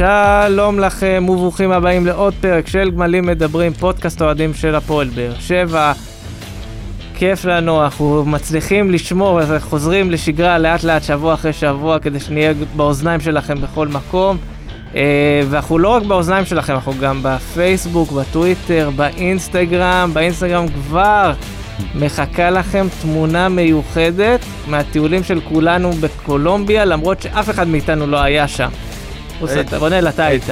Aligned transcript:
שלום 0.00 0.78
לכם 0.78 1.26
וברוכים 1.28 1.72
הבאים 1.72 2.06
לעוד 2.06 2.34
פרק 2.40 2.66
של 2.66 2.90
גמלים 2.90 3.26
מדברים, 3.26 3.72
פודקאסט 3.72 4.22
אוהדים 4.22 4.54
של 4.54 4.74
הפועל 4.74 5.08
באר 5.08 5.32
שבע. 5.40 5.92
כיף 7.14 7.44
לנו, 7.44 7.84
אנחנו 7.84 8.24
מצליחים 8.26 8.90
לשמור, 8.90 9.40
חוזרים 9.58 10.10
לשגרה 10.10 10.58
לאט 10.58 10.84
לאט 10.84 11.02
שבוע 11.02 11.34
אחרי 11.34 11.52
שבוע 11.52 11.98
כדי 11.98 12.20
שנהיה 12.20 12.52
באוזניים 12.76 13.20
שלכם 13.20 13.60
בכל 13.60 13.88
מקום. 13.88 14.36
אה, 14.96 15.42
ואנחנו 15.50 15.78
לא 15.78 15.88
רק 15.88 16.02
באוזניים 16.02 16.44
שלכם, 16.44 16.74
אנחנו 16.74 16.92
גם 17.00 17.20
בפייסבוק, 17.22 18.12
בטוויטר, 18.12 18.90
באינסטגרם, 18.96 20.10
באינסטגרם 20.12 20.68
כבר 20.68 21.32
מחכה 21.94 22.50
לכם 22.50 22.86
תמונה 23.02 23.48
מיוחדת 23.48 24.40
מהטיולים 24.66 25.22
של 25.24 25.40
כולנו 25.40 25.92
בקולומביה, 25.92 26.84
למרות 26.84 27.22
שאף 27.22 27.50
אחד 27.50 27.68
מאיתנו 27.68 28.06
לא 28.06 28.22
היה 28.22 28.48
שם. 28.48 28.68
רונל, 29.78 30.08
אתה 30.08 30.24
היית. 30.26 30.44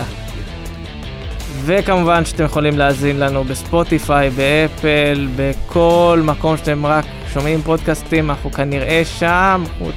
וכמובן 1.65 2.25
שאתם 2.25 2.45
יכולים 2.45 2.79
להאזין 2.79 3.21
לנו 3.21 3.45
בספוטיפיי, 3.45 4.31
באפל, 4.31 5.29
בכל 5.37 6.21
מקום 6.25 6.57
שאתם 6.57 6.87
רק 6.87 7.05
שומעים 7.33 7.63
פודקאסטים, 7.63 8.31
אנחנו 8.31 8.53
כנראה 8.53 9.03
שם, 9.05 9.65
חוץ 9.79 9.95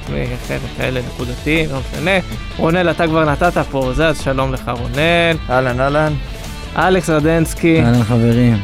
מכאלה 0.64 1.00
נקודתיים, 1.14 1.70
לא 1.70 1.78
משנה. 1.80 2.10
רונל, 2.56 2.90
אתה 2.90 3.06
כבר 3.06 3.24
נתת 3.24 3.58
פה, 3.70 3.92
זה 3.94 4.08
אז 4.08 4.20
שלום 4.20 4.52
לך 4.52 4.70
רונל. 4.78 5.36
אהלן, 5.50 5.80
אהלן. 5.80 6.12
אלכס 6.76 7.10
רדנסקי. 7.10 7.82
אהלן 7.82 8.02
חברים. 8.02 8.58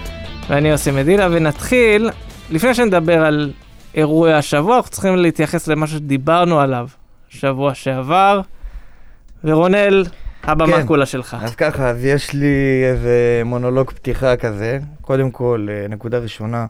ואני 0.49 0.69
יוסי 0.69 0.91
מדינה, 0.91 1.27
ונתחיל, 1.31 2.11
לפני 2.51 2.75
שנדבר 2.75 3.25
על 3.25 3.51
אירועי 3.95 4.33
השבוע, 4.33 4.77
אנחנו 4.77 4.91
צריכים 4.91 5.17
להתייחס 5.17 5.69
למה 5.69 5.87
שדיברנו 5.87 6.61
עליו 6.61 6.89
שבוע 7.29 7.75
שעבר. 7.75 8.41
ורונל, 9.45 10.05
הבמה 10.43 10.77
כן. 10.77 10.87
כולה 10.87 11.07
שלך. 11.07 11.37
אז 11.41 11.55
ככה, 11.55 11.91
אז 11.91 12.05
יש 12.05 12.35
לי 12.35 12.85
איזה 12.85 13.43
מונולוג 13.45 13.91
פתיחה 13.91 14.37
כזה. 14.37 14.79
קודם 15.01 15.31
כל, 15.31 15.67
אה, 15.71 15.89
נקודה 15.89 16.19
ראשונה. 16.19 16.67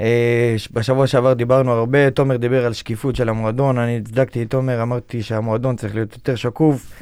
אה, 0.00 0.54
בשבוע 0.72 1.06
שעבר 1.06 1.32
דיברנו 1.32 1.72
הרבה, 1.72 2.10
תומר 2.10 2.36
דיבר 2.36 2.66
על 2.66 2.72
שקיפות 2.72 3.16
של 3.16 3.28
המועדון, 3.28 3.78
אני 3.78 3.98
הצדקתי 3.98 4.42
את 4.42 4.50
תומר, 4.50 4.82
אמרתי 4.82 5.22
שהמועדון 5.22 5.76
צריך 5.76 5.94
להיות 5.94 6.12
יותר 6.12 6.34
שקוף. 6.34 6.92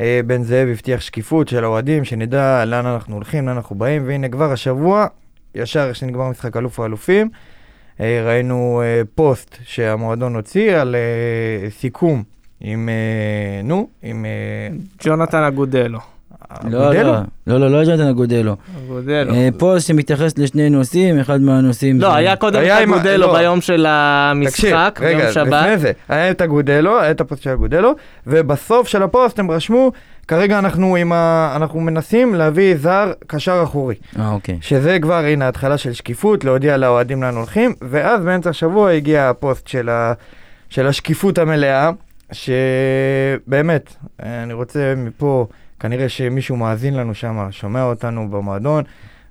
אה, 0.00 0.20
בן 0.26 0.42
זאב 0.42 0.68
הבטיח 0.68 1.00
שקיפות 1.00 1.48
של 1.48 1.64
האוהדים, 1.64 2.04
שנדע 2.04 2.64
לאן 2.64 2.86
אנחנו 2.86 3.14
הולכים, 3.14 3.46
לאן 3.48 3.56
אנחנו 3.56 3.76
באים, 3.76 4.06
והנה 4.06 4.28
כבר 4.28 4.52
השבוע, 4.52 5.06
ישר 5.54 5.88
איך 5.88 5.96
שנגמר 5.96 6.30
משחק 6.30 6.56
אלוף 6.56 6.80
האלופים, 6.80 7.30
ראינו 8.00 8.82
פוסט 9.14 9.58
שהמועדון 9.64 10.34
הוציא 10.34 10.76
על 10.76 10.96
סיכום 11.70 12.22
עם, 12.64 12.88
נו, 13.64 13.88
עם... 14.02 14.26
ג'ונתן 15.04 15.42
אגודלו. 15.42 15.98
לא, 16.64 16.94
לא, 16.94 17.02
לא, 17.46 17.60
לא, 17.60 17.70
לא 17.70 17.84
ג'ונתן 17.84 18.06
אגודלו. 18.06 18.56
אגודלו. 18.84 19.34
פוסט 19.58 19.86
שמתייחס 19.86 20.38
לשני 20.38 20.70
נושאים, 20.70 21.20
אחד 21.20 21.40
מהנושאים... 21.40 22.00
לא, 22.00 22.14
היה 22.14 22.36
קודם 22.36 22.62
את 22.62 22.88
אגודלו 22.88 23.32
ביום 23.32 23.60
של 23.60 23.86
המשחק, 23.88 25.00
ביום 25.00 25.20
שבת. 25.32 25.46
רגע, 25.46 25.60
לפני 25.60 25.78
זה, 25.78 25.92
היה 26.08 26.30
את 26.30 26.42
אגודלו, 26.42 27.00
היה 27.00 27.10
את 27.10 27.20
הפוסט 27.20 27.42
של 27.42 27.50
אגודלו, 27.50 27.92
ובסוף 28.26 28.88
של 28.88 29.02
הפוסט 29.02 29.38
הם 29.38 29.50
רשמו, 29.50 29.92
כרגע 30.28 30.58
אנחנו 30.58 30.96
עם 30.96 31.12
ה... 31.12 31.52
אנחנו 31.56 31.80
מנסים 31.80 32.34
להביא 32.34 32.76
זר 32.76 33.12
קשר 33.26 33.60
אחורי. 33.64 33.94
אה, 34.18 34.30
אוקיי. 34.30 34.58
שזה 34.60 34.98
כבר, 35.02 35.24
הנה, 35.24 35.48
התחלה 35.48 35.78
של 35.78 35.92
שקיפות, 35.92 36.44
להודיע 36.44 36.76
לאוהדים 36.76 37.22
לאן 37.22 37.34
הולכים, 37.34 37.74
ואז 37.82 38.24
באמצע 38.24 38.50
השבוע 38.50 38.90
הגיע 38.90 39.28
הפוסט 39.28 39.68
של, 39.68 39.88
ה... 39.88 40.12
של 40.68 40.86
השקיפות 40.86 41.38
המלאה, 41.38 41.90
שבאמת, 42.32 43.96
אני 44.22 44.52
רוצה 44.52 44.94
מפה, 44.96 45.46
כנראה 45.80 46.08
שמישהו 46.08 46.56
מאזין 46.56 46.94
לנו 46.94 47.14
שם, 47.14 47.48
שומע 47.50 47.82
אותנו 47.82 48.30
במועדון, 48.30 48.84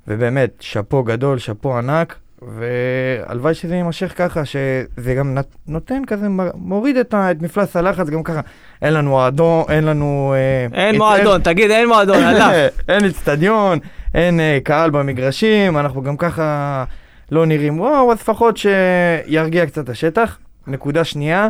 ובאמת, 0.08 0.50
שאפו 0.60 1.04
גדול, 1.04 1.38
שאפו 1.38 1.78
ענק, 1.78 2.16
והלוואי 2.42 3.54
שזה 3.54 3.76
יימשך 3.76 4.14
ככה, 4.18 4.46
שזה 4.46 5.16
גם 5.16 5.38
נותן 5.68 6.02
כזה, 6.08 6.28
מוריד 6.56 6.98
את, 6.98 7.14
ה, 7.14 7.32
את 7.32 7.42
מפלס 7.42 7.76
הלחץ, 7.76 8.10
גם 8.10 8.24
ככה. 8.24 8.42
אין 8.82 8.94
לנו 8.94 9.10
מועדון, 9.10 9.64
אין 9.70 9.84
לנו... 9.84 10.34
אה, 10.36 10.80
אין 10.86 10.98
מועדון, 10.98 11.34
אין, 11.34 11.42
תגיד, 11.42 11.72
אין 11.72 11.88
מועדון, 11.88 12.24
הלך. 12.24 12.72
אין 12.90 13.06
אצטדיון, 13.06 13.80
אין 14.14 14.40
אה, 14.40 14.58
קהל 14.64 14.90
במגרשים, 14.90 15.78
אנחנו 15.78 16.02
גם 16.02 16.18
ככה 16.18 16.84
לא 17.32 17.46
נראים 17.46 17.80
וואו, 17.80 18.12
אז 18.12 18.18
לפחות 18.18 18.58
שירגיע 18.58 19.66
קצת 19.66 19.90
השטח. 19.90 20.38
נקודה 20.68 21.04
שנייה, 21.04 21.48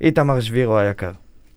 איתמר 0.00 0.40
שבירו 0.40 0.78
היקר. 0.78 1.10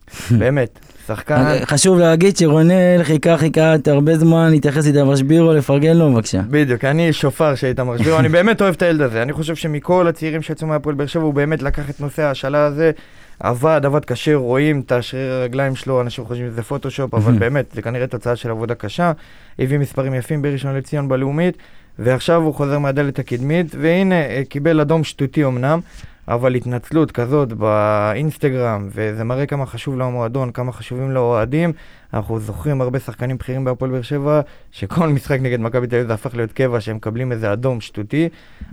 באמת, 0.39 0.79
שחקן... 1.07 1.65
חשוב 1.65 1.99
להגיד 1.99 2.37
שרונל 2.37 3.03
חיכה 3.03 3.37
חיכה 3.37 3.75
הרבה 3.87 4.17
זמן 4.17 4.49
להתייחס 4.51 4.85
לאיתמר 4.85 5.15
שבירו, 5.15 5.53
לפרגן 5.53 5.97
לו 5.97 6.13
בבקשה. 6.13 6.41
בדיוק, 6.49 6.85
אני 6.85 7.13
שופר 7.13 7.55
של 7.55 7.67
איתמר 7.67 7.97
שבירו, 7.97 8.19
אני 8.19 8.29
באמת 8.37 8.61
אוהב 8.61 8.73
את 8.73 8.81
הילד 8.81 9.01
הזה. 9.01 9.21
אני 9.21 9.33
חושב 9.33 9.55
שמכל 9.55 10.07
הצעירים 10.07 10.41
שיצאו 10.41 10.67
מהפועל 10.67 10.95
באר 10.95 11.07
שבע, 11.07 11.23
הוא 11.23 11.33
באמת 11.33 11.61
לקח 11.61 11.89
את 11.89 12.01
נושא 12.01 12.23
ההשאלה 12.23 12.65
הזה, 12.65 12.91
עבד, 13.39 13.81
עבד 13.83 14.05
קשה, 14.05 14.35
רואים 14.35 14.79
את 14.85 14.91
השריר 14.91 15.31
הרגליים 15.33 15.75
שלו, 15.75 16.01
אנשים 16.01 16.25
חושבים 16.25 16.51
שזה 16.51 16.63
פוטושופ, 16.63 17.13
אבל 17.13 17.33
באמת, 17.39 17.65
זה 17.73 17.81
כנראה 17.81 18.07
תוצאה 18.07 18.35
של 18.35 18.51
עבודה 18.51 18.75
קשה. 18.75 19.11
הביא 19.59 19.77
מספרים 19.77 20.13
יפים 20.13 20.41
בראשון 20.41 20.75
לציון 20.75 21.09
בלאומית, 21.09 21.57
ועכשיו 21.99 22.41
הוא 22.41 22.53
חוזר 22.53 22.79
מהדלת 22.79 23.19
הקדמית, 23.19 23.75
והנה, 23.79 24.15
אה, 24.15 24.41
קיבל 24.49 24.79
אדום 24.79 25.03
שטותי 25.03 25.45
אמנם. 25.45 25.79
אבל 26.27 26.55
התנצלות 26.55 27.11
כזאת 27.11 27.53
באינסטגרם, 27.53 28.87
וזה 28.95 29.23
מראה 29.23 29.45
כמה 29.45 29.65
חשוב 29.65 29.97
למועדון, 29.97 30.51
כמה 30.51 30.71
חשובים 30.71 31.11
לאוהדים. 31.11 31.73
אנחנו 32.13 32.39
זוכרים 32.39 32.81
הרבה 32.81 32.99
שחקנים 32.99 33.37
בכירים 33.37 33.63
בהפועל 33.63 33.91
באר 33.91 34.01
שבע, 34.01 34.41
שכל 34.71 35.07
משחק 35.07 35.39
נגד 35.41 35.59
מכבי 35.59 35.87
תל 35.87 35.95
אביב 35.95 36.07
זה 36.07 36.13
הפך 36.13 36.35
להיות 36.35 36.51
קבע, 36.51 36.81
שהם 36.81 36.95
מקבלים 36.95 37.31
איזה 37.31 37.53
אדום 37.53 37.81
שטותי. 37.81 38.29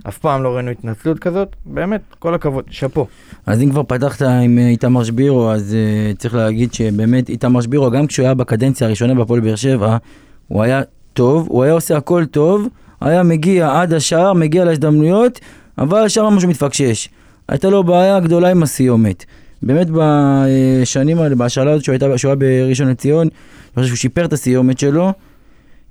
אף 0.07 0.17
פעם 0.17 0.43
לא 0.43 0.49
ראינו 0.49 0.71
התנצלות 0.71 1.19
כזאת, 1.19 1.55
באמת, 1.65 2.01
כל 2.19 2.33
הכבוד, 2.33 2.63
שאפו. 2.69 3.07
אז 3.45 3.61
אם 3.61 3.69
כבר 3.69 3.83
פתחת 3.83 4.21
עם 4.21 4.57
אה, 4.57 4.67
איתמר 4.67 5.03
שבירו, 5.03 5.51
אז 5.51 5.75
uh, 5.75 6.17
צריך 6.17 6.35
להגיד 6.35 6.73
שבאמת 6.73 7.29
איתמר 7.29 7.61
שבירו, 7.61 7.91
גם 7.91 8.07
כשהוא 8.07 8.25
היה 8.25 8.33
בקדנציה 8.33 8.87
הראשונה 8.87 9.13
בהפועל 9.13 9.39
באר 9.39 9.55
שבע, 9.55 9.97
הוא 10.47 10.63
היה 10.63 10.81
טוב, 11.13 11.47
הוא 11.49 11.63
היה 11.63 11.73
עושה 11.73 11.97
הכל 11.97 12.25
טוב, 12.25 12.67
היה 13.01 13.23
מגיע 13.23 13.81
עד 13.81 13.93
השער, 13.93 14.33
מגיע 14.33 14.65
להזדמנויות, 14.65 15.39
אבל 15.77 16.07
שם 16.09 16.23
משהו 16.23 16.49
מתפקשש. 16.49 17.09
הייתה 17.49 17.69
לו 17.69 17.83
בעיה 17.83 18.19
גדולה 18.19 18.51
עם 18.51 18.63
הסיומת. 18.63 19.25
באמת 19.61 19.87
בשנים 19.91 21.19
האלה, 21.19 21.35
בהשאלה 21.35 21.71
הזאת 21.71 21.83
שהוא 21.83 21.95
היה 22.23 22.35
בראשון 22.35 22.87
לציון, 22.87 23.27
אני 23.27 23.75
חושב 23.75 23.87
שהוא 23.87 23.97
שיפר 23.97 24.25
את 24.25 24.33
הסיומת 24.33 24.79
שלו. 24.79 25.11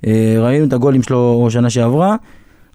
אה, 0.06 0.36
ראינו 0.38 0.66
את 0.66 0.72
הגולים 0.72 1.02
שלו 1.02 1.46
שנה 1.50 1.70
שעברה, 1.70 2.16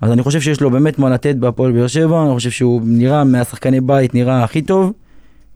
אז 0.02 0.12
אני 0.12 0.24
חושב 0.24 0.42
שיש 0.42 0.62
לו 0.62 0.70
באמת 0.70 1.00
מה 1.00 1.10
לתת 1.10 1.36
בהפועל 1.36 1.72
באר 1.72 1.88
שבע, 1.88 2.24
אני 2.24 2.34
חושב 2.34 2.50
שהוא 2.50 2.82
נראה 2.86 3.24
מהשחקני 3.24 3.82
בית, 3.82 4.16
נראה 4.16 4.44
הכי 4.44 4.62
טוב, 4.62 4.94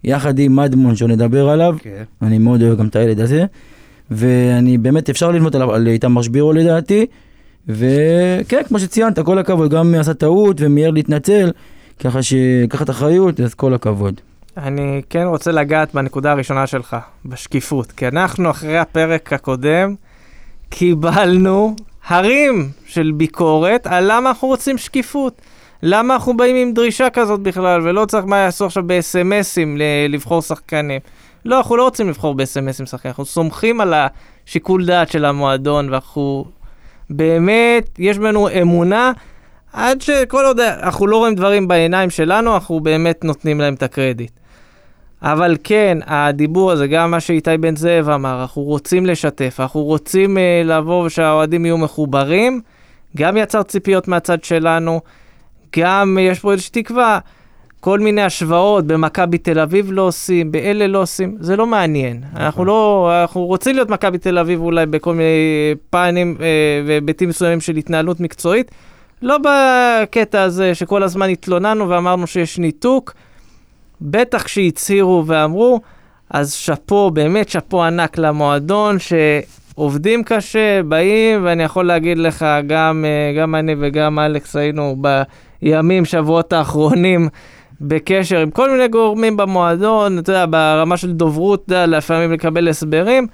יחד 0.03 0.39
עם 0.39 0.55
מדמון 0.55 0.95
שנדבר 0.95 1.49
עליו, 1.49 1.75
okay. 1.79 1.83
כן. 1.83 2.03
אני 2.21 2.37
מאוד 2.37 2.61
אוהב 2.61 2.79
גם 2.79 2.87
את 2.87 2.95
הילד 2.95 3.19
הזה, 3.19 3.45
ואני 4.11 4.77
באמת, 4.77 5.09
אפשר 5.09 5.31
ללמוד 5.31 5.55
על 5.55 5.87
איתמר 5.87 6.21
שבירו 6.21 6.53
לדעתי, 6.53 7.05
וכן, 7.67 8.61
כמו 8.67 8.79
שציינת, 8.79 9.19
כל 9.19 9.37
הכבוד, 9.37 9.71
גם 9.71 9.95
עשה 9.95 10.13
טעות 10.13 10.57
ומיהר 10.59 10.91
להתנצל, 10.91 11.51
ככה 11.99 12.23
שיקחת 12.23 12.89
אחריות, 12.89 13.39
אז 13.39 13.53
כל 13.53 13.73
הכבוד. 13.73 14.21
אני 14.57 15.01
כן 15.09 15.23
רוצה 15.23 15.51
לגעת 15.51 15.93
בנקודה 15.93 16.31
הראשונה 16.31 16.67
שלך, 16.67 16.97
בשקיפות, 17.25 17.91
כי 17.91 18.07
אנחנו 18.07 18.49
אחרי 18.49 18.77
הפרק 18.77 19.33
הקודם 19.33 19.95
קיבלנו 20.69 21.75
הרים 22.07 22.69
של 22.85 23.11
ביקורת 23.15 23.87
על 23.87 24.03
למה 24.11 24.29
אנחנו 24.29 24.47
רוצים 24.47 24.77
שקיפות. 24.77 25.41
למה 25.83 26.13
אנחנו 26.13 26.37
באים 26.37 26.55
עם 26.55 26.73
דרישה 26.73 27.09
כזאת 27.09 27.39
בכלל, 27.39 27.81
ולא 27.81 28.05
צריך 28.05 28.25
מה 28.25 28.37
יעשו 28.37 28.65
עכשיו 28.65 28.83
ב-SMSים 28.87 29.67
לבחור 30.09 30.41
שחקנים. 30.41 30.99
לא, 31.45 31.57
אנחנו 31.57 31.77
לא 31.77 31.83
רוצים 31.83 32.09
לבחור 32.09 32.35
ב-SMSים 32.35 32.85
שחקנים, 32.85 33.09
אנחנו 33.09 33.25
סומכים 33.25 33.81
על 33.81 33.93
השיקול 33.93 34.85
דעת 34.85 35.11
של 35.11 35.25
המועדון, 35.25 35.89
ואנחנו 35.89 36.45
באמת, 37.09 37.89
יש 37.99 38.17
בנו 38.17 38.49
אמונה 38.61 39.11
עד 39.73 40.01
שכל 40.01 40.45
עוד 40.45 40.59
אנחנו 40.59 41.07
לא 41.07 41.17
רואים 41.17 41.35
דברים 41.35 41.67
בעיניים 41.67 42.09
שלנו, 42.09 42.53
אנחנו 42.53 42.79
באמת 42.79 43.23
נותנים 43.23 43.61
להם 43.61 43.73
את 43.73 43.83
הקרדיט. 43.83 44.31
אבל 45.21 45.57
כן, 45.63 45.97
הדיבור 46.05 46.71
הזה, 46.71 46.87
גם 46.87 47.11
מה 47.11 47.19
שאיתי 47.19 47.57
בן 47.57 47.75
זאב 47.75 48.09
אמר, 48.09 48.41
אנחנו 48.41 48.61
רוצים 48.61 49.05
לשתף, 49.05 49.59
אנחנו 49.59 49.83
רוצים 49.83 50.37
uh, 50.37 50.67
לבוא 50.67 51.05
ושהאוהדים 51.05 51.65
יהיו 51.65 51.77
מחוברים, 51.77 52.61
גם 53.17 53.37
יצר 53.37 53.63
ציפיות 53.63 54.07
מהצד 54.07 54.43
שלנו, 54.43 55.01
גם 55.77 56.17
יש 56.21 56.39
פה 56.39 56.51
איזושהי 56.51 56.83
תקווה. 56.83 57.19
כל 57.79 57.99
מיני 57.99 58.21
השוואות, 58.21 58.87
במכבי 58.87 59.37
תל 59.37 59.59
אביב 59.59 59.91
לא 59.91 60.01
עושים, 60.01 60.51
באלה 60.51 60.87
לא 60.87 61.01
עושים, 61.01 61.37
זה 61.39 61.55
לא 61.55 61.67
מעניין. 61.67 62.17
נכון. 62.17 62.41
אנחנו 62.41 62.65
לא, 62.65 63.11
אנחנו 63.21 63.45
רוצים 63.45 63.75
להיות 63.75 63.89
מכבי 63.89 64.17
תל 64.17 64.37
אביב 64.37 64.61
אולי 64.61 64.85
בכל 64.85 65.13
מיני 65.13 65.75
פנים 65.89 66.37
והיבטים 66.85 67.29
מסוימים 67.29 67.61
של 67.61 67.75
התנהלות 67.75 68.19
מקצועית, 68.19 68.71
לא 69.23 69.37
בקטע 69.37 70.41
הזה 70.41 70.75
שכל 70.75 71.03
הזמן 71.03 71.29
התלוננו 71.29 71.89
ואמרנו 71.89 72.27
שיש 72.27 72.59
ניתוק, 72.59 73.13
בטח 74.01 74.43
כשהצהירו 74.43 75.23
ואמרו, 75.27 75.79
אז 76.29 76.53
שאפו, 76.53 77.11
באמת 77.11 77.49
שאפו 77.49 77.83
ענק 77.83 78.17
למועדון, 78.17 78.97
עובדים 79.75 80.23
קשה, 80.23 80.83
באים, 80.83 81.45
ואני 81.45 81.63
יכול 81.63 81.85
להגיד 81.85 82.17
לך, 82.17 82.45
גם, 82.67 83.05
אה, 83.07 83.41
גם 83.41 83.55
אני 83.55 83.75
וגם 83.79 84.19
אלכס 84.19 84.55
היינו 84.55 84.95
בימים, 85.61 86.05
שבועות 86.05 86.53
האחרונים, 86.53 87.29
בקשר 87.81 88.39
עם 88.39 88.51
כל 88.51 88.71
מיני 88.71 88.87
גורמים 88.87 89.37
במועדון, 89.37 90.19
אתה 90.19 90.31
יודע, 90.31 90.45
ברמה 90.49 90.97
של 90.97 91.11
דוברות, 91.11 91.63
אתה 91.65 91.75
יודע, 91.75 91.97
לפעמים 91.97 92.31
לקבל 92.31 92.67
הסברים. 92.67 93.27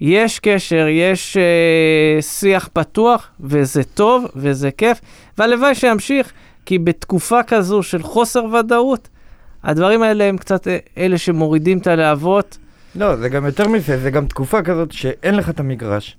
יש 0.00 0.38
קשר, 0.38 0.86
יש 0.90 1.36
אה, 1.36 2.22
שיח 2.22 2.68
פתוח, 2.72 3.28
וזה 3.40 3.84
טוב, 3.84 4.26
וזה 4.36 4.70
כיף, 4.70 5.00
והלוואי 5.38 5.74
שימשיך, 5.74 6.32
כי 6.66 6.78
בתקופה 6.78 7.42
כזו 7.42 7.82
של 7.82 8.02
חוסר 8.02 8.44
ודאות, 8.44 9.08
הדברים 9.64 10.02
האלה 10.02 10.24
הם 10.24 10.38
קצת 10.38 10.68
אה, 10.68 10.78
אלה 10.98 11.18
שמורידים 11.18 11.78
את 11.78 11.86
הלהבות. 11.86 12.58
לא, 12.94 13.16
זה 13.16 13.28
גם 13.28 13.46
יותר 13.46 13.68
מזה, 13.68 13.98
זה 13.98 14.10
גם 14.10 14.26
תקופה 14.26 14.62
כזאת 14.62 14.92
שאין 14.92 15.34
לך 15.34 15.50
את 15.50 15.60
המגרש. 15.60 16.16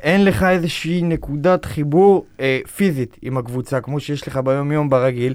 אין 0.00 0.24
לך 0.24 0.42
איזושהי 0.42 1.02
נקודת 1.02 1.64
חיבור 1.64 2.26
אה, 2.40 2.58
פיזית 2.76 3.16
עם 3.22 3.38
הקבוצה, 3.38 3.80
כמו 3.80 4.00
שיש 4.00 4.28
לך 4.28 4.36
ביום-יום 4.36 4.90
ברגיל. 4.90 5.34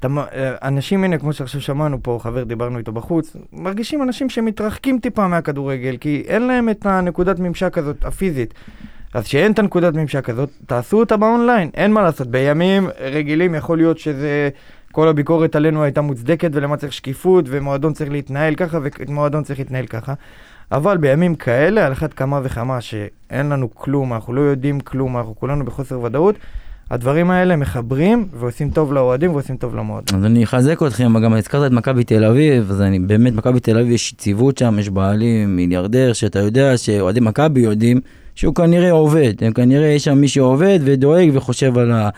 אתה, 0.00 0.08
אה, 0.32 0.54
אנשים, 0.62 1.04
הנה, 1.04 1.18
כמו 1.18 1.32
שעכשיו 1.32 1.60
שמענו 1.60 2.02
פה, 2.02 2.18
חבר 2.22 2.44
דיברנו 2.44 2.78
איתו 2.78 2.92
בחוץ, 2.92 3.36
מרגישים 3.52 4.02
אנשים 4.02 4.28
שמתרחקים 4.28 4.98
טיפה 4.98 5.28
מהכדורגל, 5.28 5.96
כי 5.96 6.24
אין 6.26 6.42
להם 6.42 6.68
את 6.68 6.86
הנקודת 6.86 7.38
ממשק 7.38 7.78
הזאת, 7.78 8.04
הפיזית. 8.04 8.54
אז 9.14 9.26
שאין 9.26 9.52
את 9.52 9.58
הנקודת 9.58 9.94
ממשק 9.94 10.30
הזאת, 10.30 10.50
תעשו 10.66 11.00
אותה 11.00 11.16
באונליין, 11.16 11.70
אין 11.74 11.92
מה 11.92 12.02
לעשות. 12.02 12.26
בימים 12.26 12.88
רגילים 13.00 13.54
יכול 13.54 13.78
להיות 13.78 13.98
שזה... 13.98 14.48
כל 14.92 15.08
הביקורת 15.08 15.56
עלינו 15.56 15.82
הייתה 15.82 16.00
מוצדקת 16.00 16.50
ולמה 16.52 16.76
צריך 16.76 16.92
שקיפות 16.92 17.44
ומועדון 17.48 17.92
צריך 17.92 18.10
להתנהל 18.10 18.54
ככה 18.54 18.78
ומועדון 19.08 19.42
צריך 19.42 19.58
להתנהל 19.58 19.86
ככה. 19.86 20.14
אבל 20.72 20.96
בימים 20.96 21.34
כאלה, 21.34 21.86
על 21.86 21.92
אחת 21.92 22.14
כמה 22.14 22.40
וכמה 22.42 22.80
שאין 22.80 23.48
לנו 23.48 23.74
כלום, 23.74 24.12
אנחנו 24.12 24.32
לא 24.32 24.40
יודעים 24.40 24.80
כלום, 24.80 25.16
אנחנו 25.16 25.36
כולנו 25.36 25.64
בחוסר 25.64 26.00
ודאות, 26.00 26.36
הדברים 26.90 27.30
האלה 27.30 27.56
מחברים 27.56 28.28
ועושים 28.40 28.70
טוב 28.70 28.92
לאוהדים 28.92 29.32
ועושים 29.32 29.56
טוב 29.56 29.76
למועדון. 29.76 30.18
אז 30.18 30.24
אני 30.24 30.44
אחזק 30.44 30.82
אתכם, 30.82 31.18
גם 31.24 31.32
הזכרת 31.32 31.66
את 31.66 31.72
מכבי 31.72 32.04
תל 32.04 32.24
אביב, 32.24 32.70
אז 32.70 32.82
אני 32.82 32.98
באמת, 32.98 33.32
מכבי 33.34 33.60
תל 33.60 33.78
אביב 33.78 33.92
יש 33.92 34.12
יציבות 34.12 34.58
שם, 34.58 34.78
יש 34.78 34.90
בעלים, 34.90 35.56
מיליארדר, 35.56 36.12
שאתה 36.12 36.38
יודע 36.38 36.76
שאוהדי 36.76 37.20
מכבי 37.20 37.60
יודעים 37.60 38.00
שהוא 38.34 38.54
כנראה 38.54 38.90
עובד, 38.90 39.32
הם 39.40 39.52
כנראה 39.52 39.86
יש 39.86 40.04
שם 40.04 40.18
מי 40.18 40.28
שעובד 40.28 40.78
ודואג 40.84 41.30
וחושב 41.32 41.78
על 41.78 41.92
ה... 41.92 42.08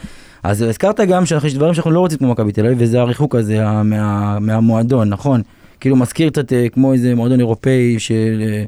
אז 0.42 0.62
הזכרת 0.62 1.00
גם 1.00 1.26
שיש 1.26 1.54
דברים 1.54 1.74
שאנחנו 1.74 1.90
לא 1.90 2.00
רוצים 2.00 2.18
כמו 2.18 2.28
מכבי 2.28 2.52
תל 2.52 2.66
אביב, 2.66 2.78
וזה 2.80 3.00
הריחוק 3.00 3.34
הזה 3.34 3.64
מה, 3.82 4.38
מהמועדון, 4.38 5.08
נכון? 5.08 5.42
כאילו 5.80 5.96
מזכיר 5.96 6.30
קצת 6.30 6.52
אה, 6.52 6.68
כמו 6.68 6.92
איזה 6.92 7.14
מועדון 7.14 7.40
אירופאי 7.40 7.98
של 7.98 8.42
אה, 8.42 8.64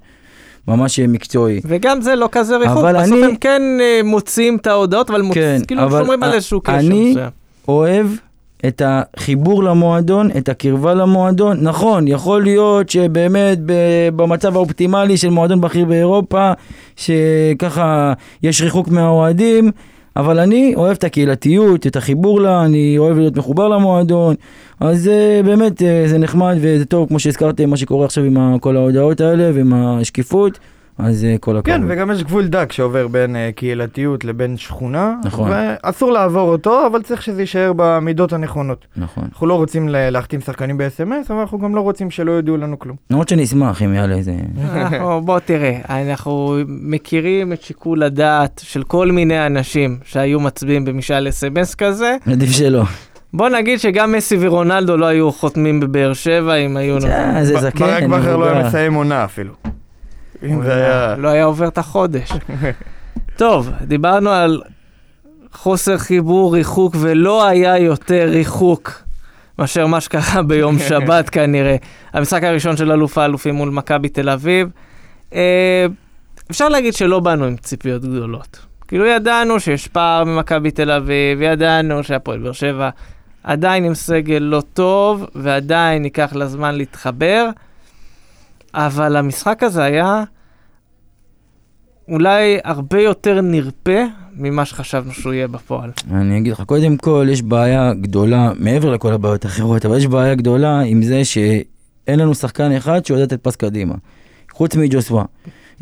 ממש 0.68 1.00
מקצועי. 1.00 1.60
וגם 1.64 2.00
זה 2.00 2.14
לא 2.16 2.28
כזה 2.32 2.56
ריחוק, 2.56 2.84
בסוף 2.84 3.12
אני- 3.12 3.24
הם 3.24 3.36
כן 3.36 3.62
אה, 3.80 4.00
מוציאים 4.04 4.56
את 4.56 4.66
ההודעות, 4.66 5.10
אבל 5.10 5.22
מוצ... 5.22 5.34
כן, 5.34 5.60
כאילו 5.66 5.82
אבל 5.82 6.00
שומרים 6.00 6.22
על 6.22 6.32
איזשהו 6.32 6.60
קשר. 6.60 6.74
אני- 6.78 7.10
מסוים. 7.10 7.28
אוהב 7.68 8.06
את 8.66 8.82
החיבור 8.84 9.64
למועדון, 9.64 10.30
את 10.38 10.48
הקרבה 10.48 10.94
למועדון. 10.94 11.58
נכון, 11.60 12.08
יכול 12.08 12.42
להיות 12.42 12.90
שבאמת 12.90 13.58
במצב 14.16 14.56
האופטימלי 14.56 15.16
של 15.16 15.30
מועדון 15.30 15.60
בכיר 15.60 15.84
באירופה, 15.84 16.52
שככה 16.96 18.12
יש 18.42 18.62
ריחוק 18.62 18.88
מהאוהדים, 18.88 19.70
אבל 20.16 20.38
אני 20.38 20.74
אוהב 20.74 20.96
את 20.96 21.04
הקהילתיות, 21.04 21.86
את 21.86 21.96
החיבור 21.96 22.40
לה, 22.40 22.64
אני 22.64 22.98
אוהב 22.98 23.18
להיות 23.18 23.36
מחובר 23.36 23.68
למועדון, 23.68 24.34
אז 24.80 25.08
אה, 25.08 25.40
באמת 25.44 25.82
אה, 25.82 26.04
זה 26.06 26.18
נחמד 26.18 26.56
וזה 26.60 26.84
טוב, 26.84 27.08
כמו 27.08 27.18
שהזכרתם, 27.18 27.70
מה 27.70 27.76
שקורה 27.76 28.04
עכשיו 28.04 28.24
עם 28.24 28.58
כל 28.58 28.76
ההודעות 28.76 29.20
האלה 29.20 29.50
ועם 29.54 29.72
השקיפות, 29.74 30.58
אז 30.98 31.24
אה, 31.24 31.38
כל 31.40 31.56
הכבוד. 31.56 31.76
כן, 31.76 31.82
וגם 31.88 32.10
יש 32.10 32.22
גבול 32.22 32.46
דק 32.46 32.72
שעובר 32.72 33.08
בין 33.08 33.36
uh, 33.36 33.56
קהילתיות 33.56 34.24
לבין 34.24 34.56
שכונה, 34.56 35.14
נכון. 35.24 35.50
ואסור 35.52 36.12
לעבור 36.12 36.48
אותו, 36.48 36.86
אבל 36.86 37.02
צריך 37.02 37.22
שזה 37.22 37.42
יישאר 37.42 37.72
במידות 37.76 38.32
הנכונות. 38.32 38.86
נכון. 38.96 39.24
אנחנו 39.32 39.46
לא 39.46 39.54
רוצים 39.54 39.88
להחתים 39.88 40.40
שחקנים 40.40 40.78
ב-SMS, 40.78 41.30
אבל 41.30 41.38
אנחנו 41.38 41.58
גם 41.58 41.74
לא 41.74 41.80
רוצים 41.80 42.10
שלא 42.10 42.32
יודיעו 42.32 42.56
לנו 42.56 42.78
כלום. 42.78 42.96
למרות 43.10 43.28
שאני 43.28 43.44
אשמח 43.44 43.82
אם 43.82 43.94
יעלה 43.94 44.14
איזה... 44.14 44.34
בוא 45.24 45.38
תראה, 45.38 45.78
אנחנו 45.88 46.56
מכירים 46.68 47.52
את 47.52 47.62
שיקול 47.62 48.02
הדעת 48.02 48.60
של 48.64 48.82
כל 48.82 49.10
מיני 49.10 49.46
אנשים 49.46 49.98
שהיו 50.04 50.40
מצביעים 50.40 50.84
במשאל 50.84 51.28
אס.אם.אס 51.28 51.74
כזה. 51.74 52.16
עדיף 52.26 52.50
שלא. 52.50 52.82
בוא 53.34 53.48
נגיד 53.48 53.78
שגם 53.78 54.12
מסי 54.12 54.36
ורונלדו 54.40 54.96
לא 54.96 55.06
היו 55.06 55.32
חותמים 55.32 55.80
בבאר 55.80 56.12
שבע 56.12 56.54
אם 56.54 56.76
היו... 56.76 57.00
זה 57.42 57.60
זקן, 57.60 57.78
ברק 57.78 58.02
בכר 58.02 58.36
לא 58.36 58.50
היה. 58.50 58.66
מסיים 58.66 58.94
עונה 58.94 59.24
אפילו. 59.24 59.52
אם 60.44 60.62
זה 60.62 60.74
היה... 60.74 61.16
לא 61.16 61.28
היה 61.28 61.44
עובר 61.44 61.68
את 61.68 61.78
החודש. 61.78 62.32
טוב, 63.36 63.70
דיברנו 63.82 64.30
על 64.30 64.62
חוסר 65.52 65.98
חיבור, 65.98 66.54
ריחוק, 66.54 66.96
ולא 66.98 67.46
היה 67.46 67.78
יותר 67.78 68.28
ריחוק 68.28 69.02
מאשר 69.58 69.86
מה 69.86 70.00
שקרה 70.00 70.42
ביום 70.48 70.78
שבת 70.88 71.30
כנראה. 71.30 71.76
המשחק 72.12 72.42
הראשון 72.42 72.76
של 72.76 72.92
אלוף 72.92 73.18
האלופים 73.18 73.54
מול 73.54 73.70
מכבי 73.70 74.08
תל 74.08 74.28
אביב. 74.28 74.68
אה, 75.34 75.86
אפשר 76.50 76.68
להגיד 76.68 76.94
שלא 76.94 77.20
באנו 77.20 77.44
עם 77.44 77.56
ציפיות 77.56 78.02
גדולות. 78.02 78.58
כאילו 78.88 79.06
ידענו 79.06 79.60
שיש 79.60 79.88
פער 79.88 80.24
ממכבי 80.24 80.70
תל 80.70 80.90
אביב, 80.90 81.42
ידענו 81.42 82.04
שהפועל 82.04 82.38
באר 82.38 82.52
שבע 82.52 82.90
עדיין 83.44 83.84
עם 83.84 83.94
סגל 83.94 84.38
לא 84.38 84.62
טוב, 84.72 85.26
ועדיין 85.34 86.04
ייקח 86.04 86.32
לה 86.34 86.46
זמן 86.46 86.74
להתחבר, 86.74 87.48
אבל 88.74 89.16
המשחק 89.16 89.62
הזה 89.62 89.82
היה 89.84 90.24
אולי 92.08 92.58
הרבה 92.64 93.00
יותר 93.00 93.40
נרפה 93.40 94.00
ממה 94.36 94.64
שחשבנו 94.64 95.12
שהוא 95.12 95.32
יהיה 95.32 95.48
בפועל. 95.48 95.90
אני 96.10 96.38
אגיד 96.38 96.52
לך, 96.52 96.60
קודם 96.60 96.96
כל 96.96 97.26
יש 97.30 97.42
בעיה 97.42 97.94
גדולה, 97.94 98.52
מעבר 98.58 98.90
לכל 98.90 99.12
הבעיות 99.12 99.44
האחרות, 99.44 99.86
אבל 99.86 99.96
יש 99.96 100.06
בעיה 100.06 100.34
גדולה 100.34 100.80
עם 100.80 101.02
זה 101.02 101.24
שאין 101.24 102.18
לנו 102.18 102.34
שחקן 102.34 102.72
אחד 102.72 103.06
שיודע 103.06 103.22
לתת 103.22 103.42
פס 103.42 103.56
קדימה, 103.56 103.94
חוץ 104.52 104.76
מג'וסווה. 104.76 105.24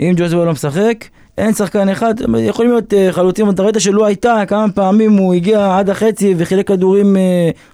אם 0.00 0.12
ג'וסווה 0.16 0.44
לא 0.44 0.52
משחק, 0.52 1.04
אין 1.40 1.54
שחקן 1.54 1.88
אחד, 1.88 2.14
יכולים 2.38 2.70
להיות 2.70 2.92
uh, 2.92 3.12
חלוצים, 3.12 3.50
אתה 3.50 3.62
ראית 3.62 3.74
שלו 3.78 4.06
הייתה, 4.06 4.42
כמה 4.48 4.72
פעמים 4.74 5.12
הוא 5.12 5.34
הגיע 5.34 5.78
עד 5.78 5.90
החצי 5.90 6.34
וחילק 6.36 6.68
כדורים 6.68 7.16
uh, 7.16 7.18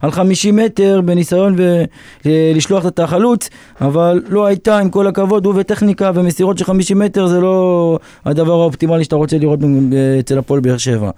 על 0.00 0.10
50 0.10 0.56
מטר 0.56 1.00
בניסיון 1.04 1.56
אה, 1.60 1.84
לשלוח 2.54 2.86
את 2.86 2.98
החלוץ, 2.98 3.48
אבל 3.80 4.22
לא 4.28 4.46
הייתה, 4.46 4.78
עם 4.78 4.90
כל 4.90 5.06
הכבוד, 5.06 5.46
הוא 5.46 5.54
וטכניקה 5.56 6.10
ומסירות 6.14 6.58
של 6.58 6.64
50 6.64 6.98
מטר 6.98 7.26
זה 7.26 7.40
לא 7.40 7.98
הדבר 8.24 8.52
האופטימלי 8.52 9.04
שאתה 9.04 9.16
רוצה 9.16 9.38
לראות 9.38 9.60
אצל 10.20 10.38
הפועל 10.38 10.60
באר 10.60 10.76
שבע. 10.76 11.10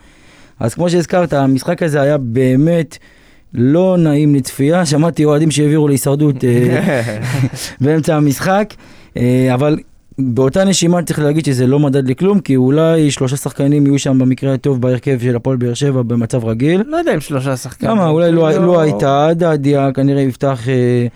אז 0.61 0.75
כמו 0.75 0.90
שהזכרת, 0.90 1.32
המשחק 1.32 1.82
הזה 1.82 2.00
היה 2.00 2.18
באמת 2.18 2.99
לא 3.54 3.96
נעים 3.99 4.34
לצפייה, 4.34 4.87
שמעתי 4.87 5.25
אוהדים 5.25 5.50
שהעבירו 5.50 5.88
להישרדות 5.88 6.44
אה, 6.44 7.02
באמצע 7.80 8.16
המשחק, 8.16 8.75
אה, 9.16 9.54
אבל 9.54 9.78
באותה 10.18 10.64
נשימה 10.64 11.02
צריך 11.02 11.18
להגיד 11.18 11.44
שזה 11.44 11.66
לא 11.66 11.78
מדד 11.78 12.08
לכלום, 12.08 12.40
כי 12.40 12.56
אולי 12.56 13.10
שלושה 13.10 13.37
שחקנים 13.37 13.87
יהיו 13.87 13.98
שם 13.98 14.18
במקרה 14.18 14.54
הטוב 14.54 14.80
בהרכב 14.80 15.18
של 15.22 15.37
הפועל 15.37 15.56
באר 15.56 15.75
שבע 15.75 16.02
במצב 16.02 16.44
רגיל. 16.44 16.82
לא 16.87 16.96
יודע 16.96 17.14
אם 17.14 17.20
שלושה 17.20 17.56
שחקנים. 17.56 17.90
למה? 17.90 18.08
אולי 18.08 18.32
לא, 18.32 18.50
לא 18.50 18.80
הייתה, 18.80 19.28
דדיה 19.34 19.92
כנראה 19.92 20.22
יפתח, 20.22 20.68
אה, 20.68 21.06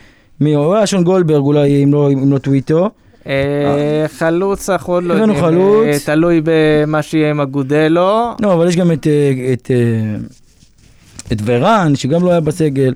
מי, 0.40 0.56
אולי 0.56 0.86
שון 0.86 1.04
גולדברג 1.04 1.42
אולי 1.42 1.84
אם 1.84 1.92
לא, 1.92 2.10
אם 2.12 2.32
לא 2.32 2.38
טוויטו. 2.38 2.90
אה, 3.26 4.04
חלוץ 4.18 4.70
אנחנו 4.70 4.92
עוד 4.92 5.04
לא 5.04 5.14
יודעים. 5.14 5.40
חלוץ. 5.40 5.86
אה, 5.86 5.98
תלוי 6.04 6.40
במה 6.44 7.02
שיהיה 7.02 7.30
עם 7.30 7.40
אגודלו. 7.40 8.34
לא, 8.40 8.54
אבל 8.54 8.68
יש 8.68 8.76
גם 8.76 8.92
את, 8.92 9.06
אה, 9.06 9.52
את, 9.52 9.70
את 11.32 11.38
ורן, 11.44 11.92
שגם 11.94 12.24
לא 12.24 12.30
היה 12.30 12.40
בסגל. 12.40 12.94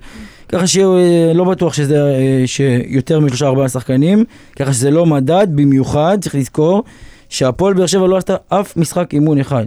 ככה 0.49 0.67
שלא 0.67 1.45
בטוח 1.51 1.73
שזה 1.73 1.97
אה, 1.97 2.43
שיותר 2.47 3.21
משלושה 3.21 3.47
ארבעה 3.47 3.69
שחקנים, 3.69 4.25
ככה 4.57 4.73
שזה 4.73 4.91
לא 4.91 5.07
מדד, 5.07 5.47
במיוחד, 5.55 6.19
צריך 6.21 6.35
לזכור, 6.35 6.85
שהפועל 7.29 7.75
באר 7.75 7.87
שבע 7.87 8.07
לא 8.07 8.17
עשתה 8.17 8.37
אף 8.49 8.77
משחק 8.77 9.15
אימון 9.15 9.39
אחד. 9.39 9.67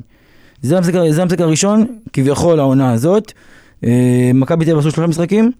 זה 0.61 0.77
המשחק, 0.77 0.93
זה 1.09 1.21
המשחק 1.21 1.41
הראשון, 1.41 1.85
כביכול 2.13 2.59
העונה 2.59 2.91
הזאת. 2.91 3.31
אה, 3.83 4.31
מכבי 4.33 4.65
תל 4.65 4.71
אביב 4.71 4.79
עשו 4.79 4.91
שלושה 4.91 5.07
משחקים, 5.07 5.51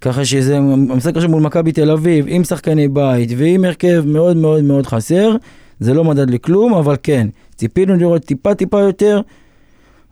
ככה 0.00 0.24
שזה 0.24 0.56
המשחק 0.58 1.14
הראשון 1.14 1.30
מול 1.30 1.42
מכבי 1.42 1.72
תל 1.72 1.90
אביב, 1.90 2.24
עם 2.28 2.44
שחקני 2.44 2.88
בית 2.88 3.30
ועם 3.36 3.64
הרכב 3.64 4.02
מאוד 4.06 4.36
מאוד 4.36 4.64
מאוד 4.64 4.86
חסר, 4.86 5.36
זה 5.80 5.94
לא 5.94 6.04
מדד 6.04 6.30
לכלום, 6.30 6.74
אבל 6.74 6.96
כן, 7.02 7.28
ציפינו 7.56 7.94
לראות 7.94 8.24
טיפה 8.24 8.54
טיפה 8.54 8.80
יותר. 8.80 9.20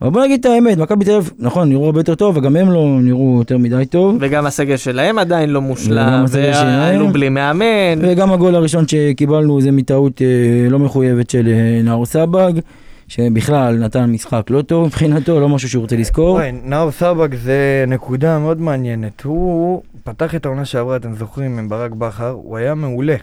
אבל 0.03 0.11
בוא 0.11 0.25
נגיד 0.25 0.41
את 0.41 0.47
האמת, 0.47 0.79
מכבי 0.79 1.05
תל 1.05 1.11
אביב, 1.11 1.31
נכון, 1.39 1.69
נראו 1.69 1.85
הרבה 1.87 2.01
יותר 2.01 2.15
טוב, 2.15 2.37
וגם 2.37 2.57
הם 2.57 2.71
לא 2.71 2.99
נראו 3.01 3.37
יותר 3.39 3.59
מדי 3.59 3.87
טוב. 3.91 4.17
וגם 4.21 4.47
הסגל 4.47 4.77
שלהם 4.77 5.19
עדיין 5.19 5.51
לא 5.51 5.61
מושלם. 5.61 6.25
ועלו 6.29 7.09
בלי 7.09 7.29
מאמן. 7.29 7.99
וגם 8.01 8.33
הגול 8.33 8.55
הראשון 8.55 8.89
שקיבלנו 8.89 9.61
זה 9.61 9.71
מטעות 9.71 10.23
אה, 10.23 10.69
לא 10.71 10.79
מחויבת 10.79 11.31
של 11.31 11.49
אה, 11.49 11.83
נאור 11.83 12.07
סבג, 12.07 12.53
שבכלל 13.09 13.77
נתן 13.79 14.11
משחק 14.11 14.51
לא 14.51 14.63
טוב 14.63 14.87
מבחינתו, 14.87 15.41
לא 15.41 15.49
משהו 15.49 15.69
שהוא 15.69 15.83
רוצה 15.83 15.97
לזכור. 15.97 16.41
נאור 16.65 16.91
סבג 16.91 17.35
זה 17.35 17.85
נקודה 17.89 18.39
מאוד 18.39 18.61
מעניינת. 18.61 19.23
הוא 19.23 19.83
פתח 20.05 20.35
את 20.35 20.47
העונה 20.47 20.65
שעברה, 20.65 20.97
אתם 20.97 21.15
זוכרים, 21.15 21.59
עם 21.59 21.69
ברק 21.69 21.93
בכר, 21.93 22.31
הוא 22.31 22.57
היה 22.57 22.75
מעולה. 22.75 23.17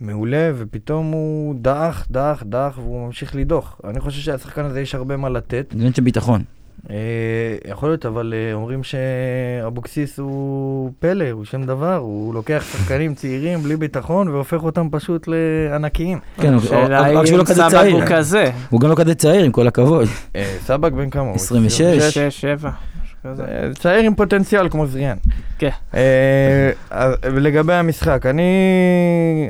מעולה, 0.00 0.50
ופתאום 0.56 1.10
הוא 1.10 1.54
דעך, 1.58 2.06
דעך, 2.10 2.42
דעך, 2.46 2.78
והוא 2.78 3.06
ממשיך 3.06 3.34
לדוח. 3.34 3.80
אני 3.84 4.00
חושב 4.00 4.20
שהשחקן 4.20 4.64
הזה 4.64 4.80
יש 4.80 4.94
הרבה 4.94 5.16
מה 5.16 5.28
לתת. 5.28 5.66
זה 5.70 5.76
עניין 5.76 5.94
של 5.94 6.02
ביטחון. 6.02 6.42
אה, 6.90 6.96
יכול 7.70 7.88
להיות, 7.88 8.06
אבל 8.06 8.34
אה, 8.36 8.54
אומרים 8.54 8.80
שאבוקסיס 8.82 10.18
הוא 10.18 10.90
פלא, 10.98 11.30
הוא 11.30 11.44
שם 11.44 11.62
דבר, 11.62 11.96
הוא 11.96 12.34
לוקח 12.34 12.64
שחקנים 12.72 13.14
צעירים 13.20 13.58
בלי 13.58 13.76
ביטחון 13.76 14.28
והופך 14.28 14.62
אותם 14.64 14.88
פשוט 14.90 15.28
לענקיים. 15.28 16.18
כן, 16.36 16.54
רק 16.90 17.26
שהוא 17.26 17.38
לא 17.38 17.44
כזה 17.44 17.62
צעיר. 17.70 17.94
הוא 17.96 18.02
כזה. 18.06 18.50
הוא 18.70 18.80
גם 18.80 18.90
לא 18.90 18.94
כזה 18.94 19.14
צעיר, 19.14 19.44
עם 19.44 19.52
כל 19.52 19.66
הכבוד. 19.66 20.08
אה, 20.36 20.56
סבק 20.60 20.92
בן 20.92 21.10
כמה 21.10 21.22
הוא? 21.22 21.34
26. 21.34 22.14
6, 22.14 22.40
7. 22.40 22.70
כזה. 23.30 23.44
אה, 23.44 23.74
צעיר 23.74 24.04
עם 24.04 24.14
פוטנציאל 24.14 24.68
כמו 24.68 24.86
זריאן. 24.86 25.16
כן. 25.58 25.70
אה, 25.94 26.70
לגבי 27.22 27.74
המשחק, 27.74 28.26
אני, 28.26 28.42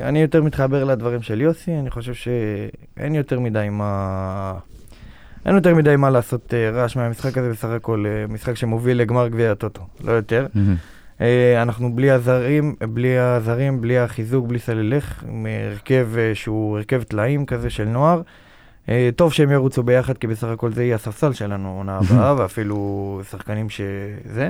אני 0.01 0.21
יותר 0.21 0.43
מתחבר 0.43 0.83
לדברים 0.83 1.21
של 1.21 1.41
יוסי, 1.41 1.71
אני 1.79 1.89
חושב 1.89 2.13
שאין 2.13 3.15
יותר 3.15 3.39
מדי 3.39 3.67
מה... 3.71 4.53
אין 5.45 5.55
יותר 5.55 5.75
מדי 5.75 5.95
מה 5.95 6.09
לעשות 6.09 6.53
אה, 6.53 6.69
רעש 6.69 6.95
מהמשחק 6.95 7.37
הזה, 7.37 7.49
בסך 7.49 7.67
הכל 7.69 8.05
משחק 8.29 8.55
שמוביל 8.55 8.97
לגמר 8.97 9.27
גביע 9.27 9.51
הטוטו, 9.51 9.81
לא 10.03 10.11
יותר. 10.11 10.47
אנחנו 11.61 11.95
בלי 11.95 12.11
הזרים, 12.11 12.75
בלי 12.81 13.17
הזרים, 13.17 13.81
בלי 13.81 13.99
החיזוק, 13.99 14.47
בלי 14.47 14.59
סלילך, 14.59 15.23
עם 15.29 15.47
הרכב 15.71 16.07
אה, 16.17 16.35
שהוא 16.35 16.77
הרכב 16.77 17.03
טלאים 17.03 17.45
כזה 17.45 17.69
של 17.69 17.85
נוער. 17.85 18.21
אה, 18.89 19.09
טוב 19.15 19.33
שהם 19.33 19.51
ירוצו 19.51 19.83
ביחד, 19.83 20.17
כי 20.17 20.27
בסך 20.27 20.47
הכל 20.47 20.71
זה 20.73 20.83
יהיה 20.83 20.95
הספסל 20.95 21.33
שלנו 21.33 21.75
עונה 21.77 21.97
הבאה, 21.99 22.35
ואפילו 22.37 22.77
שחקנים 23.31 23.69
שזה. 23.69 24.49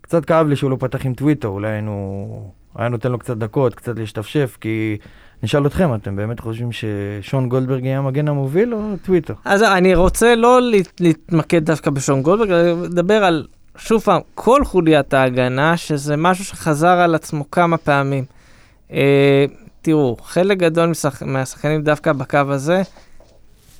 קצת 0.00 0.24
כאב 0.24 0.46
לי 0.46 0.56
שהוא 0.56 0.70
לא 0.70 0.76
פתח 0.80 1.06
עם 1.06 1.14
טוויטר, 1.14 1.48
אולי 1.48 1.68
היינו... 1.70 2.50
היה 2.76 2.88
נותן 2.88 3.12
לו 3.12 3.18
קצת 3.18 3.36
דקות, 3.36 3.74
קצת 3.74 3.98
להשתפשף, 3.98 4.56
כי 4.60 4.96
נשאל 5.42 5.66
אתכם, 5.66 5.94
אתם 5.94 6.16
באמת 6.16 6.40
חושבים 6.40 6.68
ששון 6.72 7.48
גולדברג 7.48 7.84
יהיה 7.84 7.98
המגן 7.98 8.28
המוביל 8.28 8.74
או 8.74 8.78
טוויטר? 9.06 9.34
אז 9.44 9.62
אני 9.62 9.94
רוצה 9.94 10.34
לא 10.34 10.60
להת- 10.62 11.00
להתמקד 11.00 11.64
דווקא 11.64 11.90
בשון 11.90 12.22
גולדברג, 12.22 12.50
אלא 12.50 12.82
לדבר 12.82 13.24
על, 13.24 13.46
שוב 13.76 14.02
פעם, 14.02 14.20
כל 14.34 14.64
חוליית 14.64 15.14
ההגנה, 15.14 15.76
שזה 15.76 16.16
משהו 16.16 16.44
שחזר 16.44 16.88
על 16.88 17.14
עצמו 17.14 17.50
כמה 17.50 17.76
פעמים. 17.76 18.24
אה, 18.92 19.44
תראו, 19.82 20.16
חלק 20.22 20.58
גדול. 20.58 20.92
מהשחקנים 21.26 21.82
דווקא 21.82 22.12
בקו 22.12 22.38
הזה, 22.48 22.82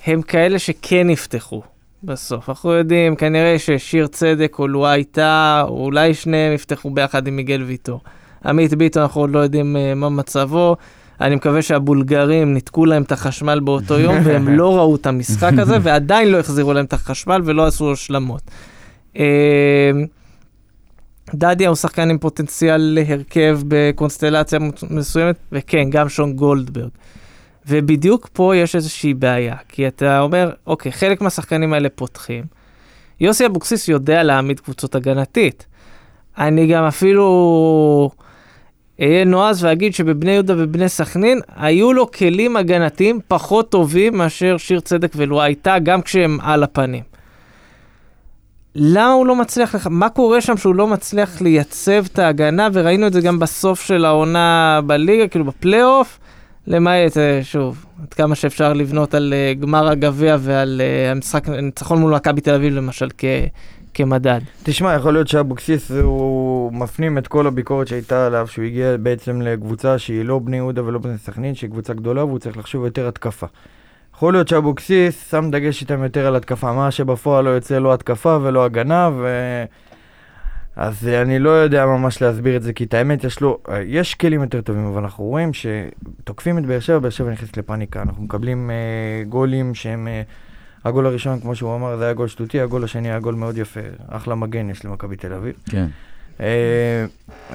הם 0.08 0.22
כאלה 0.22 0.58
שכן 0.58 1.10
יפתחו 1.10 1.62
בסוף. 2.02 2.48
אנחנו 2.48 2.72
יודעים, 2.72 3.16
כנראה 3.16 3.58
ששיר 3.58 4.06
צדק 4.06 4.56
או 4.58 4.68
לואי 4.68 5.04
טאה, 5.04 5.62
או 5.62 5.84
אולי 5.84 6.14
שניהם 6.14 6.52
יפתחו 6.52 6.90
ביחד 6.90 7.26
עם 7.26 7.36
מיגל 7.36 7.62
ויטור. 7.62 8.00
עמית 8.44 8.74
ביטון, 8.74 9.02
אנחנו 9.02 9.20
עוד 9.20 9.30
לא 9.30 9.38
יודעים 9.38 9.76
אה, 9.76 9.94
מה 9.94 10.08
מצבו. 10.08 10.76
אני 11.20 11.34
מקווה 11.34 11.62
שהבולגרים 11.62 12.54
ניתקו 12.54 12.86
להם 12.86 13.02
את 13.02 13.12
החשמל 13.12 13.60
באותו 13.60 13.98
יום, 13.98 14.16
והם 14.24 14.48
לא 14.48 14.76
ראו 14.76 14.96
את 14.96 15.06
המשחק 15.06 15.52
הזה, 15.58 15.76
ועדיין 15.82 16.28
לא 16.28 16.38
החזירו 16.38 16.72
להם 16.72 16.84
את 16.84 16.92
החשמל 16.92 17.42
ולא 17.44 17.66
עשו 17.66 17.92
השלמות. 17.92 18.42
אה, 19.18 19.90
דדיה 21.34 21.68
הוא 21.68 21.76
שחקן 21.76 22.10
עם 22.10 22.18
פוטנציאל 22.18 22.80
להרכב 22.94 23.60
בקונסטלציה 23.68 24.58
מסוימת, 24.90 25.36
וכן, 25.52 25.90
גם 25.90 26.08
שון 26.08 26.32
גולדברג. 26.32 26.90
ובדיוק 27.68 28.28
פה 28.32 28.56
יש 28.56 28.76
איזושהי 28.76 29.14
בעיה, 29.14 29.56
כי 29.68 29.88
אתה 29.88 30.20
אומר, 30.20 30.50
אוקיי, 30.66 30.92
חלק 30.92 31.20
מהשחקנים 31.20 31.72
האלה 31.72 31.88
פותחים. 31.88 32.44
יוסי 33.20 33.46
אבוקסיס 33.46 33.88
יודע 33.88 34.22
להעמיד 34.22 34.60
קבוצות 34.60 34.94
הגנתית. 34.94 35.66
אני 36.38 36.66
גם 36.66 36.84
אפילו 36.84 38.10
אהיה 39.00 39.24
נועז 39.24 39.64
ואגיד 39.64 39.94
שבבני 39.94 40.30
יהודה 40.30 40.54
ובני 40.58 40.88
סכנין 40.88 41.40
היו 41.56 41.92
לו 41.92 42.10
כלים 42.10 42.56
הגנתיים 42.56 43.20
פחות 43.28 43.70
טובים 43.70 44.18
מאשר 44.18 44.56
שיר 44.56 44.80
צדק 44.80 45.12
ולואי 45.16 45.44
הייתה, 45.44 45.78
גם 45.78 46.02
כשהם 46.02 46.38
על 46.42 46.62
הפנים. 46.62 47.02
למה 48.74 49.12
הוא 49.12 49.26
לא 49.26 49.36
מצליח, 49.36 49.74
לח... 49.74 49.86
מה 49.86 50.08
קורה 50.08 50.40
שם 50.40 50.56
שהוא 50.56 50.74
לא 50.74 50.86
מצליח 50.86 51.40
לייצב 51.40 52.04
את 52.12 52.18
ההגנה, 52.18 52.68
וראינו 52.72 53.06
את 53.06 53.12
זה 53.12 53.20
גם 53.20 53.38
בסוף 53.38 53.80
של 53.80 54.04
העונה 54.04 54.80
בליגה, 54.86 55.28
כאילו 55.28 55.44
בפלייאוף, 55.44 56.18
למעט, 56.68 57.16
אה, 57.16 57.40
שוב, 57.42 57.86
עד 58.02 58.14
כמה 58.14 58.34
שאפשר 58.34 58.72
לבנות 58.72 59.14
על 59.14 59.34
uh, 59.34 59.60
גמר 59.60 59.88
הגביע 59.88 60.36
ועל 60.40 60.80
uh, 60.80 61.10
המשחק, 61.10 61.48
ניצחון 61.48 61.98
מול 61.98 62.14
מכבי 62.14 62.40
תל 62.40 62.54
אביב 62.54 62.74
למשל 62.74 63.08
כ... 63.18 63.24
כמדד. 63.94 64.40
תשמע, 64.62 64.94
יכול 64.94 65.12
להיות 65.12 65.28
שאבוקסיס 65.28 65.90
הוא 65.90 66.72
מפנים 66.72 67.18
את 67.18 67.28
כל 67.28 67.46
הביקורת 67.46 67.88
שהייתה 67.88 68.26
עליו, 68.26 68.46
שהוא 68.46 68.64
הגיע 68.64 68.96
בעצם 68.96 69.42
לקבוצה 69.42 69.98
שהיא 69.98 70.24
לא 70.24 70.38
בני 70.38 70.56
יהודה 70.56 70.84
ולא 70.84 70.98
בני 70.98 71.18
סכנין, 71.18 71.54
שהיא 71.54 71.70
קבוצה 71.70 71.94
גדולה 71.94 72.24
והוא 72.24 72.38
צריך 72.38 72.56
לחשוב 72.56 72.84
יותר 72.84 73.08
התקפה. 73.08 73.46
יכול 74.14 74.32
להיות 74.32 74.48
שאבוקסיס 74.48 75.30
שם 75.30 75.50
דגש 75.50 75.82
איתם 75.82 76.02
יותר 76.02 76.26
על 76.26 76.36
התקפה, 76.36 76.72
מה 76.72 76.90
שבפועל 76.90 77.44
לא 77.44 77.50
יוצא 77.50 77.78
לא 77.78 77.94
התקפה 77.94 78.38
ולא 78.42 78.64
הגנה, 78.64 79.10
ו... 79.16 79.28
אז 80.78 81.08
אני 81.08 81.38
לא 81.38 81.50
יודע 81.50 81.86
ממש 81.86 82.22
להסביר 82.22 82.56
את 82.56 82.62
זה, 82.62 82.72
כי 82.72 82.84
את 82.84 82.94
האמת 82.94 83.24
יש 83.24 83.40
לו, 83.40 83.58
יש 83.86 84.14
כלים 84.14 84.42
יותר 84.42 84.60
טובים, 84.60 84.86
אבל 84.86 85.02
אנחנו 85.02 85.24
רואים 85.24 85.50
שתוקפים 85.52 86.58
את 86.58 86.66
באר 86.66 86.80
שבע, 86.80 86.98
באר 86.98 87.10
שבע 87.10 87.30
נכנסת 87.30 87.56
לפאניקה, 87.56 88.02
אנחנו 88.02 88.22
מקבלים 88.22 88.70
אה, 88.70 89.24
גולים 89.28 89.74
שהם... 89.74 90.08
אה, 90.08 90.22
הגול 90.84 91.06
הראשון, 91.06 91.40
כמו 91.40 91.54
שהוא 91.54 91.74
אמר, 91.74 91.96
זה 91.96 92.04
היה 92.04 92.12
גול 92.12 92.28
שטותי, 92.28 92.60
הגול 92.60 92.84
השני 92.84 93.08
היה 93.08 93.18
גול 93.18 93.34
מאוד 93.34 93.58
יפה, 93.58 93.80
אחלה 94.08 94.34
מגן 94.34 94.70
יש 94.70 94.84
למכבי 94.84 95.16
תל 95.16 95.32
אביב. 95.32 95.54
כן. 95.70 95.86
אה, 96.40 97.04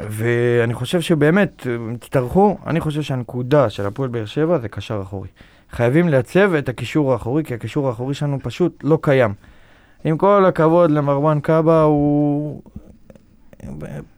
ואני 0.09 0.73
חושב 0.73 1.01
שבאמת, 1.01 1.67
תצטרכו, 1.99 2.57
אני 2.67 2.79
חושב 2.79 3.01
שהנקודה 3.01 3.69
של 3.69 3.85
הפועל 3.85 4.09
באר 4.09 4.25
שבע 4.25 4.57
זה 4.59 4.69
קשר 4.69 5.01
אחורי. 5.01 5.27
חייבים 5.71 6.09
לייצב 6.09 6.53
את 6.53 6.69
הקישור 6.69 7.13
האחורי, 7.13 7.43
כי 7.43 7.53
הקישור 7.53 7.87
האחורי 7.87 8.13
שלנו 8.13 8.39
פשוט 8.43 8.83
לא 8.83 8.99
קיים. 9.01 9.33
עם 10.03 10.17
כל 10.17 10.45
הכבוד 10.45 10.91
למרואן 10.91 11.39
קאבה, 11.39 11.81
הוא 11.81 12.61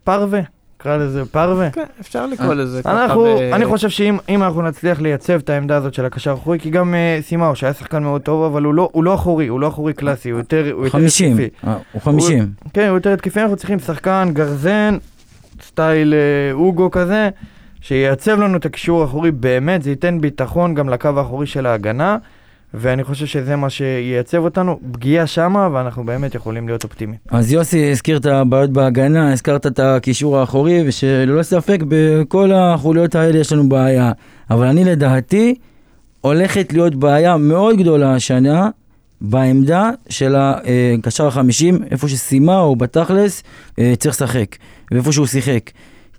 פרווה, 0.03 0.41
נקרא 0.79 0.97
לזה 0.97 1.25
פרווה. 1.25 1.69
כן, 1.69 1.83
אפשר 2.01 2.25
לקרוא 2.25 2.53
לזה 2.53 2.81
אנחנו, 2.85 3.23
ב- 3.23 3.53
אני 3.53 3.65
חושב 3.65 3.89
שאם 3.89 4.17
אם 4.29 4.43
אנחנו 4.43 4.61
נצליח 4.61 5.01
לייצב 5.01 5.33
את 5.33 5.49
העמדה 5.49 5.77
הזאת 5.77 5.93
של 5.93 6.05
הקשר 6.05 6.31
האחורי, 6.31 6.59
כי 6.59 6.69
גם 6.69 6.93
uh, 6.93 7.23
סימאו, 7.23 7.55
שהיה 7.55 7.73
שחקן 7.73 8.03
מאוד 8.03 8.21
טוב, 8.21 8.43
אבל 8.43 8.63
הוא 8.63 8.73
לא, 8.73 8.89
הוא 8.91 9.03
לא 9.03 9.15
אחורי, 9.15 9.47
הוא 9.47 9.59
לא 9.59 9.67
אחורי 9.67 9.93
קלאסי, 9.93 10.29
הוא 10.29 10.39
יותר, 10.39 10.65
יותר 10.67 10.89
50. 10.89 11.31
התקפי. 11.31 11.67
אה, 11.67 11.77
הוא 11.91 12.01
50. 12.01 12.51
כן, 12.73 12.87
הוא 12.87 12.97
יותר 12.97 13.13
התקפי, 13.13 13.41
אנחנו 13.41 13.55
צריכים 13.55 13.79
שחקן 13.79 14.29
גרזן, 14.33 14.97
סטייל 15.61 16.13
אה, 16.13 16.53
אוגו 16.53 16.91
כזה, 16.91 17.29
שייצב 17.81 18.39
לנו 18.39 18.57
את 18.57 18.65
הקישור 18.65 19.01
האחורי 19.01 19.31
באמת, 19.31 19.83
זה 19.83 19.89
ייתן 19.89 20.21
ביטחון 20.21 20.75
גם 20.75 20.89
לקו 20.89 21.09
האחורי 21.17 21.47
של 21.47 21.65
ההגנה, 21.65 22.17
ואני 22.77 23.03
חושב 23.03 23.25
שזה 23.25 23.55
מה 23.55 23.69
שייצב 23.69 24.37
אותנו, 24.37 24.79
פגיעה 24.91 25.27
שמה, 25.27 25.69
ואנחנו 25.73 26.03
באמת 26.03 26.35
יכולים 26.35 26.67
להיות 26.67 26.83
אופטימיים. 26.83 27.19
אז 27.31 27.51
יוסי 27.51 27.91
הזכיר 27.91 28.17
את 28.17 28.25
הבעיות 28.25 28.69
בהגנה, 28.69 29.33
הזכרת 29.33 29.67
את 29.67 29.79
הקישור 29.79 30.37
האחורי, 30.37 30.83
ושללא 30.87 31.43
ספק 31.43 31.79
בכל 31.87 32.51
החוליות 32.53 33.15
האלה 33.15 33.39
יש 33.39 33.53
לנו 33.53 33.69
בעיה. 33.69 34.11
אבל 34.49 34.67
אני 34.67 34.83
לדעתי, 34.83 35.55
הולכת 36.21 36.73
להיות 36.73 36.95
בעיה 36.95 37.37
מאוד 37.37 37.77
גדולה 37.77 38.15
השנה 38.15 38.69
בעמדה 39.21 39.89
של 40.09 40.35
הקשר 40.37 41.27
החמישים, 41.27 41.79
איפה 41.91 42.07
שסיימה 42.07 42.59
או 42.59 42.75
בתכלס 42.75 43.43
אה, 43.79 43.93
צריך 43.99 44.15
לשחק, 44.15 44.55
ואיפה 44.91 45.11
שהוא 45.11 45.25
שיחק. 45.25 45.69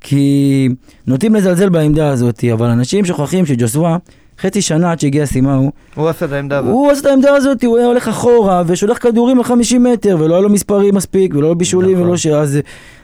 כי 0.01 0.69
נוטים 1.07 1.35
לזלזל 1.35 1.69
בעמדה 1.69 2.09
הזאת, 2.09 2.45
אבל 2.53 2.67
אנשים 2.67 3.05
שוכחים 3.05 3.47
שג'וסווה, 3.47 3.97
חצי 4.41 4.63
שנה 4.63 4.93
עד 4.93 5.01
שהגיע 5.01 5.27
סימאו, 5.27 5.71
הוא 5.95 6.09
עשה 6.09 6.27
את 6.27 6.33
העמדה 6.33 6.59
הזאת. 6.59 6.71
הוא 6.71 6.91
עשה 6.91 7.01
את 7.01 7.07
העמדה 7.07 7.35
הזאת, 7.35 7.65
הוא 7.65 7.79
היה 7.79 7.87
הולך 7.87 8.09
אחורה 8.09 8.63
ושולח 8.67 8.99
כדורים 8.99 9.39
ל-50 9.39 9.79
מטר, 9.79 10.17
ולא 10.21 10.35
היה 10.35 10.43
לו 10.43 10.49
מספרים 10.49 10.95
מספיק, 10.95 11.35
ולא 11.35 11.43
היה 11.47 11.49
לו 11.49 11.59
בישולים, 11.59 11.97
נכון. 11.97 12.07
ולא 12.07 12.17
ש... 12.17 12.27
אז, 12.27 12.59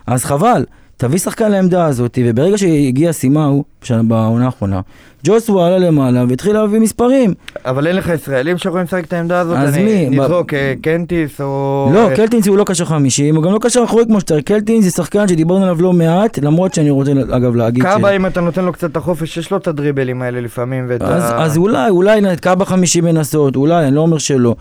אז 0.06 0.24
חבל, 0.24 0.64
תביא 1.02 1.18
שחקן 1.18 1.50
לעמדה 1.50 1.86
הזאת, 1.86 2.18
וברגע 2.24 2.58
שהגיע 2.58 3.12
סימאו, 3.12 3.64
בעונה 3.90 4.44
האחרונה, 4.44 4.80
ג'וסווה 5.24 5.66
עלה 5.66 5.78
למעלה 5.78 6.24
והתחיל 6.28 6.52
להביא 6.52 6.80
מספרים. 6.80 7.34
אבל 7.64 7.86
אין 7.86 7.96
לך 7.96 8.08
ישראלים 8.08 8.58
שיכולים 8.58 8.84
לשחק 8.84 9.04
את 9.04 9.12
העמדה 9.12 9.40
הזאת? 9.40 9.56
אז 9.56 9.74
אני 9.74 10.08
מי? 10.08 10.18
נזרוק 10.18 10.54
אה, 10.54 10.74
קנטיס 10.82 11.40
או... 11.40 11.90
לא, 11.94 12.08
אה, 12.08 12.16
קלטינס 12.16 12.46
הוא 12.46 12.56
לא 12.56 12.64
קשר 12.64 12.84
50, 12.84 13.36
הוא 13.36 13.44
גם 13.44 13.52
לא 13.52 13.58
קשר 13.62 13.84
אחורי 13.84 14.04
כמו 14.06 14.20
שצריך. 14.20 14.44
קלטינס 14.44 14.84
זה 14.84 14.90
שחקן 14.90 15.28
שדיברנו 15.28 15.62
עליו 15.62 15.82
לא 15.82 15.92
מעט, 15.92 16.38
למרות 16.38 16.74
שאני 16.74 16.90
רוצה 16.90 17.12
אגב 17.12 17.56
להגיד 17.56 17.82
קאבה, 17.82 18.10
אם 18.10 18.26
אתה 18.26 18.40
נותן 18.40 18.64
לו 18.64 18.72
קצת 18.72 18.90
את 18.90 18.96
החופש, 18.96 19.36
יש 19.36 19.50
לו 19.50 19.56
את 19.56 19.68
הדריבלים 19.68 20.22
האלה 20.22 20.40
לפעמים, 20.40 20.84
ואת 20.88 21.02
אז, 21.02 21.30
ה... 21.30 21.42
אז 21.42 21.56
אולי, 21.56 21.90
אולי 21.90 22.20
קאבה 22.40 22.64
50 22.64 23.04
מנסות, 23.04 23.56
אולי, 23.56 23.86
אני 23.86 23.94
לא 23.94 24.00
אומר 24.00 24.18
שלא. 24.18 24.54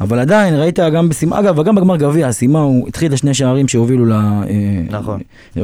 אבל 0.00 0.18
עדיין, 0.18 0.54
ראית 0.54 0.78
גם 0.78 1.08
בסימה, 1.08 1.38
אגב, 1.38 1.62
גם 1.62 1.74
בגמר 1.74 1.96
גביע, 1.96 2.28
הסימה 2.28 2.60
הוא 2.60 2.88
התחיל 2.88 3.08
את 3.08 3.12
השני 3.12 3.34
שערים 3.34 3.68
שהובילו 3.68 4.04
ל... 4.06 4.12
אה, 4.12 4.46
נכון. 4.90 5.20
אה, 5.56 5.62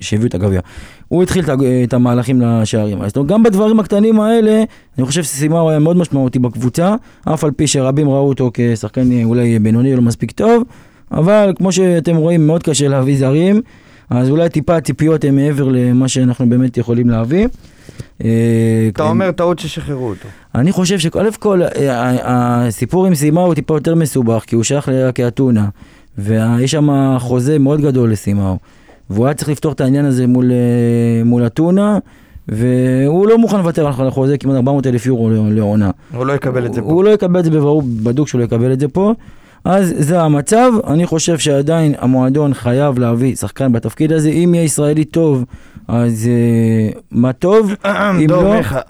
שהביאו 0.00 0.28
את 0.28 0.34
הגביע. 0.34 0.60
הוא 1.08 1.22
התחיל 1.22 1.44
את, 1.84 1.94
המהלכים 1.94 2.40
לשערים. 2.40 3.02
אז 3.02 3.12
גם 3.26 3.42
בדברים 3.42 3.80
הקטנים 3.80 4.20
האלה, 4.20 4.64
אני 4.98 5.06
חושב 5.06 5.22
שסימה 5.22 5.60
הוא 5.60 5.70
היה 5.70 5.78
מאוד 5.78 5.96
משמעותי 5.96 6.38
בקבוצה, 6.38 6.94
אף 7.24 7.44
על 7.44 7.50
פי 7.50 7.66
שרבים 7.66 8.08
ראו 8.08 8.28
אותו 8.28 8.50
כשחקן 8.54 9.12
אה, 9.12 9.24
אולי 9.24 9.58
בינוני 9.58 9.92
או 9.92 9.96
לא 9.96 10.02
מספיק 10.02 10.30
טוב, 10.30 10.62
אבל 11.12 11.52
כמו 11.56 11.72
שאתם 11.72 12.16
רואים, 12.16 12.46
מאוד 12.46 12.62
קשה 12.62 12.88
להביא 12.88 13.18
זרים. 13.18 13.62
אז 14.10 14.30
אולי 14.30 14.48
טיפה 14.48 14.76
הציפיות 14.76 15.24
הן 15.24 15.36
מעבר 15.36 15.68
למה 15.68 16.08
שאנחנו 16.08 16.48
באמת 16.48 16.76
יכולים 16.76 17.10
להביא. 17.10 17.48
אה, 18.24 18.88
אתה 18.92 19.02
אומר 19.02 19.32
טעות 19.32 19.58
ששחררו 19.58 20.08
אותו. 20.08 20.28
אני 20.54 20.72
חושב 20.72 20.98
שא' 20.98 21.30
כל, 21.38 21.62
אה, 21.62 22.16
הסיפור 22.24 23.06
עם 23.06 23.14
סימה 23.14 23.40
הוא 23.40 23.54
טיפה 23.54 23.76
יותר 23.76 23.94
מסובך, 23.94 24.44
כי 24.46 24.54
הוא 24.56 24.64
שייך 24.64 24.88
לאתונה, 25.18 25.68
ויש 26.18 26.70
שם 26.70 27.16
חוזה 27.18 27.58
מאוד 27.58 27.80
גדול 27.80 28.12
לסימאו, 28.12 28.56
והוא 29.10 29.26
היה 29.26 29.34
צריך 29.34 29.48
לפתור 29.48 29.72
את 29.72 29.80
העניין 29.80 30.04
הזה 30.04 30.26
מול, 30.26 30.52
אה, 30.52 31.24
מול 31.24 31.46
אתונה, 31.46 31.98
והוא 32.48 33.26
לא 33.28 33.38
מוכן 33.38 33.56
לוותר 33.56 34.00
על 34.00 34.08
החוזה 34.08 34.38
כמעט 34.38 34.56
400 34.56 34.86
אלף 34.86 35.06
יורו 35.06 35.30
לעונה. 35.30 35.90
הוא 36.14 36.26
לא 36.26 36.32
יקבל 36.32 36.66
את 36.66 36.74
זה 36.74 36.80
פה. 36.80 36.86
הוא 36.86 37.04
לא 37.04 37.10
יקבל 37.10 37.40
את 37.40 37.44
זה 37.44 37.50
בברור, 37.50 37.82
בדוק 38.02 38.28
שהוא 38.28 38.38
לא 38.38 38.44
יקבל 38.44 38.72
את 38.72 38.80
זה 38.80 38.88
פה. 38.88 39.14
אז 39.64 39.94
זה 39.98 40.22
המצב, 40.22 40.72
אני 40.86 41.06
חושב 41.06 41.38
שעדיין 41.38 41.94
המועדון 41.98 42.54
חייב 42.54 42.98
להביא 42.98 43.36
שחקן 43.36 43.72
בתפקיד 43.72 44.12
הזה, 44.12 44.28
אם 44.28 44.54
יהיה 44.54 44.64
ישראלי 44.64 45.04
טוב, 45.04 45.44
אז 45.88 46.28
uh, 46.94 46.98
מה 47.10 47.32
טוב, 47.32 47.72
אם 48.20 48.26
דור 48.26 48.42
לא, 48.42 48.56
מיכה. 48.56 48.80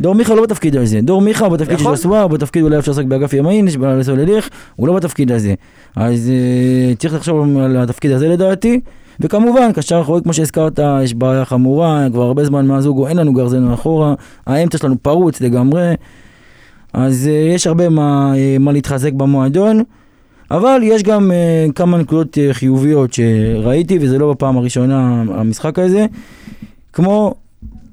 דור 0.00 0.14
מיכה 0.14 0.34
לא 0.34 0.42
בתפקיד 0.42 0.76
הזה, 0.76 1.00
דור 1.02 1.20
מיכה 1.20 1.48
בתפקיד 1.48 1.78
של 1.78 1.84
יכול. 1.84 1.96
סוואר, 1.96 2.28
בתפקיד 2.28 2.62
אולי 2.62 2.78
אפשר 2.78 2.92
לשחק 2.92 3.04
באגף 3.04 3.32
ימין, 3.32 3.68
לסולליך, 3.98 4.48
הוא 4.76 4.88
לא 4.88 4.94
בתפקיד 4.94 5.32
הזה. 5.32 5.54
אז 5.96 6.30
uh, 6.30 6.98
צריך 6.98 7.14
לחשוב 7.14 7.58
על 7.58 7.76
התפקיד 7.76 8.10
הזה 8.10 8.28
לדעתי. 8.28 8.80
וכמובן, 9.20 9.72
קשר 9.72 10.00
אחורי, 10.00 10.20
כמו 10.22 10.32
שהזכרת, 10.32 10.80
יש 11.02 11.14
בעיה 11.14 11.44
חמורה, 11.44 12.06
כבר 12.12 12.22
הרבה 12.22 12.44
זמן 12.44 12.66
מהזוגו, 12.66 13.08
אין 13.08 13.16
לנו 13.16 13.32
גרזן 13.32 13.62
מאחורה, 13.62 14.14
האמצע 14.46 14.78
שלנו 14.78 14.96
פרוץ 15.02 15.40
לגמרי, 15.40 15.94
אז 16.92 17.30
uh, 17.32 17.54
יש 17.54 17.66
הרבה 17.66 17.88
מה, 17.88 18.32
uh, 18.34 18.58
מה 18.58 18.72
להתחזק 18.72 19.12
במועדון, 19.12 19.82
אבל 20.50 20.80
יש 20.82 21.02
גם 21.02 21.30
uh, 21.30 21.72
כמה 21.72 21.98
נקודות 21.98 22.34
uh, 22.38 22.52
חיוביות 22.52 23.12
שראיתי, 23.12 23.98
וזה 24.00 24.18
לא 24.18 24.30
בפעם 24.30 24.56
הראשונה 24.56 25.24
המשחק 25.28 25.78
הזה, 25.78 26.06
כמו 26.92 27.34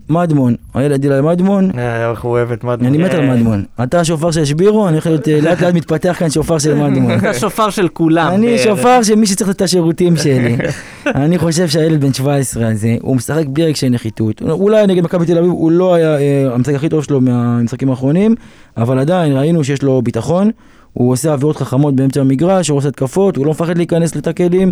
מדמון, 0.10 0.56
הילד 0.74 1.04
אילי 1.04 1.22
מדמון, 1.22 1.72
אה, 1.78 2.12
איך 2.12 2.22
הוא 2.22 2.32
אוהב 2.32 2.52
את 2.52 2.64
מדמון. 2.64 2.88
אני 2.88 2.98
מת 2.98 3.14
על 3.14 3.30
מדמון. 3.30 3.64
אתה 3.84 4.00
השופר 4.00 4.32
של 4.32 4.46
שבירו, 4.46 4.88
אני 4.88 4.94
הולך 4.94 5.08
להיות 5.08 5.28
לאט 5.28 5.62
לאט 5.62 5.74
מתפתח 5.74 6.16
כאן 6.20 6.30
שופר 6.30 6.58
של 6.58 6.74
מדמון. 6.74 7.18
אתה 7.18 7.30
השופר 7.30 7.70
של 7.70 7.88
כולם. 7.88 8.32
אני. 8.34 8.58
שופר 8.58 9.04
של 9.04 9.16
מי 9.16 9.26
שצריך 9.26 9.50
את 9.50 9.62
השירותים 9.62 10.18
שלי. 10.18 10.58
אני 11.06 11.38
חושב 11.38 11.68
שהילד 11.68 12.02
בן 12.02 12.14
17 12.14 12.68
הזה, 12.68 12.96
הוא 13.02 13.16
משחק 13.16 13.46
בלי 13.48 13.66
רגשי 13.66 13.90
נחיתות. 13.90 14.42
אולי 14.42 14.88
נגד 14.88 15.04
מכבי 15.04 15.26
תל 15.26 15.38
אביב 15.38 15.52
הוא 15.52 15.72
לא 15.72 15.94
היה 15.94 16.18
המשחק 16.54 16.76
הכי 16.76 16.90
טוב 16.90 17.04
שלו 17.04 17.22
מהמשחקים 17.22 17.90
האחרונים, 17.90 18.36
אבל 18.78 19.00
עדיין 19.00 19.34
ראינו 19.34 19.64
שיש 19.64 19.84
לו 19.84 20.02
ביטחון. 20.02 20.52
הוא 20.94 21.12
עושה 21.12 21.34
עבירות 21.34 21.58
חכמות 21.58 21.96
באמצע 21.96 22.22
המגרש, 22.22 22.70
הוא 22.70 22.78
עושה 22.78 22.88
התקפות, 22.88 23.36
הוא 23.36 23.46
לא 23.46 23.52
מפחד 23.52 23.78
להיכנס 23.78 24.16
לתקלים. 24.16 24.72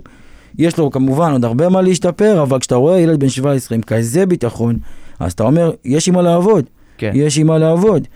יש 0.60 0.78
לו 0.78 0.92
כמובן 0.92 1.32
עוד 1.32 1.46
הרבה 1.46 1.70
מה 1.70 1.82
להשתפר, 1.82 2.42
אבל 2.42 2.60
כשאתה 2.60 2.75
רואה 2.75 3.00
ילד 3.00 3.20
בן 3.20 3.30
17 3.30 3.75
עם 3.75 3.82
כזה 3.82 4.25
ביטחון, 4.25 4.78
אז 5.20 5.32
אתה 5.32 5.44
אומר, 5.44 5.72
יש 5.86 6.08
עם 6.08 6.16
מה 6.16 6.22
לעבוד. 6.22 6.66
כן. 6.98 7.12
יש 7.16 7.38
עם 7.38 7.48
מה 7.48 7.58
לעבוד. 7.58 8.08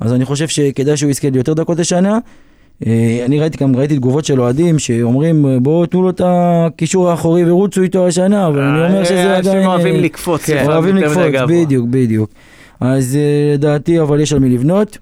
אז 0.00 0.12
אני 0.12 0.24
חושב 0.24 0.48
שכדאי 0.48 0.96
שהוא 0.96 1.10
יזכה 1.10 1.30
ליותר 1.30 1.54
דקות 1.54 1.78
לשנה. 1.78 2.18
אה, 2.86 3.22
אני 3.24 3.40
ראיתי 3.40 3.58
גם 3.64 3.76
ראיתי 3.76 3.96
תגובות 3.96 4.24
של 4.24 4.40
אוהדים 4.40 4.78
שאומרים 4.78 5.46
בואו 5.62 5.86
תנו 5.86 6.02
לו 6.02 6.10
את 6.10 6.20
הקישור 6.24 7.10
האחורי 7.10 7.50
ורוצו 7.50 7.82
איתו 7.82 8.06
השנה, 8.06 8.46
אבל 8.46 8.62
אני 8.62 8.88
אומר 8.88 9.04
שזה 9.04 9.36
עדיין... 9.36 9.56
אנשים 9.56 9.70
אוהבים 9.70 9.94
אה, 9.94 10.00
לקפוץ. 10.00 10.44
כן, 10.44 10.64
אוהבים 10.66 10.96
לקפוץ. 10.96 11.16
בדיוק, 11.48 11.86
בדיוק. 11.90 12.30
אז 12.80 13.16
אה, 13.16 13.54
לדעתי 13.54 14.00
אבל 14.00 14.20
יש 14.20 14.32
על 14.32 14.38
מי 14.38 14.48
לבנות. 14.48 14.98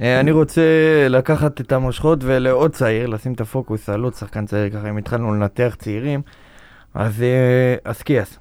אה, 0.00 0.20
אני 0.20 0.30
רוצה 0.30 0.62
לקחת 1.08 1.60
את 1.60 1.72
המושכות 1.72 2.18
ולעוד 2.22 2.70
צעיר, 2.72 3.06
לשים 3.06 3.32
את 3.32 3.40
הפוקוס 3.40 3.88
על 3.88 4.02
עוד 4.02 4.14
שחקן 4.14 4.46
צעיר, 4.46 4.70
ככה 4.70 4.90
אם 4.90 4.96
התחלנו 4.96 5.34
לנתח 5.34 5.76
צעירים, 5.78 6.22
אז 6.94 7.22
אה, 7.22 7.90
אסקיאס. 7.90 8.38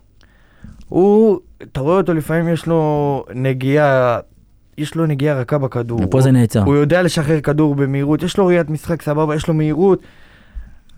הוא, 0.89 1.39
אתה 1.62 1.81
רואה 1.81 1.98
אותו 1.98 2.13
לפעמים 2.13 2.50
יש 2.50 2.67
לו 2.67 3.25
נגיעה, 3.35 4.20
יש 4.77 4.96
לו 4.96 5.05
נגיעה 5.05 5.40
רכה 5.40 5.57
בכדור. 5.57 6.01
ופה 6.03 6.22
זה 6.22 6.31
נעצר. 6.31 6.64
הוא 6.64 6.75
יודע 6.75 7.01
לשחרר 7.01 7.42
כדור 7.42 7.75
במהירות, 7.75 8.24
יש 8.24 8.37
לו 8.37 8.46
ראיית 8.46 8.70
משחק 8.70 9.01
סבבה, 9.01 9.35
יש 9.35 9.48
לו 9.48 9.53
מהירות, 9.53 10.01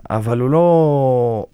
אבל 0.10 0.40
הוא 0.40 0.50
לא... 0.50 1.46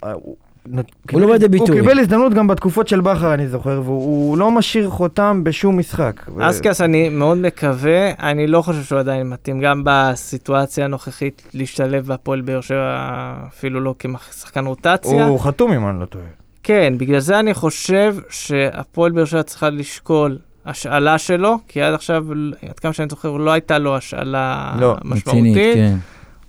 הוא, 0.66 0.82
הוא 1.12 1.22
לא 1.22 1.28
בא 1.28 1.34
לידי 1.34 1.48
ביטוי. 1.48 1.70
הוא 1.70 1.76
קיבל 1.76 2.00
הזדמנות 2.00 2.34
גם 2.34 2.48
בתקופות 2.48 2.88
של 2.88 3.02
בכר, 3.02 3.34
אני 3.34 3.48
זוכר, 3.48 3.82
והוא 3.86 4.38
לא 4.38 4.52
משאיר 4.52 4.90
חותם 4.90 5.44
בשום 5.44 5.78
משחק. 5.78 6.22
ו- 6.36 6.50
אסקס, 6.50 6.82
אני 6.82 7.10
מאוד 7.10 7.38
מקווה, 7.38 8.12
אני 8.20 8.48
לא 8.48 8.62
חושב 8.62 8.84
שהוא 8.84 9.00
עדיין 9.00 9.30
מתאים, 9.30 9.60
גם 9.60 9.82
בסיטואציה 9.86 10.86
הנוכחית, 10.86 11.42
להשתלב 11.54 12.06
בהפועל 12.06 12.42
באר 12.42 12.62
שבע, 12.62 13.34
אפילו 13.48 13.80
לא 13.80 13.96
כשחקן 14.00 14.66
רוטציה. 14.66 15.26
הוא 15.26 15.40
חתום 15.40 15.72
אם 15.72 15.90
אני 15.90 16.00
לא 16.00 16.06
טועה. 16.06 16.26
כן, 16.64 16.94
בגלל 16.98 17.20
זה 17.20 17.40
אני 17.40 17.54
חושב 17.54 18.16
שהפועל 18.30 19.12
באר 19.12 19.26
שבע 19.26 19.44
צריכה 19.44 19.70
לשקול 19.70 20.38
השאלה 20.66 21.18
שלו, 21.18 21.58
כי 21.68 21.82
עד 21.82 21.94
עכשיו, 21.94 22.26
עד 22.70 22.80
כמה 22.80 22.94
שאני 22.94 23.08
זוכר, 23.10 23.32
לא 23.32 23.52
הייתה 23.52 23.78
לו 23.78 23.96
השאלה 23.96 24.76
לא, 24.80 24.92
רצינית, 24.92 25.28
משמעותית. 25.28 25.76
כן. 25.76 25.96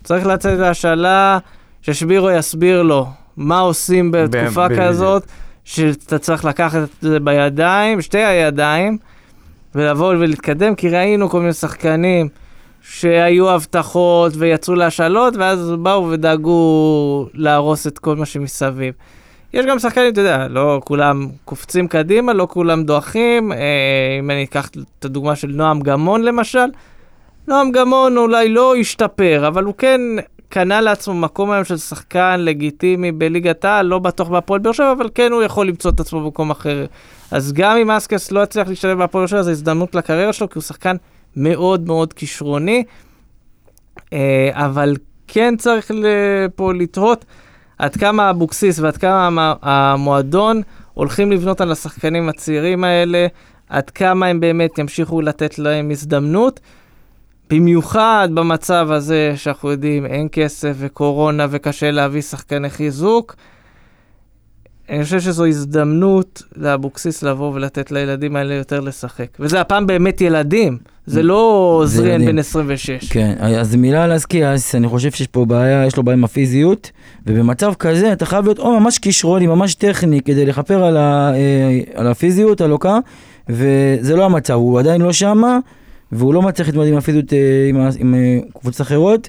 צריך 0.04 0.26
לצאת 0.26 0.58
להשאלה, 0.58 1.38
ששבירו 1.82 2.30
יסביר 2.30 2.82
לו 2.82 3.06
מה 3.40 3.58
עושים 3.58 4.10
בתקופה 4.10 4.68
ב- 4.68 4.80
כזאת, 4.80 5.22
שאתה 5.64 6.18
צריך 6.18 6.44
לקחת 6.44 6.82
את 6.82 6.88
זה 7.00 7.20
בידיים, 7.20 8.02
שתי 8.02 8.18
הידיים, 8.18 8.98
ולבוא 9.74 10.08
ולהתקדם, 10.08 10.74
כי 10.74 10.88
ראינו 10.88 11.28
כל 11.30 11.40
מיני 11.40 11.52
שחקנים 11.52 12.28
שהיו 12.82 13.50
הבטחות 13.50 14.32
ויצאו 14.36 14.74
להשאלות, 14.74 15.36
ואז 15.36 15.72
באו 15.78 16.10
ודאגו 16.10 17.28
להרוס 17.34 17.86
את 17.86 17.98
כל 17.98 18.16
מה 18.16 18.26
שמסביב. 18.26 18.94
יש 19.54 19.66
גם 19.66 19.78
שחקנים, 19.78 20.12
אתה 20.12 20.20
יודע, 20.20 20.48
לא 20.48 20.80
כולם 20.84 21.28
קופצים 21.44 21.88
קדימה, 21.88 22.32
לא 22.32 22.46
כולם 22.50 22.84
דועכים. 22.84 23.52
אה, 23.52 23.58
אם 24.18 24.30
אני 24.30 24.44
אקח 24.44 24.68
את 24.98 25.04
הדוגמה 25.04 25.36
של 25.36 25.48
נועם 25.48 25.80
גמון 25.80 26.22
למשל, 26.22 26.66
נועם 27.48 27.72
גמון 27.72 28.16
אולי 28.16 28.48
לא 28.48 28.76
השתפר, 28.76 29.44
אבל 29.48 29.64
הוא 29.64 29.74
כן 29.78 30.00
קנה 30.50 30.80
לעצמו 30.80 31.14
מקום 31.14 31.50
היום 31.50 31.64
של 31.64 31.76
שחקן 31.76 32.40
לגיטימי 32.40 33.12
בליגת 33.12 33.64
העל, 33.64 33.86
לא 33.86 33.98
בטוח 33.98 34.28
בהפועל 34.28 34.60
באר 34.60 34.72
שבע, 34.72 34.92
אבל 34.92 35.08
כן 35.14 35.32
הוא 35.32 35.42
יכול 35.42 35.66
למצוא 35.68 35.90
את 35.90 36.00
עצמו 36.00 36.20
במקום 36.20 36.50
אחר. 36.50 36.86
אז 37.30 37.52
גם 37.52 37.76
אם 37.76 37.90
אסקס 37.90 38.32
לא 38.32 38.42
יצליח 38.42 38.68
להשתלב 38.68 38.98
בהפועל 38.98 39.22
באר 39.22 39.26
שבע, 39.26 39.42
זו 39.42 39.50
הזדמנות 39.50 39.94
לקריירה 39.94 40.32
שלו, 40.32 40.48
כי 40.50 40.54
הוא 40.54 40.62
שחקן 40.62 40.96
מאוד 41.36 41.86
מאוד 41.86 42.12
כישרוני. 42.12 42.84
אה, 44.12 44.50
אבל 44.52 44.96
כן 45.28 45.54
צריך 45.58 45.90
פה 46.56 46.72
לתהות 46.74 47.24
עד 47.78 47.96
כמה 47.96 48.30
אבוקסיס 48.30 48.78
ועד 48.78 48.96
כמה 48.96 49.26
המ- 49.26 49.58
המועדון 49.62 50.62
הולכים 50.94 51.32
לבנות 51.32 51.60
על 51.60 51.72
השחקנים 51.72 52.28
הצעירים 52.28 52.84
האלה, 52.84 53.26
עד 53.68 53.90
כמה 53.90 54.26
הם 54.26 54.40
באמת 54.40 54.78
ימשיכו 54.78 55.20
לתת 55.20 55.58
להם 55.58 55.90
הזדמנות. 55.90 56.60
במיוחד 57.50 58.28
במצב 58.34 58.88
הזה 58.90 59.32
שאנחנו 59.36 59.70
יודעים, 59.70 60.06
אין 60.06 60.28
כסף 60.32 60.74
וקורונה 60.78 61.46
וקשה 61.50 61.90
להביא 61.90 62.22
שחקני 62.22 62.70
חיזוק. 62.70 63.36
אני 64.90 65.04
חושב 65.04 65.20
שזו 65.20 65.46
הזדמנות 65.46 66.42
לאבוקסיס 66.56 67.22
לבוא 67.22 67.54
ולתת 67.54 67.92
לילדים 67.92 68.36
האלה 68.36 68.54
יותר 68.54 68.80
לשחק. 68.80 69.26
וזה 69.40 69.60
הפעם 69.60 69.86
באמת 69.86 70.20
ילדים, 70.20 70.78
זה 71.06 71.22
לא 71.22 71.82
זריאן. 71.86 72.26
בן 72.26 72.38
26. 72.38 73.12
כן, 73.12 73.34
אז 73.40 73.76
מילה 73.76 74.04
על 74.04 74.16
אסקיאס, 74.16 74.74
אני 74.74 74.88
חושב 74.88 75.10
שיש 75.10 75.26
פה 75.26 75.44
בעיה, 75.44 75.86
יש 75.86 75.96
לו 75.96 76.02
בעיה 76.02 76.16
עם 76.16 76.24
הפיזיות, 76.24 76.90
ובמצב 77.26 77.74
כזה 77.74 78.12
אתה 78.12 78.26
חייב 78.26 78.44
להיות 78.44 78.58
או 78.58 78.80
ממש 78.80 78.98
כישרוני, 78.98 79.46
ממש 79.46 79.74
טכני, 79.74 80.20
כדי 80.20 80.46
לכפר 80.46 80.84
על, 80.84 80.96
ה, 80.96 81.32
אה, 81.34 81.80
על 81.94 82.06
הפיזיות 82.06 82.60
הלוקה, 82.60 82.98
וזה 83.48 84.16
לא 84.16 84.24
המצב, 84.24 84.54
הוא 84.54 84.78
עדיין 84.78 85.00
לא 85.00 85.12
שמה, 85.12 85.58
והוא 86.12 86.34
לא 86.34 86.42
מצליח 86.42 86.68
להתמודד 86.68 86.88
עם 86.88 86.96
הפיזיות 86.96 87.32
אה, 87.32 87.66
עם, 87.68 87.76
עם 87.98 88.14
אה, 88.14 88.38
קבוצות 88.60 88.80
אחרות, 88.80 89.28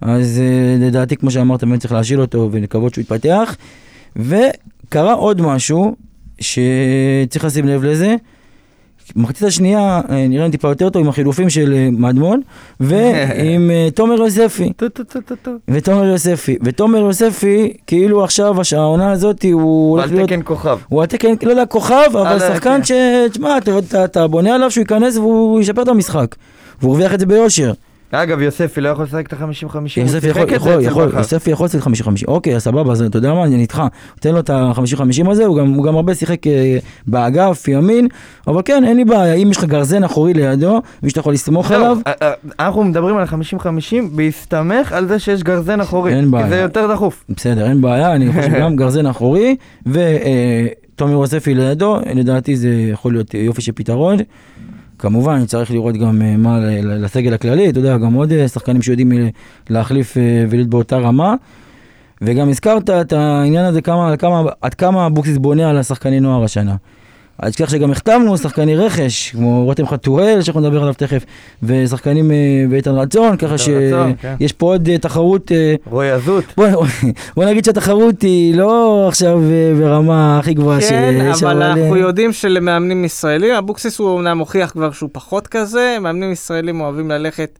אז 0.00 0.40
אה, 0.40 0.86
לדעתי, 0.86 1.16
כמו 1.16 1.30
שאמרת, 1.30 1.64
באמת 1.64 1.80
צריך 1.80 1.92
להשאיל 1.92 2.20
אותו 2.20 2.48
ולקוות 2.52 2.94
שהוא 2.94 3.02
יתפתח. 3.02 3.56
וקרה 4.16 5.12
עוד 5.12 5.42
משהו 5.42 5.96
שצריך 6.40 7.44
לשים 7.44 7.66
לב 7.66 7.84
לזה. 7.84 8.16
במחצית 9.16 9.42
השנייה 9.42 10.00
אה, 10.10 10.26
נראה 10.28 10.44
לי 10.44 10.50
טיפה 10.50 10.68
יותר 10.68 10.90
טוב 10.90 11.02
עם 11.02 11.08
החילופים 11.08 11.50
של 11.50 11.72
אה, 11.76 11.88
מדמון 11.92 12.40
ועם 12.80 13.70
אה, 13.70 13.88
תומר 13.94 14.14
יוספי. 14.14 14.72
ותומר 15.68 16.04
יוספי. 16.04 16.56
ותומר 16.62 16.98
יוספי, 16.98 17.72
כאילו 17.86 18.24
עכשיו 18.24 18.54
העונה 18.76 19.12
הזאת 19.12 19.44
הוא 19.52 19.62
הוא 19.62 19.90
הולך 19.90 20.04
על 20.04 20.14
להיות... 20.14 20.28
תקן 20.28 20.40
כוכב. 20.44 20.78
הוא 20.88 21.02
התקן, 21.02 21.28
לא 21.42 21.50
יודע, 21.50 21.66
כוכב, 21.66 21.94
אבל 22.12 22.26
על 22.26 22.36
ה- 22.42 22.54
שחקן 22.54 22.78
כן. 22.78 22.84
ש... 22.84 22.92
תשמע, 23.30 23.58
אתה 24.04 24.26
בונה 24.26 24.54
עליו 24.54 24.70
שהוא 24.70 24.82
ייכנס 24.82 25.16
והוא 25.16 25.60
ישפר 25.60 25.82
את 25.82 25.88
המשחק. 25.88 26.34
והוא 26.80 26.90
הרוויח 26.92 27.14
את 27.14 27.20
זה 27.20 27.26
ביושר. 27.26 27.72
אגב, 28.12 28.40
יוספי 28.40 28.80
לא 28.80 28.88
יכול 28.88 29.04
לשחק 29.04 29.26
את 29.26 29.32
ה-50-50, 29.32 29.74
הוא 29.74 29.80
יוסף 29.96 30.20
שיחק 30.20 30.26
יכול, 30.26 30.42
את 30.42 30.48
זה 30.48 30.54
יכול, 30.56 30.72
אצל 30.72 30.82
יכול, 30.82 31.06
בכר. 31.06 31.18
יוסף 31.18 31.46
יכול 31.46 31.64
לעשות 31.66 31.82
50-50, 31.82 32.28
אוקיי, 32.28 32.60
סבבה, 32.60 32.92
אז 32.92 33.02
אתה 33.02 33.18
יודע 33.18 33.34
מה, 33.34 33.44
אני 33.44 33.62
איתך, 33.62 33.82
תן 34.20 34.32
לו 34.32 34.40
את 34.40 34.50
ה-50-50 34.50 35.30
הזה, 35.30 35.44
הוא 35.46 35.56
גם, 35.56 35.68
הוא 35.68 35.84
גם 35.84 35.94
הרבה 35.94 36.14
שיחק 36.14 36.46
אה, 36.46 36.78
באגף, 37.06 37.68
ימין, 37.68 38.08
אבל 38.46 38.62
כן, 38.64 38.84
אין 38.84 38.96
לי 38.96 39.04
בעיה, 39.04 39.34
אם 39.34 39.50
יש 39.50 39.56
לך 39.56 39.64
גרזן 39.64 40.04
אחורי 40.04 40.34
לידו, 40.34 40.80
מי 41.02 41.10
שאתה 41.10 41.20
יכול 41.20 41.32
לסמוך 41.32 41.70
לא, 41.70 41.76
עליו, 41.76 41.98
אה, 42.06 42.12
אה, 42.22 42.32
אנחנו 42.58 42.84
מדברים 42.84 43.16
על 43.16 43.22
ה-50-50 43.22 43.96
בהסתמך 44.12 44.92
על 44.92 45.08
זה 45.08 45.18
שיש 45.18 45.42
גרזן 45.42 45.80
אחורי. 45.80 46.14
אין 46.14 46.24
כי 46.24 46.30
בעיה. 46.30 46.48
זה 46.48 46.56
יותר 46.56 46.92
דחוף. 46.92 47.24
בסדר, 47.28 47.66
אין 47.66 47.80
בעיה, 47.80 48.12
אני 48.12 48.32
חושב 48.32 48.54
גם 48.62 48.76
גרזן 48.76 49.06
אחורי, 49.06 49.56
ותומי 49.86 51.14
רוספי 51.14 51.54
לידו, 51.54 51.98
לדעתי 52.14 52.56
זה 52.56 52.68
יכול 52.92 53.12
להיות 53.12 53.34
יופי 53.34 53.62
של 53.62 53.72
פתרון. 53.72 54.16
כמובן, 54.98 55.46
צריך 55.46 55.70
לראות 55.70 55.96
גם 55.96 56.22
אה, 56.22 56.36
מה 56.36 56.58
לסגל 56.82 57.34
הכללי, 57.34 57.70
אתה 57.70 57.78
יודע, 57.78 57.96
גם 57.96 58.12
עוד 58.12 58.32
אה, 58.32 58.48
שחקנים 58.48 58.82
שיודעים 58.82 59.12
אה, 59.12 59.28
להחליף 59.70 60.16
ולהיות 60.50 60.68
באותה 60.68 60.96
רמה. 60.98 61.34
וגם 62.22 62.48
הזכרת 62.48 62.90
את 62.90 63.12
העניין 63.12 63.64
הזה, 63.64 63.80
כמה, 63.80 64.16
כמה, 64.16 64.42
עד 64.60 64.74
כמה 64.74 65.06
אבוקסיס 65.06 65.36
בונה 65.38 65.70
על 65.70 65.78
השחקני 65.78 66.20
נוער 66.20 66.44
השנה. 66.44 66.76
אל 67.42 67.50
תשכח 67.50 67.70
שגם 67.70 67.90
החתמנו 67.90 68.38
שחקני 68.38 68.76
רכש, 68.76 69.30
כמו 69.30 69.64
רותם 69.64 69.86
חתואל, 69.86 70.42
שאנחנו 70.42 70.60
נדבר 70.60 70.82
עליו 70.82 70.94
תכף, 70.94 71.24
ושחקנים 71.62 72.30
אה, 72.30 72.36
ואיתן 72.70 72.90
רצון, 72.90 73.36
ככה 73.36 73.54
רצון, 73.54 74.14
כן. 74.20 74.34
שיש 74.38 74.52
פה 74.52 74.66
עוד 74.66 74.88
אה, 74.88 74.98
תחרות 74.98 75.52
אה, 75.52 75.74
רועי 75.90 76.10
עזות. 76.10 76.44
בוא, 77.36 77.44
נגיד 77.44 77.64
שהתחרות 77.64 78.22
היא 78.22 78.54
לא 78.54 79.04
עכשיו 79.08 79.40
אה, 79.42 79.72
ברמה 79.78 80.38
הכי 80.38 80.54
גבוהה 80.54 80.80
כן, 80.80 80.86
שיש, 81.32 81.42
אבל 81.42 81.62
אה, 81.62 81.72
אנחנו 81.72 81.96
יודעים 81.96 82.32
שלמאמנים 82.32 83.04
ישראלים, 83.04 83.54
אבוקסיס 83.54 83.98
הוא 83.98 84.08
אומנם 84.08 84.38
הוכיח 84.38 84.70
כבר 84.70 84.90
שהוא 84.90 85.10
פחות 85.12 85.46
כזה, 85.46 85.96
מאמנים 86.00 86.32
ישראלים 86.32 86.80
אוהבים 86.80 87.10
ללכת, 87.10 87.58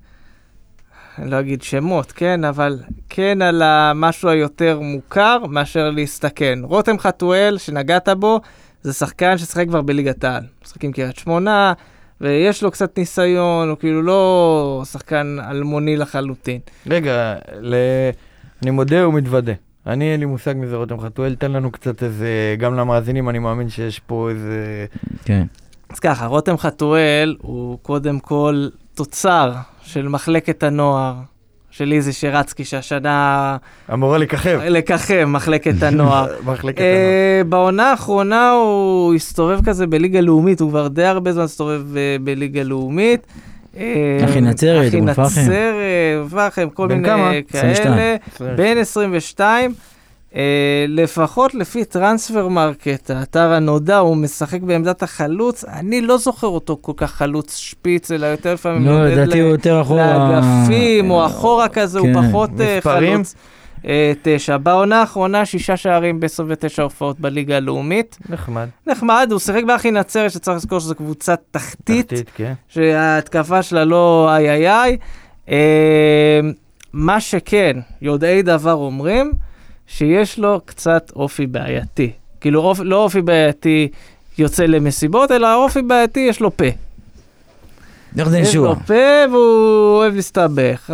לא 1.25 1.41
אגיד 1.41 1.62
שמות, 1.62 2.12
כן, 2.12 2.45
אבל 2.45 2.79
כן 3.09 3.43
על 3.43 3.62
המשהו 3.62 4.29
היותר 4.29 4.81
מוכר 4.81 5.39
מאשר 5.49 5.91
להסתכן. 5.91 6.59
רותם 6.62 6.99
חתואל, 6.99 7.59
שנגעת 7.59 8.09
בו, 8.09 8.41
זה 8.87 8.92
שחקן 8.92 9.38
ששיחק 9.38 9.66
כבר 9.68 9.83
בליגת 9.83 10.25
העל. 10.25 10.42
משחק 10.64 10.85
עם 10.85 10.92
קריית 10.92 11.16
שמונה, 11.16 11.72
ויש 12.20 12.62
לו 12.62 12.70
קצת 12.70 12.99
ניסיון, 12.99 13.68
הוא 13.68 13.77
כאילו 13.79 14.03
לא 14.03 14.83
שחקן 14.90 15.37
אלמוני 15.51 15.96
לחלוטין. 15.96 16.61
רגע, 16.87 17.35
ל... 17.61 17.75
אני 18.62 18.70
מודה 18.70 19.09
ומתוודה. 19.09 19.53
אני 19.87 20.12
אין 20.12 20.20
לי 20.20 20.27
מושג 20.27 20.55
מזה 20.57 20.77
רותם 20.77 21.01
חתואל, 21.01 21.35
תן 21.35 21.53
לנו 21.53 21.70
קצת 21.70 22.03
איזה, 22.03 22.57
גם 22.59 22.75
למאזינים 22.75 23.29
אני 23.29 23.38
מאמין 23.38 23.68
שיש 23.68 23.99
פה 23.99 24.31
איזה... 24.31 24.87
כן. 25.25 25.46
אז 25.88 25.99
ככה, 25.99 26.27
רותם 26.27 26.57
חתואל 26.57 27.37
הוא 27.42 27.79
קודם 27.83 28.20
כל 28.20 28.68
תוצר 28.94 29.53
של 29.83 30.09
מחלקת 30.09 30.62
הנוער 30.62 31.14
של 31.77 31.93
איזי 31.93 32.12
שרצקי, 32.12 32.65
שהשנה 32.65 33.57
אמורה 33.93 34.19
לככב. 34.19 34.61
לככב 34.69 35.25
מחלקת 35.25 35.83
הנוער. 35.83 36.27
מחלקת 36.53 36.81
אה, 36.81 37.43
בעונה 37.49 37.91
האחרונה 37.91 38.51
הוא 38.51 39.15
הסתובב 39.15 39.61
כזה 39.65 39.87
בליגה 39.87 40.21
לאומית, 40.21 40.61
הוא 40.61 40.71
כבר 40.71 40.89
די 40.89 41.05
הרבה 41.05 41.33
זמן 41.33 41.43
הסתובב 41.43 41.97
אה, 41.97 42.17
בליגה 42.21 42.62
לאומית. 42.62 43.27
אה, 43.77 44.19
אחי 44.25 44.41
נצרת, 44.41 44.89
אחי. 44.89 45.01
נצרת, 45.01 45.25
אום 45.35 46.39
אל-פחם, 46.39 46.69
כל 46.71 46.89
מיני? 46.89 47.09
כאלה. 47.49 47.71
22. 47.73 48.17
הנוער. 48.41 48.57
בן 48.57 48.79
22, 48.79 49.71
אה, 49.71 49.77
לפחות 50.88 51.55
לפי 51.55 51.85
Transfermarkt, 51.85 53.11
האתר 53.11 53.53
הנודע, 53.53 53.99
הוא 53.99 54.16
משחק 54.16 54.61
בעמדת 54.61 55.03
החלוץ. 55.03 55.64
אני 55.64 56.01
לא 56.01 56.18
זוכר 56.18 56.46
אותו 56.46 56.79
כל 56.81 56.92
כך 56.96 57.12
חלוץ 57.12 57.57
שפיץ, 57.57 58.11
אלא 58.11 58.27
יותר 58.27 58.55
לפעמים 58.55 58.87
לא, 58.87 59.07
לדעתי 59.07 59.40
הוא 59.40 59.51
יותר 59.51 59.81
אחורה. 59.81 60.31
לאגפים, 60.40 61.11
או 61.11 61.27
אחורה 61.27 61.68
כזה, 61.68 61.99
הוא 61.99 62.09
כן. 62.14 62.29
פחות 62.29 62.51
אה? 62.61 62.79
חלוץ. 62.81 63.35
אה, 63.87 64.12
תשע. 64.22 64.57
בעונה 64.57 65.01
האחרונה, 65.01 65.44
שישה 65.46 65.77
שערים 65.77 66.20
ב-29 66.20 66.83
הופעות 66.83 67.20
בליגה 67.20 67.57
הלאומית. 67.57 68.18
נחמד. 68.29 68.68
נחמד, 68.87 69.29
הוא 69.31 69.40
שיחק 69.40 69.64
באחי 69.66 69.90
נצרת, 69.90 70.31
שצריך 70.31 70.57
לזכור 70.57 70.79
שזו 70.79 70.94
קבוצת 70.94 71.40
תחתית. 71.51 72.09
תחתית, 72.09 72.31
כן. 72.35 72.53
שההתקפה 72.68 73.62
שלה 73.62 73.85
לא 73.85 74.29
איי 74.31 74.51
איי 74.51 74.70
איי. 74.70 74.96
אה, 75.49 76.40
מה 76.92 77.20
שכן, 77.20 77.77
יודעי 78.03 78.42
דבר 78.42 78.72
אומרים, 78.72 79.33
שיש 79.87 80.38
לו 80.38 80.61
קצת 80.64 81.12
אופי 81.16 81.46
בעייתי. 81.46 82.11
כאילו, 82.40 82.61
אופ, 82.61 82.81
לא 82.81 82.96
אופי 82.96 83.22
בעייתי 83.22 83.88
יוצא 84.38 84.64
למסיבות, 84.64 85.31
אלא 85.31 85.55
אופי 85.55 85.83
בעייתי 85.83 86.20
יש 86.20 86.40
לו 86.40 86.57
פה. 86.57 86.64
ירדן 88.16 88.35
יש 88.35 88.52
שועה. 88.52 88.70
לו 88.70 88.76
פה 88.87 89.33
והוא 89.33 89.96
אוהב 89.96 90.14
להסתבך. 90.14 90.92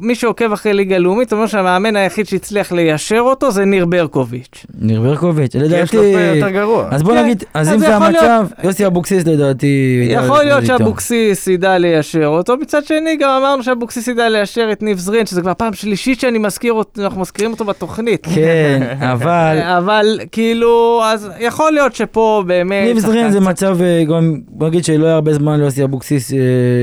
מי 0.00 0.14
שעוקב 0.14 0.52
אחרי 0.52 0.74
ליגה 0.74 0.98
לאומית 0.98 1.32
אומר 1.32 1.46
שהמאמן 1.46 1.96
היחיד 1.96 2.26
שהצליח 2.26 2.72
ליישר 2.72 3.20
אותו 3.20 3.50
זה 3.50 3.64
ניר 3.64 3.86
ברקוביץ'. 3.86 4.66
ניר 4.80 5.00
ברקוביץ', 5.00 5.52
כי 5.52 5.58
יש 5.58 5.64
לדעתי... 5.64 5.96
לו 5.96 6.02
פה 6.02 6.20
יותר 6.20 6.50
גרוע. 6.50 6.88
אז 6.90 7.02
בוא 7.02 7.14
כן, 7.14 7.22
נגיד, 7.22 7.44
אז 7.54 7.72
אם 7.72 7.78
זה 7.78 7.96
המצב, 7.96 8.46
יוסי 8.64 8.86
אבוקסיס 8.86 9.26
לדעתי... 9.26 10.06
יכול 10.10 10.44
להיות. 10.44 10.66
שאבוקסיס 10.66 11.46
ידע 11.46 11.78
ליישר 11.78 12.26
אותו, 12.26 12.56
מצד 12.56 12.84
שני 12.84 13.16
גם 13.20 13.30
אמרנו 13.30 13.62
שאבוקסיס 13.62 14.08
ידע 14.08 14.28
ליישר 14.28 14.68
את 14.72 14.82
ניב 14.82 14.98
זרין, 14.98 15.26
שזה 15.26 15.40
כבר 15.40 15.52
פעם 15.54 15.72
שלישית 15.72 16.20
שאני 16.20 16.38
מזכיר 16.38 16.72
אותו, 16.72 17.02
אנחנו 17.02 17.20
מזכירים 17.20 17.52
אותו 17.52 17.64
בתוכנית. 17.64 18.26
כן, 18.34 18.82
אבל... 19.12 19.58
אבל 19.78 20.20
כאילו, 20.32 21.02
אז 21.04 21.30
יכול 21.40 21.72
להיות 21.72 21.94
שפה 21.94 22.42
באמת... 22.46 22.86
ניב 22.86 22.98
זרין 22.98 23.30
זה 23.30 23.40
מצב, 23.40 23.82
אה, 23.82 24.02
בוא 24.48 24.68
נגיד 24.68 24.84
שלא 24.84 25.06
הרבה 25.06 25.34
זמן 25.34 25.60
ליוסי 25.74 25.84
אבוקסיס 25.84 26.32
אה, 26.32 26.38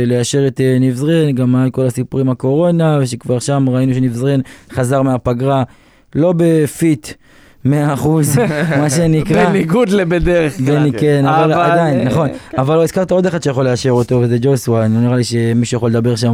ליישר 0.05 0.47
את 0.47 0.61
אה, 0.61 0.77
ניב 0.79 0.95
זרין, 0.95 1.35
גם 1.35 1.55
היה 1.55 1.69
כל 1.69 1.85
הסיפורים 1.85 2.29
הקורונה, 2.29 2.99
ושכבר 3.01 3.39
שם 3.39 3.65
ראינו 3.69 3.93
שניב 3.93 4.13
זרין 4.13 4.41
חזר 4.71 5.01
מהפגרה 5.01 5.63
לא 6.15 6.33
בפיט 6.37 7.07
100%, 7.65 7.69
מה 8.81 8.89
שנקרא. 8.89 9.45
בניגוד 9.45 9.89
לבדרך 9.89 10.57
כלל. 10.57 10.91
כן, 10.97 11.25
אבל 11.25 11.53
אבל, 11.53 11.71
עדיין, 11.71 11.99
אה, 11.99 12.03
נכון. 12.05 12.29
כן. 12.49 12.59
אבל 12.59 12.75
לא 12.75 12.83
הזכרת 12.83 13.11
עוד 13.11 13.25
אחד 13.25 13.43
שיכול 13.43 13.65
לאשר 13.65 13.91
אותו, 13.91 14.15
וזה 14.15 14.37
ג'וסווה, 14.41 14.87
נראה 14.87 15.15
לי 15.15 15.23
שמישהו 15.23 15.77
יכול 15.77 15.89
לדבר 15.89 16.15
שם... 16.15 16.33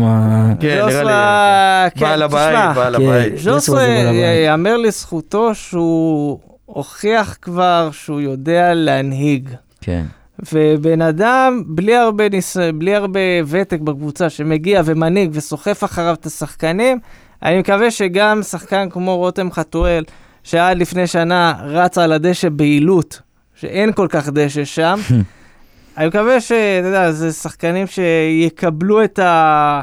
כן, 0.59 0.67
נראה 0.67 0.85
לי. 0.85 0.91
ז'וסווה, 0.91 1.87
כן, 1.95 2.05
בעל 2.05 2.21
הבית, 2.21 2.75
בעל 2.75 2.97
כן. 2.97 3.03
הבית. 3.03 3.69
בעל 3.69 4.07
הבית. 4.07 4.45
יאמר 4.45 4.77
לזכותו 4.77 5.55
שהוא 5.55 6.39
הוכיח 6.65 7.37
כבר 7.41 7.89
שהוא 7.91 8.21
יודע 8.21 8.73
להנהיג. 8.73 9.49
כן. 9.81 10.03
ובן 10.53 11.01
אדם 11.01 11.63
בלי 11.65 11.95
הרבה, 11.95 12.29
ניס... 12.29 12.57
בלי 12.57 12.95
הרבה 12.95 13.19
ותק 13.47 13.79
בקבוצה 13.79 14.29
שמגיע 14.29 14.81
ומנהיג 14.85 15.29
וסוחף 15.33 15.83
אחריו 15.83 16.13
את 16.13 16.25
השחקנים, 16.25 16.99
אני 17.43 17.59
מקווה 17.59 17.91
שגם 17.91 18.43
שחקן 18.43 18.89
כמו 18.89 19.17
רותם 19.17 19.51
חתואל, 19.51 20.03
שעד 20.43 20.77
לפני 20.77 21.07
שנה 21.07 21.53
רץ 21.63 21.97
על 21.97 22.11
הדשא 22.11 22.49
בעילות, 22.49 23.21
שאין 23.55 23.93
כל 23.93 24.07
כך 24.09 24.29
דשא 24.29 24.65
שם, 24.65 24.99
אני 25.97 26.07
מקווה 26.07 26.41
שאתה 26.41 26.87
יודע, 26.87 27.11
זה 27.11 27.31
שחקנים 27.31 27.87
שיקבלו 27.87 29.03
את, 29.03 29.19
ה... 29.19 29.81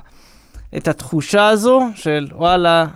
את 0.77 0.89
התחושה 0.89 1.49
הזו 1.49 1.81
של 1.95 2.27
וואלה, 2.33 2.87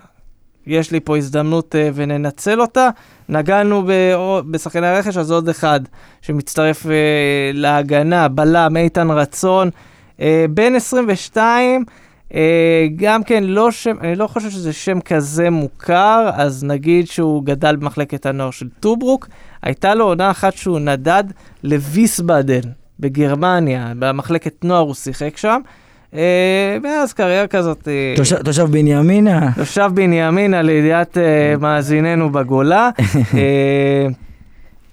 יש 0.68 0.90
לי 0.90 1.00
פה 1.00 1.16
הזדמנות 1.16 1.74
אה, 1.74 1.90
וננצל 1.94 2.61
אותה. 2.61 2.88
נגענו 3.28 3.83
בשחקני 4.50 4.87
הרכש, 4.87 5.16
אז 5.16 5.31
עוד 5.31 5.48
אחד 5.48 5.81
שמצטרף 6.22 6.87
אה, 6.87 6.92
להגנה, 7.54 8.28
בלם, 8.28 8.76
איתן 8.76 9.11
רצון, 9.11 9.70
אה, 10.20 10.44
בן 10.50 10.74
22, 10.74 11.85
אה, 12.35 12.87
גם 12.96 13.22
כן 13.22 13.44
לא 13.44 13.70
שם, 13.70 13.96
אני 14.00 14.14
לא 14.14 14.26
חושב 14.26 14.50
שזה 14.50 14.72
שם 14.72 15.00
כזה 15.00 15.50
מוכר, 15.50 16.31
אז 16.35 16.64
נגיד 16.64 17.07
שהוא 17.07 17.44
גדל 17.44 17.76
במחלקת 17.76 18.26
הנוער 18.26 18.50
של 18.50 18.68
טוברוק. 18.81 19.28
הייתה 19.62 19.94
לו 19.94 20.04
עונה 20.04 20.31
אחת 20.31 20.54
שהוא 20.54 20.81
נדד 20.81 21.24
לוויסבדן 21.64 22.70
בגרמניה, 23.00 23.92
במחלקת 23.98 24.64
נוער 24.64 24.81
הוא 24.81 24.94
שיחק 24.94 25.37
שם. 25.37 25.61
אה, 26.14 26.21
ואז 26.83 27.12
קריירה 27.12 27.47
כזאת... 27.47 27.88
אה, 27.88 28.14
תושב- 28.44 28.66
בנימינה, 28.71 29.53
תושב 29.57 29.90
בנימינה 29.94 30.62
לידיעת 30.62 31.18
אה, 31.18 31.55
מאזיננו 31.61 32.33
בגולה. 32.33 32.90
אה, 33.35 34.07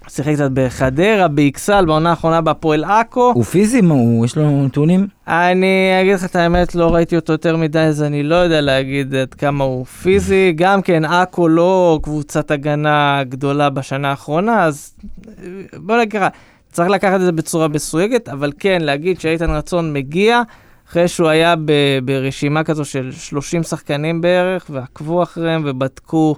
שיחק 0.08 0.32
קצת 0.34 0.50
בחדרה, 0.54 1.28
באכסל, 1.28 1.84
בעונה 1.84 2.10
האחרונה 2.10 2.40
בהפועל 2.40 2.84
עכו. 2.84 3.32
הוא 3.34 3.44
פיזי? 3.44 3.80
מה, 3.80 3.94
הוא- 3.94 4.24
יש 4.24 4.36
לו 4.36 4.64
נתונים? 4.64 5.06
אני 5.28 5.66
אגיד 6.00 6.14
לך 6.14 6.24
את 6.24 6.36
האמת, 6.36 6.74
לא 6.74 6.94
ראיתי 6.94 7.16
אותו 7.16 7.32
יותר 7.32 7.56
מדי, 7.56 7.78
אז 7.78 8.02
אני 8.02 8.22
לא 8.22 8.34
יודע 8.34 8.60
להגיד 8.60 9.14
עד 9.14 9.34
כמה 9.34 9.64
הוא 9.64 9.84
פיזי. 9.86 10.52
גם 10.56 10.82
כן, 10.82 11.04
עכו 11.04 11.48
לא 11.48 11.98
קבוצת 12.02 12.50
הגנה 12.50 13.20
גדולה 13.28 13.70
בשנה 13.70 14.10
האחרונה, 14.10 14.64
אז 14.64 14.94
אה, 15.28 15.48
בוא 15.78 15.96
נגיד 15.96 16.12
ככה, 16.12 16.28
צריך 16.72 16.88
לקחת 16.90 17.14
את 17.14 17.20
זה 17.20 17.32
בצורה 17.32 17.68
מסויגת, 17.68 18.28
אבל 18.28 18.52
כן, 18.58 18.78
להגיד 18.80 19.20
שאיתן 19.20 19.50
רצון 19.50 19.92
מגיע, 19.92 20.42
אחרי 20.88 21.08
שהוא 21.08 21.28
היה 21.28 21.54
ב- 21.64 21.98
ברשימה 22.04 22.64
כזו 22.64 22.84
של 22.84 23.12
30 23.12 23.62
שחקנים 23.62 24.20
בערך, 24.20 24.66
ועקבו 24.70 25.22
אחריהם 25.22 25.62
ובדקו 25.66 26.36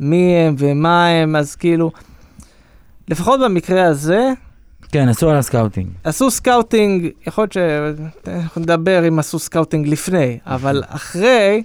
מי 0.00 0.36
הם 0.36 0.54
ומה 0.58 1.08
הם, 1.08 1.36
אז 1.36 1.56
כאילו, 1.56 1.90
לפחות 3.08 3.40
במקרה 3.40 3.84
הזה, 3.84 4.32
כן, 4.92 5.08
עשו 5.08 5.30
על 5.30 5.36
הסקאוטינג. 5.36 5.88
עשו 6.04 6.30
סקאוטינג, 6.30 7.08
יכול 7.26 7.42
להיות 7.42 7.52
שאנחנו 7.52 8.60
נדבר 8.60 9.08
אם 9.08 9.18
עשו 9.18 9.38
סקאוטינג 9.38 9.88
לפני, 9.88 10.38
אבל 10.46 10.82
אחרי, 10.86 11.62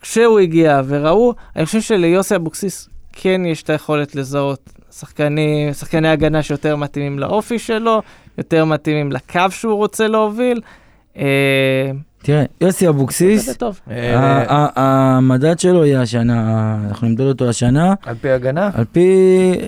כשהוא 0.00 0.38
הגיע 0.38 0.80
וראו, 0.86 1.34
אני 1.56 1.66
חושב 1.66 1.80
שליוסי 1.80 2.36
אבוקסיס 2.36 2.88
כן 3.12 3.40
יש 3.46 3.62
את 3.62 3.70
היכולת 3.70 4.14
לזהות 4.14 4.72
שחקנים, 4.98 5.72
שחקני 5.72 6.08
הגנה 6.08 6.42
שיותר 6.42 6.76
מתאימים 6.76 7.18
לאופי 7.18 7.58
שלו, 7.58 8.02
יותר 8.38 8.64
מתאימים 8.64 9.12
לקו 9.12 9.40
שהוא 9.50 9.74
רוצה 9.74 10.08
להוביל. 10.08 10.60
אה, 11.18 11.90
תראה, 12.22 12.42
יוסי 12.60 12.88
אבוקסיס. 12.88 13.56
אה, 13.90 14.66
המדד 14.76 15.58
שלו 15.58 15.84
יהיה 15.86 16.02
השנה, 16.02 16.76
אנחנו 16.88 17.08
נמדוד 17.08 17.26
אותו 17.28 17.48
השנה, 17.48 17.94
על 18.06 18.14
פי 18.20 18.30
הגנה? 18.30 18.70
על 18.74 18.84
פי 18.92 19.06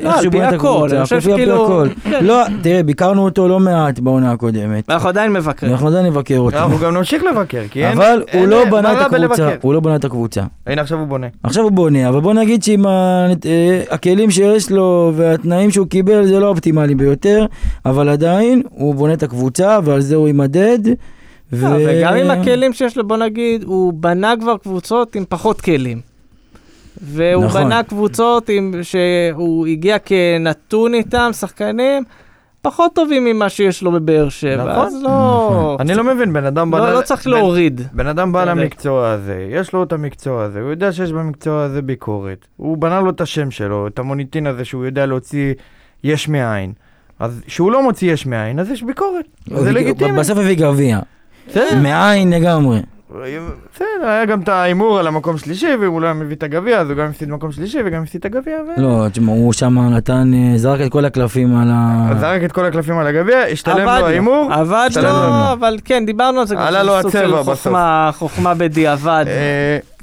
לא, 0.03 0.19
על 0.19 0.31
פי 0.31 0.43
הכל, 0.43 0.89
אני 0.93 1.03
חושב 1.03 1.15
על 1.17 1.21
פי 1.23 1.31
שכאילו- 1.31 1.65
הכל. 1.65 1.89
כן. 2.05 2.25
לא, 2.25 2.43
תראה, 2.63 2.83
ביקרנו 2.83 3.25
אותו 3.25 3.49
לא 3.49 3.61
מעט 3.61 3.99
בעונה 3.99 4.33
הקודמת. 4.33 4.85
ואנחנו 4.89 5.09
עדיין 5.09 5.33
מבקרים. 5.33 5.73
אנחנו 5.73 5.89
עדיין 5.89 6.07
נבקר 6.07 6.39
אותו. 6.39 6.57
אנחנו 6.59 6.79
גם 6.79 6.97
נמשיך 6.97 7.23
לבקר, 7.25 7.63
כי 7.71 7.87
אין... 7.87 7.93
אבל 7.99 8.23
הוא 8.33 8.47
לא 8.47 8.65
בנה 8.65 8.93
את 9.07 9.13
הקבוצה? 9.13 9.51
הוא 9.61 9.75
לא 9.75 9.81
בנה 9.81 9.97
את 9.97 10.05
הקבוצה. 10.05 10.43
הנה 10.67 10.83
עכשיו 10.83 10.99
הוא 10.99 11.07
בונה. 11.07 11.27
עכשיו 11.43 11.63
הוא 11.65 11.73
בונה, 11.73 12.09
אבל 12.09 12.21
בוא 12.21 12.35
נגיד 12.35 12.63
שעם 12.63 12.87
אה, 12.87 13.33
הכלים 13.91 14.31
שיש 14.31 14.71
לו 14.71 15.13
והתנאים 15.17 15.71
שהוא 15.71 15.87
קיבל 15.87 16.27
זה 16.27 16.41
לא 16.41 16.49
אופטימלי 16.49 16.95
ביותר, 16.95 17.47
אבל 17.87 18.09
עדיין 18.09 18.63
הוא 18.71 18.95
בונה 18.95 19.13
את 19.13 19.23
הקבוצה 19.23 19.79
ועל 19.85 20.01
זה 20.01 20.17
הוא 20.17 20.27
יימדד. 20.27 20.79
ו- 21.53 21.67
לא, 21.67 21.77
וגם 21.87 22.15
עם 22.15 22.31
הכלים 22.31 22.73
שיש 22.73 22.97
לו, 22.97 23.09
בוא 23.09 23.17
נגיד, 23.17 23.65
הוא 23.65 23.93
בנה 23.93 24.35
כבר 24.41 24.57
קבוצות 24.57 25.15
עם 25.17 25.25
פחות 25.29 25.61
כלים. 25.61 26.01
והוא 27.03 27.45
נכון. 27.45 27.65
בנה 27.65 27.83
קבוצות 27.83 28.49
עם, 28.49 28.75
שהוא 28.83 29.67
הגיע 29.67 29.97
כנתון 29.99 30.95
איתם, 30.95 31.31
שחקנים, 31.33 32.05
פחות 32.63 32.95
טובים 32.95 33.25
ממה 33.25 33.49
שיש 33.49 33.83
לו 33.83 33.93
בבאר 33.93 34.29
שבע. 34.29 34.65
נכון. 34.65 34.87
אז 34.87 35.03
לא... 35.03 35.09
נכון. 35.51 35.77
אני 35.81 35.95
לא 35.95 36.05
מבין, 36.05 36.33
בן 36.33 36.45
אדם 36.45 36.71
בנה... 36.71 36.91
לא, 36.91 36.95
לא 36.95 37.03
צריך 37.03 37.27
להוריד. 37.27 37.81
בן 37.93 38.07
אדם 38.07 38.33
בא. 38.33 38.45
למקצוע 38.45 39.11
הזה, 39.11 39.47
יש 39.51 39.73
לו 39.73 39.83
את 39.83 39.93
המקצוע 39.93 40.43
הזה, 40.43 40.61
הוא 40.61 40.71
יודע 40.71 40.93
שיש 40.93 41.13
במקצוע 41.13 41.63
הזה 41.63 41.83
ביקורת. 41.83 42.47
הוא 42.57 42.79
בנה 42.79 43.01
לו 43.01 43.11
את 43.11 43.21
השם 43.21 43.51
שלו, 43.51 43.87
את 43.87 43.99
המוניטין 43.99 44.47
הזה 44.47 44.65
שהוא 44.65 44.85
יודע 44.85 45.07
להוציא 45.07 45.55
יש 46.05 46.29
מאין. 46.29 46.73
אז 47.19 47.41
כשהוא 47.47 47.73
לא 47.73 47.83
מוציא 47.83 48.13
יש 48.13 48.27
מאין, 48.27 48.59
אז 48.59 48.71
יש 48.71 48.83
ביקורת. 48.83 49.25
זה 49.47 49.73
לגיטימי. 49.73 50.19
בסוף 50.19 50.39
הביא 50.39 50.57
גביע. 50.57 50.99
בסדר. 51.49 51.79
מאין 51.83 52.31
לגמרי. 52.33 52.81
בסדר, 53.75 53.85
היה 54.09 54.25
גם 54.25 54.41
את 54.41 54.49
ההימור 54.49 54.99
על 54.99 55.07
המקום 55.07 55.39
שלישי, 55.39 55.67
ואם 55.81 55.91
הוא 55.91 56.01
לא 56.01 56.07
היה 56.07 56.15
מביא 56.15 56.37
את 56.37 56.43
הגביע, 56.43 56.79
אז 56.81 56.91
הוא 56.91 56.97
גם 56.97 57.07
הפסיד 57.07 57.31
מקום 57.31 57.53
שלישי 57.53 57.79
וגם 57.87 58.03
הפסיד 58.03 58.19
את 58.21 58.25
הגביע. 58.25 58.57
ו- 58.79 58.81
לא, 58.83 59.09
תשמע, 59.09 59.33
הוא 59.33 59.53
שם 59.53 59.79
נתן, 59.79 60.31
אה, 60.35 60.59
זרק 60.59 60.81
את 60.81 60.93
כל 60.93 61.05
הקלפים 61.05 61.57
על 61.57 61.69
ה... 61.73 62.11
זרק 62.21 62.45
את 62.45 62.53
כל 62.53 62.65
הקלפים 62.65 62.99
על 62.99 63.07
הגביע, 63.07 63.39
השתלם 63.39 63.85
לו 63.85 63.91
ההימור. 63.91 64.49
עבד 64.53 64.89
לו. 65.03 65.09
אבל 65.53 65.77
כן, 65.85 66.07
דיברנו 66.07 66.41
על 66.41 66.47
זה. 66.47 66.55
עלה 66.59 66.83
לו 66.83 66.99
הצבע 66.99 67.43
בסוף. 67.43 67.63
חוכמה- 67.63 68.11
חוכמה 68.15 68.55
בדיעבד. 68.55 69.25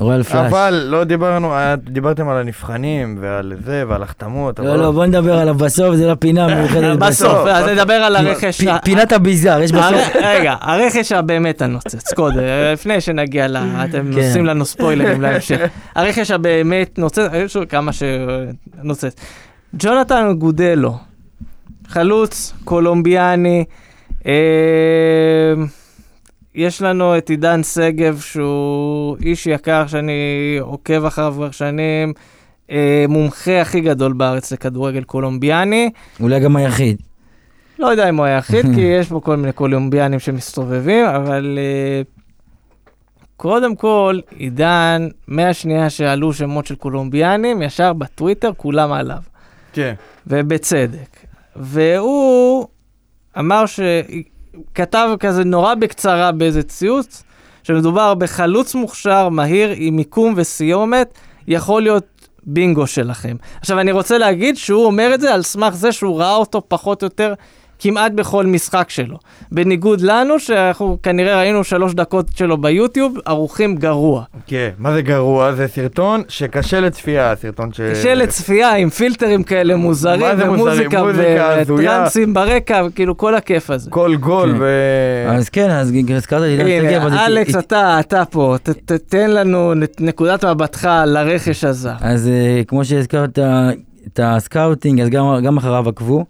אה, 0.02 0.06
רויאל 0.06 0.24
פלאש. 0.24 0.46
אבל 0.52 0.86
לא 0.90 1.04
דיברנו, 1.04 1.56
היה- 1.56 1.76
דיברתם 1.76 2.30
על 2.30 2.38
הנבחנים 2.38 3.18
ועל 3.22 3.54
זה 3.66 3.84
ועל 3.88 4.04
החתמות. 4.04 4.60
לא, 4.60 4.76
לא, 4.76 4.92
בוא 4.92 5.06
נדבר 5.06 5.38
עליו 5.40 5.56
בסוף, 5.56 5.96
זה 5.96 6.08
לא 6.08 6.16
פינה 6.20 6.48
מיוחדת 6.56 6.98
בסוף, 7.00 7.08
בסוף. 7.34 7.48
אז 7.48 7.66
נדבר 7.66 7.94
על 7.94 8.16
הרכש. 8.16 8.62
פינת 8.84 9.12
הביזאר, 9.12 9.62
יש 9.62 9.72
בסוף. 9.72 10.16
רגע, 10.24 10.56
הרכש 10.62 11.12
הבאמת 11.12 11.62
הנוצץ, 11.62 12.14
קודם, 12.14 12.38
לפני 12.74 13.02
שנגיע 13.02 13.48
ל... 13.48 13.58
אתם 13.58 14.12
כן. 14.14 14.18
עושים 14.28 14.46
לנו 14.46 14.66
ספוילרים 14.66 15.22
להמשך. 15.22 15.60
הרכש 15.96 16.32
הבאמת 16.32 16.98
נוצץ, 17.00 17.20
יש 17.34 17.56
לו 17.56 17.68
כמה 17.70 17.92
שנוצץ. 17.94 19.16
ג'ונתן 19.80 20.34
גודלו, 20.38 20.98
חלוץ 21.88 22.54
קולומביאני, 22.64 23.64
אה, 24.28 24.34
יש 26.56 26.82
לנו 26.82 27.18
את 27.18 27.30
עידן 27.30 27.64
שגב 27.64 28.20
שהוא 28.20 29.18
איש 29.22 29.48
יקר 29.48 29.88
שאני 29.88 30.58
עוקב 30.60 31.06
אחריו 31.06 31.34
כבר 31.36 31.52
שנים, 31.52 32.14
אה, 32.72 33.06
מומחה 33.10 33.62
הכי 33.62 33.82
גדול 33.82 34.14
בארץ 34.14 34.52
לכדורגל 34.52 35.04
קולומביאני. 35.04 35.90
אולי 36.20 36.40
גם 36.40 36.56
היחיד. 36.56 36.98
לא 37.80 37.88
יודע 37.88 38.10
אם 38.10 38.18
הוא 38.18 38.26
היחיד, 38.26 38.66
כי 38.76 38.82
יש 38.82 39.08
פה 39.08 39.20
כל 39.24 39.36
מיני 39.36 39.52
קולומביאנים 39.52 40.20
שמסתובבים, 40.20 41.06
אבל 41.06 41.58
uh, 41.58 42.22
קודם 43.38 43.76
כל, 43.76 44.20
עידן, 44.38 45.08
מהשנייה 45.28 45.90
שעלו 45.90 46.34
שמות 46.34 46.66
של 46.66 46.76
קולומביאנים, 46.76 47.62
ישר 47.62 47.94
בטוויטר 47.94 48.52
כולם 48.58 48.92
עליו, 48.92 49.22
כן. 49.74 49.94
ובצדק. 50.28 51.18
והוא 51.56 52.68
אמר 53.40 53.66
ש... 53.66 53.80
כתב 54.76 55.10
כזה 55.20 55.44
נורא 55.44 55.76
בקצרה 55.76 56.32
באיזה 56.32 56.64
ציוץ, 56.64 57.24
שמדובר 57.64 58.14
בחלוץ 58.14 58.76
מוכשר, 58.76 59.30
מהיר, 59.30 59.74
עם 59.76 59.96
מיקום 59.96 60.34
וסיומת, 60.38 61.14
יכול 61.48 61.82
להיות 61.82 62.30
בינגו 62.44 62.88
שלכם. 62.88 63.36
עכשיו, 63.60 63.80
אני 63.80 63.92
רוצה 63.92 64.18
להגיד 64.18 64.58
שהוא 64.58 64.86
אומר 64.86 65.12
את 65.14 65.22
זה 65.22 65.34
על 65.34 65.42
סמך 65.42 65.74
זה 65.74 65.92
שהוא 65.92 66.20
ראה 66.20 66.36
אותו 66.36 66.62
פחות 66.68 67.04
או 67.04 67.06
יותר 67.06 67.34
כמעט 67.80 68.12
בכל 68.12 68.46
משחק 68.46 68.90
שלו. 68.90 69.18
בניגוד 69.52 70.02
לנו, 70.02 70.40
שאנחנו 70.40 70.98
כנראה 71.04 71.38
ראינו 71.40 71.64
שלוש 71.64 71.94
דקות 71.94 72.28
שלו 72.36 72.58
ביוטיוב, 72.58 73.18
ערוכים 73.26 73.76
גרוע. 73.76 74.24
כן, 74.48 74.70
מה 74.78 74.94
זה 74.94 75.02
גרוע? 75.02 75.52
זה 75.54 75.68
סרטון 75.68 76.22
שקשה 76.28 76.80
לצפייה, 76.80 77.36
סרטון 77.36 77.74
ש... 77.74 77.82
קשה 77.92 78.14
לצפייה 78.14 78.76
עם 78.76 78.90
פילטרים 78.90 79.44
כאלה 79.44 79.76
מוזרים, 79.76 80.20
מה 80.22 80.36
זה? 80.36 80.52
ומוזיקה. 80.52 81.04
וטרנסים 81.68 82.34
ברקע, 82.34 82.82
כאילו 82.96 83.18
כל 83.18 83.36
הכיף 83.36 83.70
הזה. 83.70 83.92
כל 83.92 84.16
גול 84.16 84.52
כן. 84.52 84.58
ו... 84.60 84.66
אז 85.30 85.50
כן, 85.50 85.70
אז 85.70 85.92
הזכרת 86.10 86.44
אז 86.44 87.14
הנה, 87.14 87.26
אלכס, 87.26 87.56
אתה, 87.56 88.00
אתה 88.00 88.26
פה, 88.26 88.56
ת- 88.64 88.70
ת- 88.70 88.92
תן 88.92 89.32
לנו 89.32 89.74
נקודת 90.00 90.46
מבטך 90.46 90.86
על 90.86 91.18
הרכש 91.18 91.64
הזר. 91.64 91.94
אז 92.02 92.28
אה, 92.28 92.62
כמו 92.68 92.86
שהזכרת 92.86 93.40
את 94.08 94.20
הסקאוטינג, 94.24 95.02
אז 95.02 95.10
גם, 95.10 95.26
גם 95.44 95.58
אחריו 95.58 95.90
עקבו. 95.90 96.26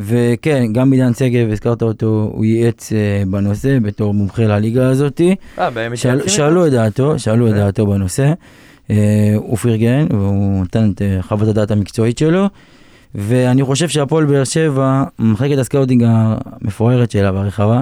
וכן, 0.00 0.72
גם 0.72 0.92
עידן 0.92 1.14
שגב, 1.14 1.50
הזכרת 1.50 1.82
אותו, 1.82 2.30
הוא 2.32 2.44
ייעץ 2.44 2.92
אה, 2.92 3.22
בנושא 3.26 3.78
בתור 3.78 4.14
מומחה 4.14 4.42
לליגה 4.42 4.88
הזאתי. 4.88 5.34
אה, 5.58 5.70
באמת? 5.70 5.98
שאל? 5.98 6.28
שאלו 6.28 6.66
את 6.66 6.72
דעתו, 6.72 7.18
שאלו 7.18 7.46
את 7.48 7.52
כן. 7.52 7.58
דעתו 7.58 7.86
בנושא. 7.86 8.32
אה, 8.90 9.34
הוא 9.36 9.56
פרגן, 9.56 10.06
והוא 10.10 10.62
נתן 10.62 10.90
את 10.94 11.02
אה, 11.02 11.22
חוות 11.22 11.48
הדעת 11.48 11.70
המקצועית 11.70 12.18
שלו. 12.18 12.46
ואני 13.14 13.64
חושב 13.64 13.88
שהפועל 13.88 14.24
באר 14.24 14.44
שבע, 14.44 15.04
מחלקת 15.18 15.58
הסקאוטינג 15.58 16.04
המפוארת 16.06 17.10
שלה 17.10 17.32
והרחבה, 17.32 17.80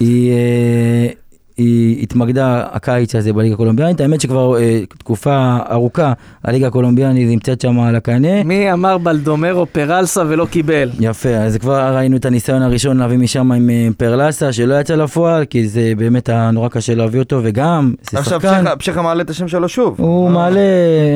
היא, 0.00 0.32
אה, 0.32 1.08
היא 1.56 2.02
התמקדה 2.02 2.64
הקיץ 2.72 3.14
הזה 3.14 3.32
בליגה 3.32 3.54
הקולומביאנית. 3.54 4.00
האמת 4.00 4.20
שכבר 4.20 4.56
אה, 4.58 4.80
תקופה 4.98 5.56
ארוכה 5.70 6.12
הליגה 6.44 6.66
הקולומביאנית 6.66 7.28
נמצאת 7.28 7.60
שם 7.60 7.80
על 7.80 7.96
הקנה. 7.96 8.42
מי 8.44 8.72
אמר 8.72 8.98
בלדומרו 8.98 9.66
פרלסה 9.66 10.22
ולא 10.28 10.46
קיבל? 10.50 10.90
יפה, 11.00 11.28
אז 11.28 11.56
כבר 11.56 11.96
ראינו 11.96 12.16
את 12.16 12.24
הניסיון 12.24 12.62
הראשון 12.62 12.96
להביא 12.96 13.18
משם 13.18 13.52
עם 13.52 13.70
אה, 13.70 13.88
פרלסה, 13.96 14.52
שלא 14.52 14.80
יצא 14.80 14.94
לפועל, 14.94 15.44
כי 15.44 15.68
זה 15.68 15.92
באמת 15.96 16.28
היה 16.28 16.50
נורא 16.50 16.68
קשה 16.68 16.94
להביא 16.94 17.20
אותו, 17.20 17.40
וגם, 17.42 17.94
זה 18.10 18.18
עכשיו 18.18 18.40
שחקן. 18.40 18.62
פשחה- 18.64 18.76
פשחה 18.76 19.02
מעלה 19.02 19.22
את 19.22 19.30
השם 19.30 19.48
שלו 19.48 19.68
שוב. 19.68 19.94
הוא 19.98 20.26
אה. 20.28 20.32
מעלה, 20.32 20.60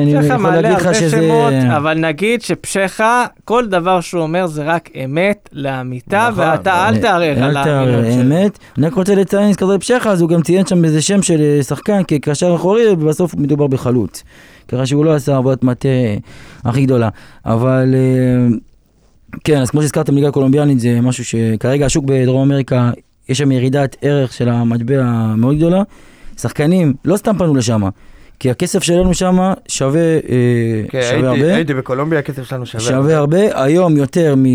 אני 0.03 0.13
יכול 0.13 0.35
מעלה 0.37 0.61
להגיד 0.61 0.77
לך 0.77 0.85
הרבה 0.85 0.97
שזה... 0.99 1.09
שמות, 1.21 1.53
אבל 1.77 1.93
נגיד 1.97 2.41
שפשחה, 2.41 3.25
כל 3.45 3.65
דבר 3.65 4.01
שהוא 4.01 4.21
אומר 4.21 4.47
זה 4.47 4.63
רק 4.63 4.89
אמת 5.05 5.49
לאמיתה, 5.53 6.27
נכון, 6.31 6.43
ואתה 6.43 6.87
אל 6.89 6.97
תערער 6.97 7.43
על 7.43 7.57
אל 7.57 7.63
תערער, 7.63 7.77
האמינות 7.95 8.13
שלו. 8.13 8.21
אמת. 8.21 8.59
אני 8.77 8.87
רק 8.87 8.93
רוצה 8.93 9.15
לציין, 9.15 9.49
הזכרת 9.49 9.79
פשחה, 9.79 10.11
אז 10.11 10.21
הוא 10.21 10.29
גם 10.35 10.41
ציין 10.41 10.65
שם 10.65 10.85
איזה 10.85 11.01
שם 11.01 11.21
של 11.21 11.41
אה, 11.41 11.63
שחקן 11.63 12.01
כקשר 12.07 12.55
אחורי, 12.55 12.87
ובסוף 12.91 13.35
מדובר 13.35 13.67
בחלוץ. 13.67 14.23
ככה 14.67 14.85
שהוא 14.85 15.05
לא 15.05 15.15
עשה 15.15 15.37
עבודת 15.37 15.63
מטה 15.63 15.89
הכי 16.63 16.85
גדולה. 16.85 17.09
אבל 17.45 17.95
אה, 17.95 18.55
כן, 19.43 19.61
אז 19.61 19.69
כמו 19.69 19.81
שהזכרתם, 19.81 20.15
ליגה 20.15 20.27
הקולומביאנית 20.27 20.79
זה 20.79 21.01
משהו 21.01 21.25
שכרגע 21.25 21.85
השוק 21.85 22.05
בדרום 22.05 22.41
אמריקה, 22.51 22.91
יש 23.29 23.37
שם 23.37 23.51
ירידת 23.51 23.95
ערך 24.01 24.33
של 24.33 24.49
המטבע 24.49 25.03
מאוד 25.37 25.57
גדולה. 25.57 25.83
שחקנים 26.37 26.93
לא 27.05 27.17
סתם 27.17 27.37
פנו 27.37 27.55
לשם, 27.55 27.81
כי 28.39 28.51
הכסף 28.51 28.83
שלנו 28.83 29.13
שם 29.13 29.37
שווה, 29.67 30.01
אה, 30.01 30.19
כן, 30.89 31.01
שווה 31.01 31.31
הייתי- 31.31 31.41
הרבה. 31.43 31.55
הייתי 31.55 31.73
בקולומביה, 31.73 32.19
הכסף 32.19 32.43
שלנו 32.43 32.65
שווה. 32.65 32.83
שווה 32.83 33.17
הרבה, 33.17 33.63
היום 33.63 33.97
יותר 33.97 34.35
מ- 34.37 34.45
אה, 34.45 34.51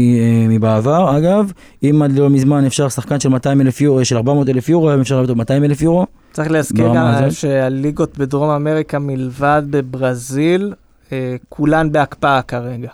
מבעבר, 0.49 1.19
אגב, 1.19 1.53
אם 1.83 2.03
עד 2.03 2.13
לא 2.19 2.31
מזמן 2.31 2.65
אפשר 2.65 2.89
שחקן 2.89 3.21
של 3.21 3.29
200 3.29 3.61
אלף 3.61 3.81
יורו, 3.81 4.05
של 4.05 4.17
400 4.17 4.49
אלף 4.49 4.69
יורו, 4.69 4.91
היום 4.91 5.01
אפשר 5.01 5.15
להביא 5.15 5.29
אותו 5.29 5.39
200 5.39 5.65
אלף 5.65 5.83
יורו. 5.83 6.07
צריך 6.33 6.51
להזכיר 6.51 6.87
גם. 6.95 7.31
שהליגות 7.31 8.19
בדרום 8.19 8.51
אמריקה 8.51 8.99
מלבד 8.99 9.63
בברזיל, 9.71 10.73
אה, 11.13 11.37
כולן 11.49 11.93
בהקפאה 11.93 12.43
כרגע. 12.43 12.89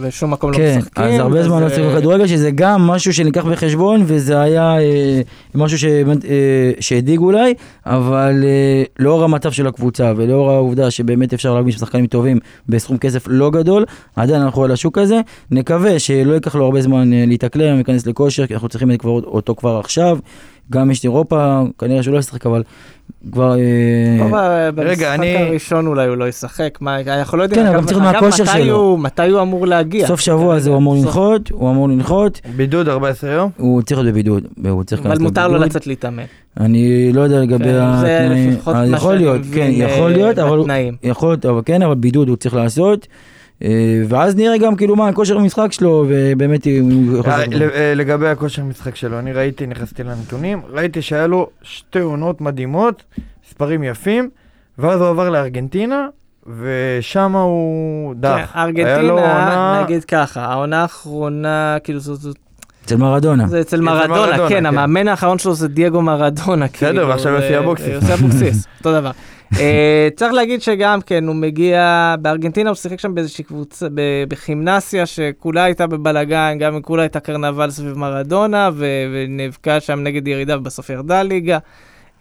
ושום 0.00 0.30
מקום 0.30 0.50
לא 0.52 0.56
כן, 0.56 0.76
משחקים. 0.78 1.04
אז 1.04 1.20
הרבה 1.20 1.42
זמן 1.42 1.60
לא 1.60 1.66
אז, 1.66 1.72
שיחקו 1.74 1.90
אה, 1.94 1.96
כדורגל, 2.00 2.26
שזה 2.26 2.50
גם 2.50 2.80
משהו 2.86 3.14
שניקח 3.14 3.44
בחשבון, 3.44 4.02
וזה 4.06 4.40
היה 4.40 4.78
אה, 4.80 5.20
משהו 5.54 5.78
שבאמת, 5.78 6.24
אה, 6.24 6.30
שהדאיג 6.80 7.20
אולי, 7.20 7.54
אבל 7.86 8.44
אה, 8.44 8.82
לאור 8.98 9.24
המצב 9.24 9.50
של 9.52 9.66
הקבוצה, 9.66 10.12
ולאור 10.16 10.50
העובדה 10.50 10.90
שבאמת 10.90 11.32
אפשר 11.32 11.54
להביא 11.54 11.72
שחקנים 11.72 12.06
טובים 12.06 12.38
בסכום 12.68 12.98
כסף 12.98 13.24
לא 13.28 13.50
גדול, 13.50 13.84
עדיין 14.16 14.42
אנחנו 14.42 14.64
על 14.64 14.72
השוק 14.72 14.98
הזה, 14.98 15.20
נקווה 15.50 15.98
שלא 15.98 16.34
ייקח 16.34 16.54
לו 16.54 16.64
הרבה 16.64 16.80
זמן 16.80 17.12
אה, 17.12 17.24
להתאקלם, 17.26 17.74
להיכנס 17.74 18.06
לכושר, 18.06 18.46
כי 18.46 18.54
אנחנו 18.54 18.68
צריכים 18.68 18.90
את 18.90 19.00
כבר- 19.00 19.10
אותו 19.10 19.54
כבר 19.54 19.78
עכשיו. 19.78 20.18
גם 20.72 20.90
יש 20.90 20.98
את 20.98 21.04
אירופה, 21.04 21.62
כנראה 21.78 22.02
שהוא 22.02 22.14
לא 22.14 22.18
ישחק, 22.18 22.46
אבל 22.46 22.62
כבר... 23.32 23.54
אה, 23.58 23.58
אה, 24.34 24.72
במשחק 24.72 24.90
רגע, 24.90 25.14
אני- 25.14 25.36
הראשון 25.36 25.86
אולי 25.86 26.06
הוא 26.08 26.16
לא 26.16 26.28
ישחק, 26.28 26.78
מה, 26.80 27.00
אנחנו 27.00 27.38
לא 27.38 27.42
יודעים, 27.42 27.66
כן, 27.66 27.74
אבל 27.74 27.84
צריך 27.84 27.98
מה 27.98 28.10
אגב, 28.10 28.24
הכושר 28.24 28.44
מתי 28.44 28.52
שלו. 28.64 28.96
מתי 28.96 29.28
הוא 29.28 29.40
אמור 29.42 29.66
להגיע. 29.66 30.06
סוף 30.06 30.20
שבוע 30.20 30.54
הזה 30.54 30.70
הוא 30.70 30.78
אמור 30.78 30.96
סוף- 30.96 31.04
לנחות, 31.04 31.50
הוא 31.50 31.70
אמור 31.70 31.88
לנחות, 31.88 32.40
בידוד 32.56 32.88
14 32.88 33.30
יום? 33.30 33.50
הוא 33.56 33.82
צריך 33.82 34.00
להיות 34.00 34.12
בבידוד, 34.12 34.44
הוא 34.68 34.84
צריך 34.84 35.00
אבל 35.00 35.10
להיכנס 35.10 35.22
מותר 35.28 35.48
לו 35.48 35.54
לבידוד. 35.54 35.68
לצאת 35.70 35.86
להתאמן. 35.86 36.22
אני 36.60 37.12
לא 37.12 37.20
יודע 37.20 37.40
לגבי 37.40 37.64
כן, 37.64 37.96
זה 38.00 38.20
התנאים, 38.24 38.50
לפחות 38.50 38.74
אה, 38.74 38.86
מה 38.86 38.96
יכול 38.96 39.12
שאני 39.14 39.24
להיות, 39.24 39.40
כן, 39.42 39.48
מבין, 39.48 39.72
יכול 39.88 40.10
להיות, 40.10 40.38
אבל 40.38 40.56
הוא- 40.56 40.64
בתנאים. 40.64 40.96
יכול 41.02 41.28
להיות, 41.28 41.46
אבל 41.46 41.60
כן, 41.64 41.82
אבל 41.82 41.94
בידוד 41.94 42.28
הוא 42.28 42.36
צריך 42.36 42.54
לעשות, 42.54 43.06
ואז 44.08 44.36
נראה 44.36 44.58
גם 44.58 44.76
כאילו 44.76 44.96
מה 44.96 45.08
הכושר 45.08 45.38
המשחק 45.38 45.72
שלו, 45.72 46.04
ובאמת 46.08 46.66
אם 46.66 46.88
הוא 47.08 47.18
יכול... 47.18 47.32
אה, 47.32 47.44
אה, 47.74 47.94
לגבי 47.94 48.28
הכושר 48.28 48.64
משחק 48.64 48.96
שלו, 48.96 49.18
אני 49.18 49.32
ראיתי, 49.32 49.66
נכנסתי 49.66 50.02
לנתונים, 50.02 50.62
ראיתי 50.70 51.02
שהיה 51.02 51.26
לו 51.26 51.48
שתי 51.62 51.98
עונות 51.98 52.40
מדהימות, 52.40 53.02
מספרים 53.46 53.82
יפים, 53.84 54.30
ואז 54.78 55.00
הוא 55.00 55.08
עבר 55.08 55.30
לארגנטינה, 55.30 56.06
ושם 56.60 57.32
הוא 57.36 58.14
דח. 58.20 58.50
כן, 58.52 58.58
לו 58.58 58.62
ארגנטינה, 58.62 59.10
עונה- 59.12 59.82
נגיד 59.84 60.04
ככה, 60.04 60.44
העונה 60.44 60.82
האחרונה, 60.82 61.76
כאילו 61.84 61.98
זו- 62.00 62.30
אצל 62.86 62.96
מרדונה. 62.96 63.48
זה 63.48 63.60
אצל 63.60 63.80
מרדונה, 63.80 64.36
כן, 64.38 64.48
כן. 64.48 64.66
המאמן 64.66 65.08
האחרון 65.08 65.38
שלו 65.38 65.54
זה 65.54 65.68
דייגו 65.68 66.02
מרדונה. 66.02 66.66
בסדר, 66.66 66.88
כאילו, 66.90 67.08
ועכשיו 67.08 67.32
יוסי 67.32 67.54
אה, 67.54 67.58
אבוקסיס. 67.58 67.88
יוסי 67.88 68.14
אבוקסיס, 68.14 68.66
אותו 68.78 68.92
דבר. 68.92 69.10
אה, 69.58 70.08
צריך 70.16 70.32
להגיד 70.32 70.62
שגם 70.62 71.00
כן, 71.00 71.26
הוא 71.26 71.34
מגיע, 71.36 72.14
בארגנטינה 72.20 72.70
הוא 72.70 72.74
שיחק 72.76 73.00
שם 73.00 73.14
באיזושהי 73.14 73.44
קבוצה, 73.44 73.86
בכימנסיה 74.28 75.06
שכולה 75.06 75.64
הייתה 75.64 75.86
בבלאגן, 75.86 76.56
גם 76.60 76.74
אם 76.74 76.82
כולה 76.82 77.02
הייתה 77.02 77.20
קרנבל 77.20 77.70
סביב 77.70 77.98
מרדונה, 77.98 78.70
ונאבקה 78.76 79.80
שם 79.80 80.00
נגד 80.00 80.28
ירידה 80.28 80.58
ובסוף 80.58 80.90
ירדה 80.90 81.22
ליגה. 81.22 81.58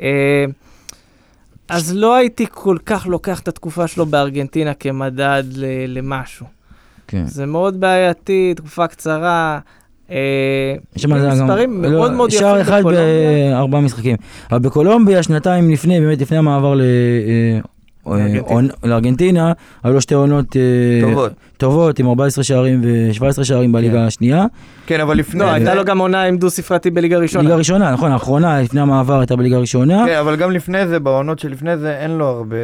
אה, 0.02 0.46
אז 1.70 1.96
לא 1.96 2.16
הייתי 2.16 2.46
כל 2.52 2.78
כך 2.86 3.08
לוקח 3.08 3.40
את 3.40 3.48
התקופה 3.48 3.88
שלו 3.88 4.06
בארגנטינה 4.06 4.74
כמדד 4.74 5.44
ל- 5.56 5.66
למשהו. 5.98 6.46
כן. 7.08 7.26
זה 7.26 7.46
מאוד 7.46 7.80
בעייתי, 7.80 8.54
תקופה 8.56 8.88
קצרה. 8.88 9.60
אה, 10.12 10.18
יש 10.96 11.06
גם- 11.06 11.12
מספרים 11.32 11.84
לא, 11.84 11.90
מאוד 11.90 12.12
מאוד 12.12 12.30
יפים 12.30 12.40
שער 12.40 12.62
אחד. 12.62 12.84
בארבעה 12.84 13.82
משחקים. 13.82 14.16
אבל 14.52 14.60
בקולומביה, 14.60 15.24
שנתיים 15.24 15.72
לפני, 15.72 16.00
באמת 16.00 16.22
לפני 16.22 16.38
המעבר 16.38 16.76
ל... 16.76 16.82
אה, 16.82 17.60
אה, 18.14 18.60
לארגנטינה. 18.84 19.54
היו 19.84 19.94
לו 19.94 20.02
שתי 20.02 20.14
עונות 20.14 20.56
טובות. 21.02 21.32
טובות, 21.58 22.00
עם 22.00 22.08
14 22.08 22.44
שערים 22.44 22.82
ו-17 22.84 23.44
שערים 23.44 23.72
בליגה 23.72 24.06
השנייה. 24.06 24.46
כן, 24.88 25.00
אבל 25.00 25.18
לפני 25.18 25.40
לא. 25.40 25.52
הייתה 25.52 25.76
לו 25.76 25.86
גם 25.86 25.98
עונה 25.98 26.24
עם 26.24 26.38
דו 26.38 26.50
ספרתי 26.50 26.90
בליגה 26.90 27.18
ראשונה. 27.18 27.44
ליגה 27.44 27.56
ראשונה, 27.56 27.92
נכון, 27.92 28.12
האחרונה, 28.12 28.62
לפני 28.62 28.82
המעבר 28.82 29.20
הייתה 29.20 29.36
בליגה 29.36 29.58
ראשונה. 29.58 30.04
כן, 30.08 30.18
אבל 30.18 30.36
גם 30.36 30.52
לפני 30.52 30.88
זה, 30.88 31.00
בעונות 31.00 31.40
שלפני 31.40 31.78
זה, 31.78 31.98
אין 32.00 32.12
לו 32.12 32.26
הרבה... 32.26 32.56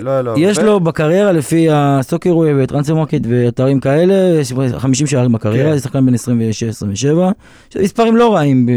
לא 0.00 0.10
היה 0.10 0.22
לו 0.22 0.30
הרבה. 0.30 0.42
יש 0.42 0.58
לו 0.58 0.80
בקריירה, 0.80 1.32
לפי 1.32 1.66
ה 1.72 1.80
Soccerway 1.80 2.54
ו 2.54 2.62
Transfermarkt 2.62 3.20
ואתרים 3.28 3.80
כאלה, 3.80 4.14
יש 4.40 4.52
50 4.76 5.06
שערים 5.06 5.32
בקריירה, 5.32 5.70
כן. 5.70 5.76
זה 5.76 5.82
שחקן 5.82 6.06
בן 6.06 6.14
26-27. 6.14 7.76
מספרים 7.82 8.16
לא 8.16 8.34
רעים, 8.34 8.66
ב- 8.66 8.70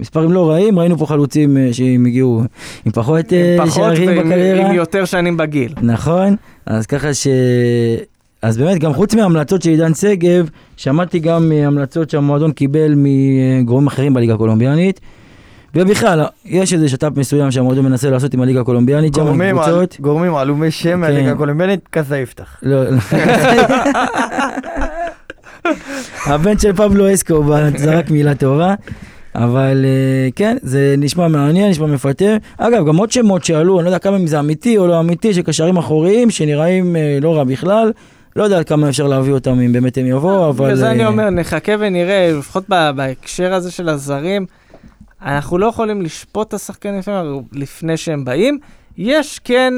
מספרים 0.00 0.32
לא 0.32 0.50
רעים, 0.50 0.78
ראינו 0.78 0.98
פה 0.98 1.06
חלוצים 1.06 1.56
אה, 1.56 1.68
שהם 1.72 2.06
הגיעו 2.06 2.42
עם 2.86 2.92
פחות 2.92 3.32
אה, 3.32 3.56
עם 3.58 3.66
פחות 3.66 3.74
שערים 3.74 4.08
ועם 4.08 4.18
בקריירה. 4.28 4.68
עם 4.68 4.74
יותר 4.74 5.04
שנים 5.04 5.36
בגיל. 5.36 5.74
נכון, 5.82 6.36
אז 6.66 6.86
ככה 6.86 7.14
ש... 7.14 7.26
אז 8.44 8.58
באמת, 8.58 8.78
גם 8.78 8.94
חוץ 8.94 9.14
מההמלצות 9.14 9.62
של 9.62 9.70
עידן 9.70 9.94
שגב, 9.94 10.48
שמעתי 10.76 11.18
גם 11.18 11.52
אה, 11.52 11.66
המלצות 11.66 12.10
שהמועדון 12.10 12.52
קיבל 12.52 12.94
מגורמים 12.96 13.86
אחרים 13.86 14.14
בליגה 14.14 14.34
הקולומביאנית. 14.34 15.00
ובכלל, 15.74 16.24
יש 16.44 16.72
איזה 16.72 16.88
שת"פ 16.88 17.16
מסוים 17.16 17.50
שהמועדון 17.50 17.84
מנסה 17.84 18.10
לעשות 18.10 18.34
עם 18.34 18.40
הליגה 18.40 18.60
הקולומביאנית, 18.60 19.14
שם 19.14 19.26
עם 19.26 19.52
קבוצות. 19.52 19.96
גורמים 20.00 20.34
עלומי 20.34 20.70
שם 20.70 20.90
כן. 20.90 21.00
מהליגה 21.00 21.32
הקולומביאנית, 21.32 21.88
כזה 21.92 22.18
יפתח. 22.18 22.58
לא, 22.62 22.84
לא. 22.84 22.98
הבן 26.26 26.58
של 26.58 26.72
פבלו 26.72 27.14
אסקובר 27.14 27.64
זרק 27.76 28.10
מילה 28.10 28.34
טובה. 28.34 28.74
אבל 29.34 29.84
אה, 29.84 30.28
כן, 30.36 30.56
זה 30.62 30.94
נשמע 30.98 31.28
מעניין, 31.28 31.70
נשמע 31.70 31.86
מפתה. 31.86 32.36
אגב, 32.58 32.86
גם 32.86 32.96
עוד 32.96 33.10
שמות 33.10 33.44
שעלו, 33.44 33.78
אני 33.78 33.84
לא 33.84 33.88
יודע 33.88 33.98
כמה 33.98 34.16
אם 34.16 34.26
זה 34.26 34.40
אמיתי 34.40 34.78
או 34.78 34.86
לא 34.86 35.00
אמיתי, 35.00 35.34
של 35.34 35.42
קשרים 35.42 35.76
אחוריים 35.76 36.30
שנראים 36.30 36.96
אה, 36.96 37.18
לא 37.22 37.36
רע 37.36 37.44
בכלל. 37.44 37.92
לא 38.36 38.44
יודע 38.44 38.64
כמה 38.64 38.88
אפשר 38.88 39.06
להביא 39.06 39.32
אותם 39.32 39.60
אם 39.60 39.72
באמת 39.72 39.98
הם 39.98 40.06
יבואו, 40.06 40.48
אבל... 40.48 40.72
וזה 40.72 40.90
אני 40.90 41.02
אה, 41.02 41.08
אומר, 41.08 41.30
נחכה 41.30 41.72
ונראה, 41.78 42.32
לפחות 42.38 42.68
בהקשר 42.68 43.54
הזה 43.54 43.70
של 43.70 43.88
הזרים, 43.88 44.46
אנחנו 45.22 45.58
לא 45.58 45.66
יכולים 45.66 46.02
לשפוט 46.02 46.48
את 46.48 46.54
השחקנים 46.54 46.98
לפעמים 46.98 47.42
לפני 47.52 47.96
שהם 47.96 48.24
באים. 48.24 48.58
יש 48.96 49.38
כן, 49.38 49.74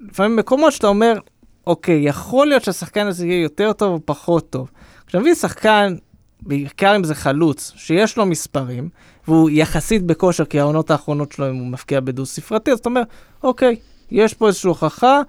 לפעמים 0.00 0.36
מקומות 0.36 0.72
שאתה 0.72 0.86
אומר, 0.86 1.18
אוקיי, 1.66 2.02
יכול 2.04 2.46
להיות 2.46 2.64
שהשחקן 2.64 3.06
הזה 3.06 3.26
יהיה 3.26 3.42
יותר 3.42 3.72
טוב 3.72 3.92
או 3.92 4.00
פחות 4.04 4.50
טוב. 4.50 4.70
כשאתה 5.06 5.20
מביא 5.20 5.34
שחקן, 5.34 5.94
בעיקר 6.40 6.96
אם 6.96 7.04
זה 7.04 7.14
חלוץ, 7.14 7.72
שיש 7.76 8.16
לו 8.16 8.26
מספרים, 8.26 8.88
והוא 9.28 9.50
יחסית 9.50 10.02
בכושר, 10.02 10.44
כי 10.44 10.60
העונות 10.60 10.90
האחרונות 10.90 11.32
שלו, 11.32 11.50
אם 11.50 11.54
הוא 11.54 11.66
מפקיע 11.66 12.00
בדו 12.00 12.26
ספרתי, 12.26 12.72
אז 12.72 12.78
אתה 12.78 12.88
אומר, 12.88 13.02
אוקיי, 13.42 13.76
יש 14.10 14.34
פה 14.34 14.46
איזושהי 14.46 14.68
הוכחה, 14.68 15.20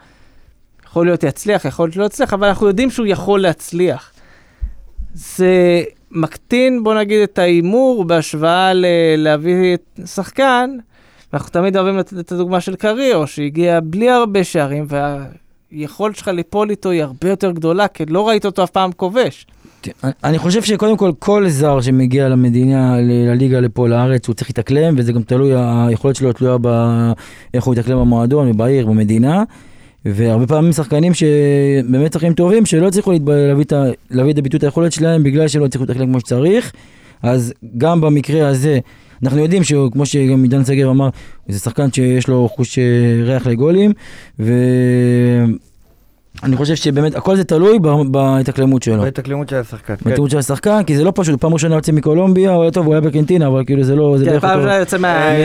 יכול 0.98 1.08
להיות 1.08 1.24
יצליח, 1.24 1.66
יכול 1.66 1.86
להיות 1.86 1.96
לא 1.96 2.06
יצליח, 2.06 2.34
אבל 2.34 2.48
אנחנו 2.48 2.68
יודעים 2.68 2.90
שהוא 2.90 3.06
יכול 3.06 3.42
להצליח. 3.42 4.12
זה 5.14 5.84
מקטין, 6.12 6.84
בוא 6.84 6.96
נגיד, 6.96 7.22
את 7.22 7.40
ההימור 7.40 8.04
בהשוואה 8.06 8.74
ל- 8.74 8.86
להביא 9.18 9.78
שחקן, 10.06 10.70
ואנחנו 11.34 11.50
תמיד 11.50 11.78
אוהבים 11.78 11.98
לתת 11.98 12.20
את 12.20 12.32
הדוגמה 12.32 12.62
של 12.62 12.76
קריו, 12.76 13.28
שהגיע 13.28 13.80
בלי 13.84 14.10
הרבה 14.10 14.44
שערים, 14.44 14.86
והיכולת 15.72 16.16
שלך 16.16 16.28
ליפול 16.28 16.70
איתו 16.70 16.90
היא 16.90 17.04
הרבה 17.04 17.30
יותר 17.30 17.52
גדולה, 17.52 17.88
כי 17.88 18.06
לא 18.06 18.28
ראית 18.28 18.46
אותו 18.46 18.64
אף 18.64 18.70
פעם 18.70 18.92
כובש. 18.92 19.48
אני 20.24 20.38
חושב 20.38 20.64
שקודם 20.64 20.98
כל, 20.98 21.12
כל 21.20 21.50
זר 21.50 21.82
שמגיע 21.82 22.30
למדינה, 22.30 22.96
לליגה 23.02 23.60
לפה 23.60 23.88
לארץ, 23.88 24.28
הוא 24.28 24.36
צריך 24.36 24.50
להתאקלם, 24.50 24.96
וזה 24.98 25.14
גם 25.14 25.24
תלוי, 25.24 25.52
היכולת 25.56 26.16
שלו 26.16 26.34
תלויה 26.34 26.58
באיך 26.58 27.64
הוא 27.64 27.74
יתאקלם 27.74 28.00
במועדון, 28.00 28.58
בעיר, 28.58 28.88
במדינה. 28.88 29.44
והרבה 30.06 30.48
פעמים 30.48 30.72
שחקנים 30.72 31.14
שבאמת 31.14 32.14
שחקנים 32.14 32.34
טובים, 32.34 32.66
שלא 32.66 32.88
הצליחו. 32.88 33.12
להביא, 33.28 33.64
את. 33.64 33.74
להביא 34.12 34.34
את 34.34 34.38
הביטוי 34.38 34.58
את 34.58 34.64
היכולת 34.64 34.92
שלהם 34.92 35.24
בגלל 35.24 35.48
שלא 35.48 35.66
הצליחו 35.66 35.86
להתאקלם 35.86 36.08
כמו 36.08 36.20
שצריך. 36.20 36.72
אז 37.24 37.54
גם 37.78 38.02
במקרה 38.02 38.48
הזה, 38.48 38.80
אנחנו 39.24 39.40
יודעים 39.40 39.64
שהוא, 39.64 39.92
כמו 39.92 40.06
שגם 40.06 40.44
עידן 40.44 40.66
שגב 40.66 40.88
אמר, 40.88 41.10
זה 41.48 41.60
שחקן 41.60 41.92
שיש 41.92 42.28
לו 42.28 42.50
חוש 42.56 42.80
אה, 42.80 42.84
ריח 43.24 43.48
לגולים, 43.48 43.92
ואני 44.40 45.56
חושב 46.56 46.76
שבאמת 46.76 47.16
הכל 47.16 47.36
זה 47.36 47.44
תלוי 47.44 47.80
בהתאקלמות 48.12 48.84
שלו. 48.84 49.02
בהתאקלמות 49.02 49.50
של 49.50 49.56
השחקן. 49.56 49.96
כן. 49.96 50.04
בהתאקלמות 50.06 50.32
של 50.32 50.38
השחקן, 50.38 50.84
כי 50.84 50.98
זה 50.98 51.04
לא 51.04 51.12
פשוט, 51.16 51.42
פעם 51.42 51.54
ראשונה 51.54 51.76
יוצא 51.76 51.92
מקולומביה, 51.92 52.56
אבל 52.56 52.70
טוב, 52.70 52.86
הוא 52.86 52.94
היה 52.94 53.02
בארגנטינה, 53.02 53.48
אבל 53.48 53.66
כאילו 53.66 53.84
זה 53.84 53.96
לא, 53.96 54.18
זה 54.18 54.26
כן, 54.26 54.32
בערך 54.32 54.42
פעם. 54.42 54.60
ראשונה 54.60 54.76
יוצא. 54.76 54.98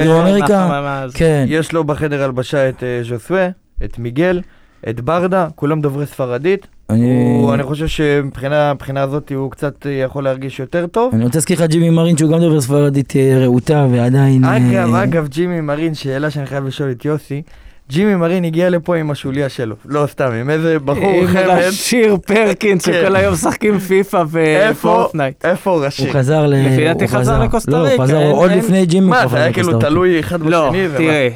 מדרום 0.02 0.20
אמריקה? 0.20 1.06
כן, 1.14 1.44
יש 1.48 1.72
לו 1.72 1.84
בחדר 1.84 2.22
הלבשה 2.22 2.68
את 2.68 2.82
אה, 2.82 3.00
ז'וסואה, 3.02 3.48
את 3.84 3.98
מיגל, 3.98 4.40
את 4.88 5.00
ברדה, 5.00 5.46
כולם 5.54 5.80
דוברי 5.80 6.06
ספרדית. 6.06 6.66
אני... 6.90 7.06
הוא- 7.40 7.54
אני 7.54 7.62
חושב 7.62 7.86
שמבחינה 7.86 8.74
מבחינה 8.74 9.02
הזאת 9.02 9.32
הוא 9.34 9.50
קצת 9.50 9.86
אה, 9.86 9.90
יכול 9.92 10.24
להרגיש 10.24 10.60
יותר 10.60 10.86
טוב. 10.86 11.14
אני 11.14 11.24
רוצה 11.24 11.38
להזכיר 11.38 11.56
לך 11.56 11.70
ג'ימי 11.70 11.90
מרין 11.90 12.16
שהוא 12.16 12.30
גם 12.32 12.38
דובר 12.40 12.60
ספרדית 12.60 13.16
אה, 13.16 13.38
רהוטה 13.40 13.86
ועדיין... 13.92 14.44
אגב, 14.44 14.94
אה, 14.94 15.02
אגב, 15.02 15.28
ג'ימי 15.28 15.60
מרין, 15.60 15.94
שאלה 15.94 16.30
שאני 16.30 16.46
חייב 16.46 16.66
לשאול 16.66 16.90
את 16.90 17.04
יוסי, 17.04 17.42
ג'ימי 17.90 18.14
מרין 18.14 18.44
הגיע 18.44 18.70
לפה 18.70 18.96
עם 18.96 19.10
השוליה 19.10 19.48
שלו, 19.48 19.76
לא 19.86 20.06
סתם, 20.06 20.32
עם 20.32 20.50
איזה 20.50 20.78
בחור 20.78 21.12
עם 21.20 21.26
חמד, 21.26 21.42
רשיר 21.46 22.16
פרקינס, 22.26 22.84
כן. 22.86 22.92
שכל 22.92 23.16
היום 23.16 23.32
משחקים 23.34 23.78
FIFA 23.78 24.22
ו 24.30 24.42
Fortnite. 24.42 25.44
איפה 25.44 25.70
הוא 25.70 25.78
הוא 25.78 25.86
רשיר? 25.86 26.12
חזר 26.12 26.46
ל... 26.46 26.54
לפי 26.54 26.84
דעתי 26.84 27.08
חזר 27.08 27.42
לקוסטה 27.42 27.70
לא, 27.70 27.76
הוא 27.78 27.86
ריקה, 27.88 28.02
חזר 28.02 28.30
עוד 28.30 28.50
לפני 28.50 28.86
ג'ימי. 28.86 29.06
מה, 29.06 29.22
הוא 29.22 29.30
זה 29.30 29.36
היה 29.36 29.52
כאילו 29.52 29.68
ריקה. 29.68 29.80
תלוי 29.80 30.20
אחד 30.20 30.40
לא, 30.40 30.68
בשני? 30.68 30.86
ומה? 30.88 30.96
תראה, 30.98 31.28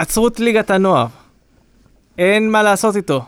עצרו 0.00 0.28
את 0.28 0.40
ליגת 0.40 0.70
הנוער. 0.70 1.06
אין 2.20 2.50
מה 2.50 2.62
לעשות 2.62 2.96
איתו. 2.96 3.22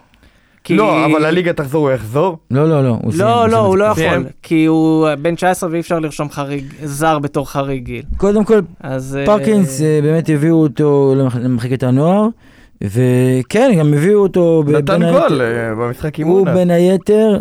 כי- 0.64 0.76
לא, 0.76 1.06
אבל 1.06 1.26
לליגה 1.26 1.52
תחזור, 1.52 1.88
הוא 1.88 1.94
יחזור? 1.94 2.38
לא, 2.50 2.68
לא, 2.68 2.84
לא. 2.84 2.98
הוא 3.02 3.12
סיים, 3.12 3.20
לא, 3.20 3.40
הוא 3.42 3.48
לא, 3.48 3.58
הוא 3.58 3.74
את 3.74 3.78
לא. 3.78 3.84
יכול, 3.84 3.94
סיים. 4.02 4.24
כי 4.42 4.64
הוא 4.64 5.08
בן 5.22 5.34
19 5.34 5.70
ואי 5.72 5.80
אפשר 5.80 5.98
לרשום 5.98 6.30
חריג, 6.30 6.64
זר 6.84 7.18
בתור 7.18 7.50
חריג 7.50 7.84
גיל. 7.84 8.02
קודם 8.16 8.44
כל, 8.44 8.60
אז... 8.80 9.16
אה, 9.20 9.26
פרקינס 9.26 9.82
אה, 9.82 9.98
באמת 10.02 10.28
הביאו 10.28 10.54
אותו 10.62 11.14
למח- 11.16 11.36
למחלקת 11.36 11.82
הנוער, 11.82 12.28
וכן, 12.82 13.72
גם 13.78 13.94
הביאו 13.94 14.20
אותו... 14.20 14.64
נתן 14.66 15.00
גול 15.12 15.40
אה, 15.42 15.74
במשחק 15.74 16.16
הוא 16.20 16.38
אימון. 16.38 16.54
בין 16.54 16.70
היתר 16.70 17.38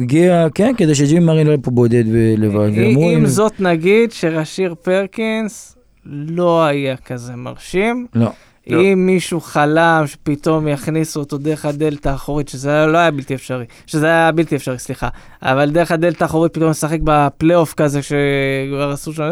הגיע, 0.00 0.46
כן, 0.54 0.72
כדי 0.76 0.94
שג'ימי 0.94 1.24
מרין 1.24 1.46
לא 1.46 1.52
יהיה 1.52 1.60
פה 1.62 1.70
בודד 1.70 2.04
ולבד. 2.12 2.70
עם 2.74 2.98
אם- 2.98 3.26
זאת 3.26 3.60
נגיד 3.60 4.12
שרשיר 4.12 4.74
פרקינס 4.82 5.76
לא 6.06 6.64
היה 6.64 6.96
כזה 6.96 7.36
מרשים. 7.36 8.06
לא. 8.14 8.30
לא. 8.66 8.80
אם 8.80 9.06
מישהו 9.06 9.40
חלם 9.40 10.04
שפתאום 10.06 10.68
יכניסו 10.68 11.20
אותו 11.20 11.38
דרך 11.38 11.64
הדלת 11.64 12.06
האחורית, 12.06 12.48
שזה 12.48 12.86
לא 12.86 12.98
היה 12.98 13.10
בלתי 13.10 13.34
אפשרי, 13.34 13.64
שזה 13.86 14.06
היה 14.06 14.32
בלתי 14.32 14.56
אפשרי, 14.56 14.78
סליחה, 14.78 15.08
אבל 15.42 15.70
דרך 15.70 15.92
הדלת 15.92 16.22
האחורית 16.22 16.54
פתאום 16.54 16.70
לשחק 16.70 16.98
בפלייאוף 17.04 17.74
כזה 17.74 18.02
שכבר 18.02 18.90
עשו 18.90 19.12
שם, 19.12 19.30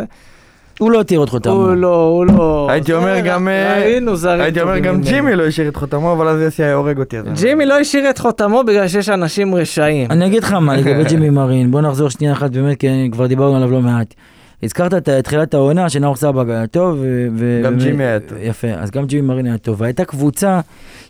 הוא 0.80 0.90
לא 0.90 0.98
הותיר 0.98 1.24
את 1.24 1.28
חותמו. 1.28 1.52
הוא 1.52 1.74
לא, 1.74 2.04
הוא 2.06 2.26
לא... 2.26 2.68
הייתי 2.70 2.92
אומר 2.92 3.20
גם, 3.20 3.48
אה, 3.48 3.80
ראינו 3.80 4.16
זרים 4.16 4.40
הייתי 4.40 4.60
אומר 4.60 4.78
גם. 4.78 5.00
ג'ימי 5.00 5.36
לא 5.36 5.46
השאיר 5.46 5.68
את 5.68 5.76
חותמו, 5.76 6.12
אבל 6.12 6.28
אז 6.28 6.40
יוסי 6.40 6.62
היה 6.62 6.74
הורג 6.74 6.98
אותי. 6.98 7.16
ג'ימי 7.34 7.66
לא 7.66 7.78
השאיר 7.78 8.10
את 8.10 8.18
חותמו 8.18 8.64
בגלל 8.64 8.88
שיש 8.88 9.08
אנשים 9.08 9.54
רשעים. 9.54 10.10
אני 10.10 10.26
אגיד 10.26 10.42
לך 10.42 10.52
מה, 10.52 10.76
לגבי 10.76 11.04
ג'ימי 11.10 11.30
מרין, 11.30 11.70
בוא 11.70 11.80
נחזור 11.80 12.08
שנייה 12.10 12.32
אחת 12.32 12.50
באמת, 12.50 12.80
כי 12.80 13.08
כבר 13.12 13.26
דיברנו 13.26 13.56
עליו 13.56 13.70
לא 13.70 13.80
מעט. 13.80 14.14
הזכרת 14.62 14.94
את 14.94 15.08
תחילת 15.24 15.54
העונה 15.54 15.90
שנאור 15.90 16.16
סבג 16.16 16.50
היה 16.50 16.66
טוב. 16.66 16.98
ו- 17.00 17.26
ו- 17.36 17.60
גם 17.64 17.72
באמת- 17.72 17.82
ג'ימי 17.84 18.04
היה 18.04 18.20
טוב. 18.20 18.38
יפה, 18.40 18.68
אז 18.68 18.90
גם 18.90 19.06
ג'ימי 19.06 19.28
מרין 19.28 19.46
היה 19.46 19.58
טוב. 19.58 19.80
והייתה 19.80 20.04
קבוצה 20.04 20.60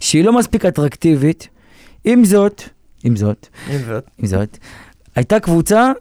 שהיא 0.01 0.25
לא 0.25 0.39
מספיק 0.39 0.65
אטרקטיבית. 0.65 1.49
עם 2.05 2.25
זאת, 2.25 2.63
עם 3.05 3.17
זאת, 3.17 3.47
עם 3.71 3.79
זאת. 3.89 4.05
עם 4.19 4.27
זאת, 4.27 4.59
הייתה 5.17 5.41
קבוצה 5.41 5.93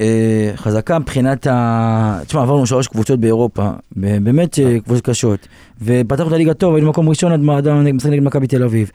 אה, 0.00 0.50
חזקה 0.56 0.98
מבחינת 0.98 1.46
ה... 1.46 2.20
תשמע, 2.26 2.42
עברנו 2.42 2.66
שלוש 2.66 2.88
קבוצות 2.88 3.20
באירופה, 3.20 3.70
באמת 3.96 4.58
אה, 4.58 4.80
קבוצות 4.84 5.04
קשות. 5.04 5.48
ופתחנו 5.82 6.28
את 6.28 6.32
הליגה 6.32 6.54
טוב, 6.54 6.74
היינו 6.74 6.86
במקום 6.86 7.08
ראשון 7.08 7.32
עד 7.32 7.40
משחק 7.94 8.10
נגד 8.10 8.22
מכבי 8.22 8.46
תל 8.46 8.62
אביב. 8.62 8.90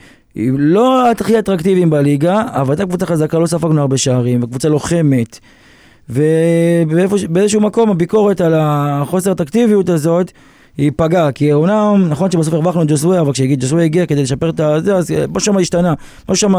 לא 0.57 1.11
הכי 1.11 1.39
אטרקטיביים 1.39 1.89
בליגה, 1.89 2.43
אבל 2.51 2.71
הייתה 2.71 2.85
קבוצה 2.85 3.05
חזקה, 3.05 3.39
לא 3.39 3.45
ספגנו 3.45 3.81
הרבה 3.81 3.97
שערים, 3.97 4.43
וקבוצה 4.43 4.69
לוחמת. 4.69 5.39
ובאיזשהו 6.11 7.61
מקום 7.61 7.89
הביקורת 7.89 8.41
על 8.41 8.53
החוסר 8.57 9.29
האטרקטיביות 9.29 9.89
הזאת, 9.89 10.31
היא 10.77 10.91
פגעה, 10.95 11.31
כי 11.31 11.53
אומנם, 11.53 12.05
נכון 12.09 12.31
שבסוף 12.31 12.53
הרווחנו 12.53 12.81
את 12.81 12.87
ג'וסווה, 12.87 13.21
אבל 13.21 13.33
כשג'וסווה 13.33 13.83
הגיע 13.83 14.05
כדי 14.05 14.21
לשפר 14.21 14.49
את 14.49 14.59
הזה, 14.59 14.95
אז 14.95 15.11
אה, 15.11 15.25
משהו 15.27 15.53
שם 15.53 15.57
השתנה, 15.57 15.93
משהו 16.29 16.49
שם 16.49 16.53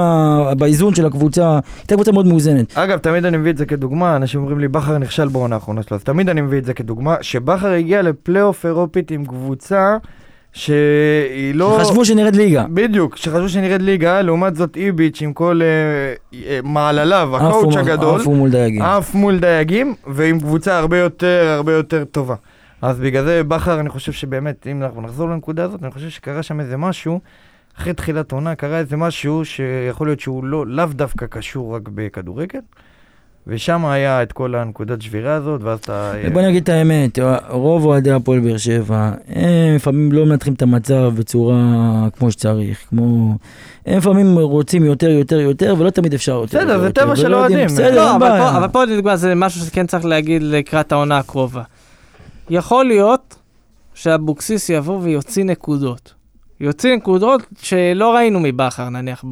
באיזון 0.59 0.94
של 0.94 1.07
הקבוצה, 1.07 1.59
הייתה 1.78 1.94
קבוצה 1.94 2.12
מאוד 2.12 2.26
מאוזנת. 2.26 2.78
אגב, 2.78 2.98
תמיד 2.98 3.24
אני 3.24 3.36
מביא 3.36 3.50
את 3.50 3.57
זה 3.57 3.66
כדוגמה, 3.66 4.16
אנשים 4.16 4.40
אומרים 4.40 4.59
לי, 4.59 4.68
בכר 4.68 4.98
נכשל 4.98 5.28
בעונה 5.28 5.55
האחרונה 5.55 5.82
שלו, 5.82 5.96
אז 5.96 6.05
תמיד 6.05 6.28
אני 6.28 6.40
מביא 6.40 6.59
את 6.59 6.64
זה 6.64 6.74
כדוגמה, 6.74 7.16
שבכר 7.20 7.72
הגיע 7.72 8.03
לפלייאוף 8.03 8.66
אירופית 8.66 9.11
עם 9.11 9.24
קבוצה 9.24 9.96
שהיא 10.53 11.55
לא... 11.55 11.78
חשבו 11.80 12.05
שנרד 12.05 12.36
ליגה. 12.36 12.64
בדיוק, 12.70 13.16
שחשבו 13.16 13.48
שנראית 13.48 13.82
ליגה, 13.82 14.22
לעומת 14.22 14.57
זאת 14.57 14.76
איביץ' 14.76 15.22
עם 15.22 15.32
כל 15.32 15.61
אה, 15.62 16.38
אה, 16.46 16.59
מעלליו, 16.64 17.36
הקואוצ' 17.36 17.74
עפו- 17.74 17.78
הגדול, 17.78 18.20
עפו 18.20 18.34
מול 18.34 18.50
דייגים. 18.50 18.82
עף 18.82 19.14
מול 19.14 19.38
דייגים, 19.38 19.94
ועם 20.07 20.40
קבוצה 20.40 20.78
הרבה 20.78 20.98
יותר, 20.98 21.53
הרבה 21.57 21.72
יותר 21.72 22.05
טובה. 22.05 22.34
אז 22.82 23.00
בגלל 23.00 23.24
זה 23.24 23.44
בכר, 23.44 23.80
אני 23.80 23.88
חושב 23.88 24.12
שבאמת, 24.12 24.66
אם 24.70 24.82
אנחנו 24.82 25.03
נחזור 25.03 25.28
לנקודה 25.28 25.64
הזאת, 25.64 25.82
אני 25.82 25.90
חושב 25.90 26.09
שקרה 26.09 26.42
שם 26.42 26.61
איזה 26.61 26.76
משהו, 26.76 27.20
אחרי 27.78 27.92
תחילת 27.94 28.32
עונה 28.32 28.55
קרה 28.55 28.78
איזה 28.78 28.96
משהו 28.96 29.44
שיכול 29.44 30.07
להיות 30.07 30.20
שהוא 30.20 30.44
לא, 30.44 30.66
לאו 30.66 30.86
דווקא 30.86 31.26
קשור 31.26 31.76
רק 31.76 31.82
בכדורגל, 31.94 32.61
ושם 33.47 33.86
היה 33.86 34.22
את 34.22 34.32
כל 34.32 34.55
הנקודת 34.55 35.03
שבירה 35.03 35.34
הזאת, 35.34 35.61
ואז 35.62 35.78
אתה... 35.78 36.12
אה, 36.24 36.30
בוא 36.30 36.43
נגיד 36.43 36.62
את 36.62 36.68
האמת, 36.68 37.18
רוב 37.51 37.84
אוהדי 37.84 38.11
הפועל 38.11 38.40
באר 38.40 38.57
שבע, 38.57 39.12
הם 39.28 39.74
לפעמים 39.74 40.12
לא 40.12 40.26
מנתחים 40.26 40.53
את 40.53 40.62
המצב 40.62 41.12
בצורה 41.16 41.57
כמו 42.18 42.30
שצריך, 42.30 42.78
כמו... 42.88 43.36
הם 43.86 43.99
לפעמים 43.99 44.38
רוצים 44.38 44.84
יותר, 44.84 45.09
יותר, 45.11 45.40
יותר, 45.40 45.74
ולא 45.78 45.90
תמיד 45.90 46.14
אפשר 46.14 46.32
יותר. 46.32 46.59
בסדר, 46.59 46.78
זה 46.80 46.93
טבע 46.93 47.16
של 47.16 47.34
אוהדים. 47.34 47.66
בסדר, 47.66 47.97
לא, 47.97 48.07
אין 48.07 48.14
אבל 48.14 48.18
בעיה. 48.28 48.51
פה- 48.53 48.59
אבל 48.59 48.68
פה 48.68 48.84
לדוגמה 48.84 49.16
זה 49.16 49.34
משהו 49.34 49.61
שכן 49.66 49.86
צריך 49.86 50.05
להגיד 50.05 50.43
לקראת 50.43 50.93
העונה 50.93 51.18
הקרובה. 51.18 51.62
יכול 52.51 52.84
להיות 52.84 53.36
שאבוקסיס 53.95 54.68
יבוא 54.70 54.99
ויוציא 55.03 55.45
נקודות. 55.45 56.14
יוציא 56.61 56.97
נקודות 56.97 57.43
שלא 57.62 58.14
ראינו 58.14 58.40
מבכר 58.40 58.88
נניח 58.88 59.24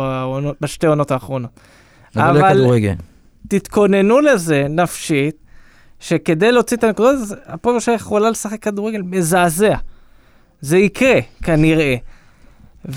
בשתי 0.61 0.87
עונות 0.87 1.11
האחרונות. 1.11 1.51
אבל 2.17 2.39
אבל- 2.39 2.49
לכדורגל. 2.53 2.95
תתכוננו 3.49 4.21
לזה 4.21 4.67
נפשית, 4.69 5.37
שכדי 6.01 6.53
להוציא 6.53 6.77
את 6.77 6.85
הנקודות, 6.85 7.19
הפועל 7.47 7.81
שבע 7.81 7.95
יכולה 7.95 8.31
לשחק 8.31 8.63
כדורגל 8.63 9.03
מזעזע. 9.03 9.75
זה 10.61 10.79
יקרה, 10.79 11.19
כנראה. 11.43 11.97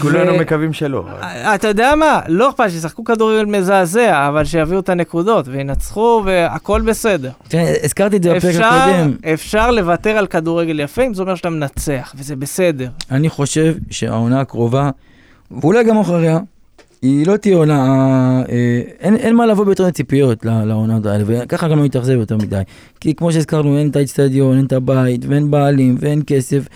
כולנו 0.01 0.33
ו- 0.33 0.39
מקווים 0.39 0.73
שלא. 0.73 1.05
אה, 1.21 1.55
אתה 1.55 1.67
יודע 1.67 1.95
מה? 1.95 2.19
לא 2.27 2.49
אכפת 2.49 2.69
שישחקו 2.69 3.03
כדורגל 3.03 3.45
מזעזע, 3.45 4.27
אבל 4.27 4.45
שיביאו 4.45 4.79
את 4.79 4.89
הנקודות 4.89 5.47
וינצחו 5.47 6.21
והכל 6.25 6.81
בסדר. 6.81 7.31
תראה, 7.47 7.73
הזכרתי 7.83 8.17
את 8.17 8.23
זה 8.23 8.29
בפרק 8.33 8.49
אפשר, 8.55 8.65
הקודם. 8.65 9.15
אפשר 9.33 9.71
לוותר 9.71 10.09
על 10.09 10.27
כדורגל 10.27 10.79
יפה 10.79 11.03
אם 11.03 11.13
זה 11.13 11.21
אומר 11.21 11.35
שאתה 11.35 11.49
מנצח, 11.49 12.13
וזה 12.17 12.35
בסדר. 12.35 12.89
אני 13.11 13.29
חושב 13.29 13.75
שהעונה 13.91 14.41
הקרובה, 14.41 14.89
ואולי 15.51 15.83
גם 15.83 15.97
אחריה, 15.97 16.39
היא 17.03 17.27
לא 17.27 17.37
תהיה 17.37 17.55
עונה, 17.55 17.83
אה, 18.49 18.81
אין, 18.99 19.15
אין 19.15 19.35
מה 19.35 19.45
לבוא 19.45 19.65
ביותר 19.65 19.91
ציפיות 19.91 20.45
ל- 20.45 20.63
לעונות 20.63 21.05
האלה, 21.05 21.23
וככה 21.27 21.67
גם 21.67 21.77
לא 21.77 21.85
נתאכזב 21.85 22.13
יותר 22.13 22.37
מדי. 22.37 22.61
כי 22.99 23.15
כמו 23.15 23.31
שהזכרנו, 23.31 23.77
אין 23.77 23.89
את 23.89 23.95
האצטדיון, 23.95 24.57
אין 24.57 24.65
את 24.65 24.73
הבית, 24.73 25.25
ואין 25.27 25.51
בעלים, 25.51 25.95
ואין 25.99 26.21
כסף. 26.27 26.67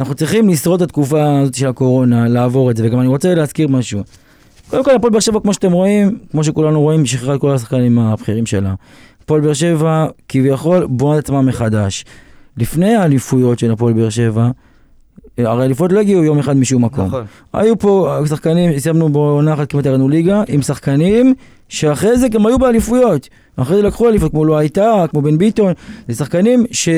אנחנו 0.00 0.14
צריכים 0.14 0.48
לשרוד 0.48 0.82
את 0.82 0.88
התקופה 0.88 1.38
הזאת 1.40 1.54
של 1.54 1.66
הקורונה, 1.68 2.28
לעבור 2.28 2.70
את 2.70 2.76
זה, 2.76 2.86
וגם 2.86 3.00
אני 3.00 3.08
רוצה 3.08 3.34
להזכיר 3.34 3.68
משהו. 3.68 4.00
קודם 4.70 4.84
כל, 4.84 4.94
הפועל 4.94 5.12
באר 5.12 5.20
שבע, 5.20 5.40
כמו 5.40 5.54
שאתם 5.54 5.72
רואים, 5.72 6.18
כמו 6.30 6.44
שכולנו 6.44 6.80
רואים, 6.80 7.06
שחררה 7.06 7.34
את 7.34 7.40
כל 7.40 7.50
השחקנים 7.50 7.98
הבכירים 7.98 8.46
שלה. 8.46 8.74
הפועל 9.22 9.40
באר 9.40 9.52
שבע, 9.52 10.06
כביכול, 10.28 10.86
בונה 10.86 11.18
את 11.18 11.24
עצמה 11.24 11.42
מחדש. 11.42 12.04
לפני 12.56 12.94
האליפויות 12.94 13.58
של 13.58 13.70
הפועל 13.70 13.92
באר 13.92 14.08
שבע, 14.10 14.50
הרי 15.38 15.62
האליפויות 15.62 15.92
לא 15.92 16.00
הגיעו 16.00 16.24
יום 16.24 16.38
אחד 16.38 16.56
משום 16.56 16.84
מקום. 16.84 17.06
נכון. 17.06 17.24
היו 17.52 17.78
פה 17.78 18.18
שחקנים, 18.28 18.78
סיימנו 18.78 19.08
בעונה 19.08 19.54
אחת 19.54 19.70
כמעט 19.70 19.86
ירדנו 19.86 20.08
ליגה, 20.08 20.42
עם 20.48 20.62
שחקנים 20.62 21.34
שאחרי 21.68 22.18
זה 22.18 22.28
גם 22.28 22.46
היו 22.46 22.58
באליפויות. 22.58 23.28
אחרי 23.56 23.76
זה 23.76 23.82
לקחו 23.82 24.08
אליפות, 24.08 24.30
כמו 24.30 24.44
לא 24.44 24.56
הייתה, 24.56 25.04
כמו 25.10 25.22
בן 25.22 25.38
ביטון, 25.38 25.72
זה 26.08 26.14
שחקנים 26.14 26.64
ש... 26.70 26.88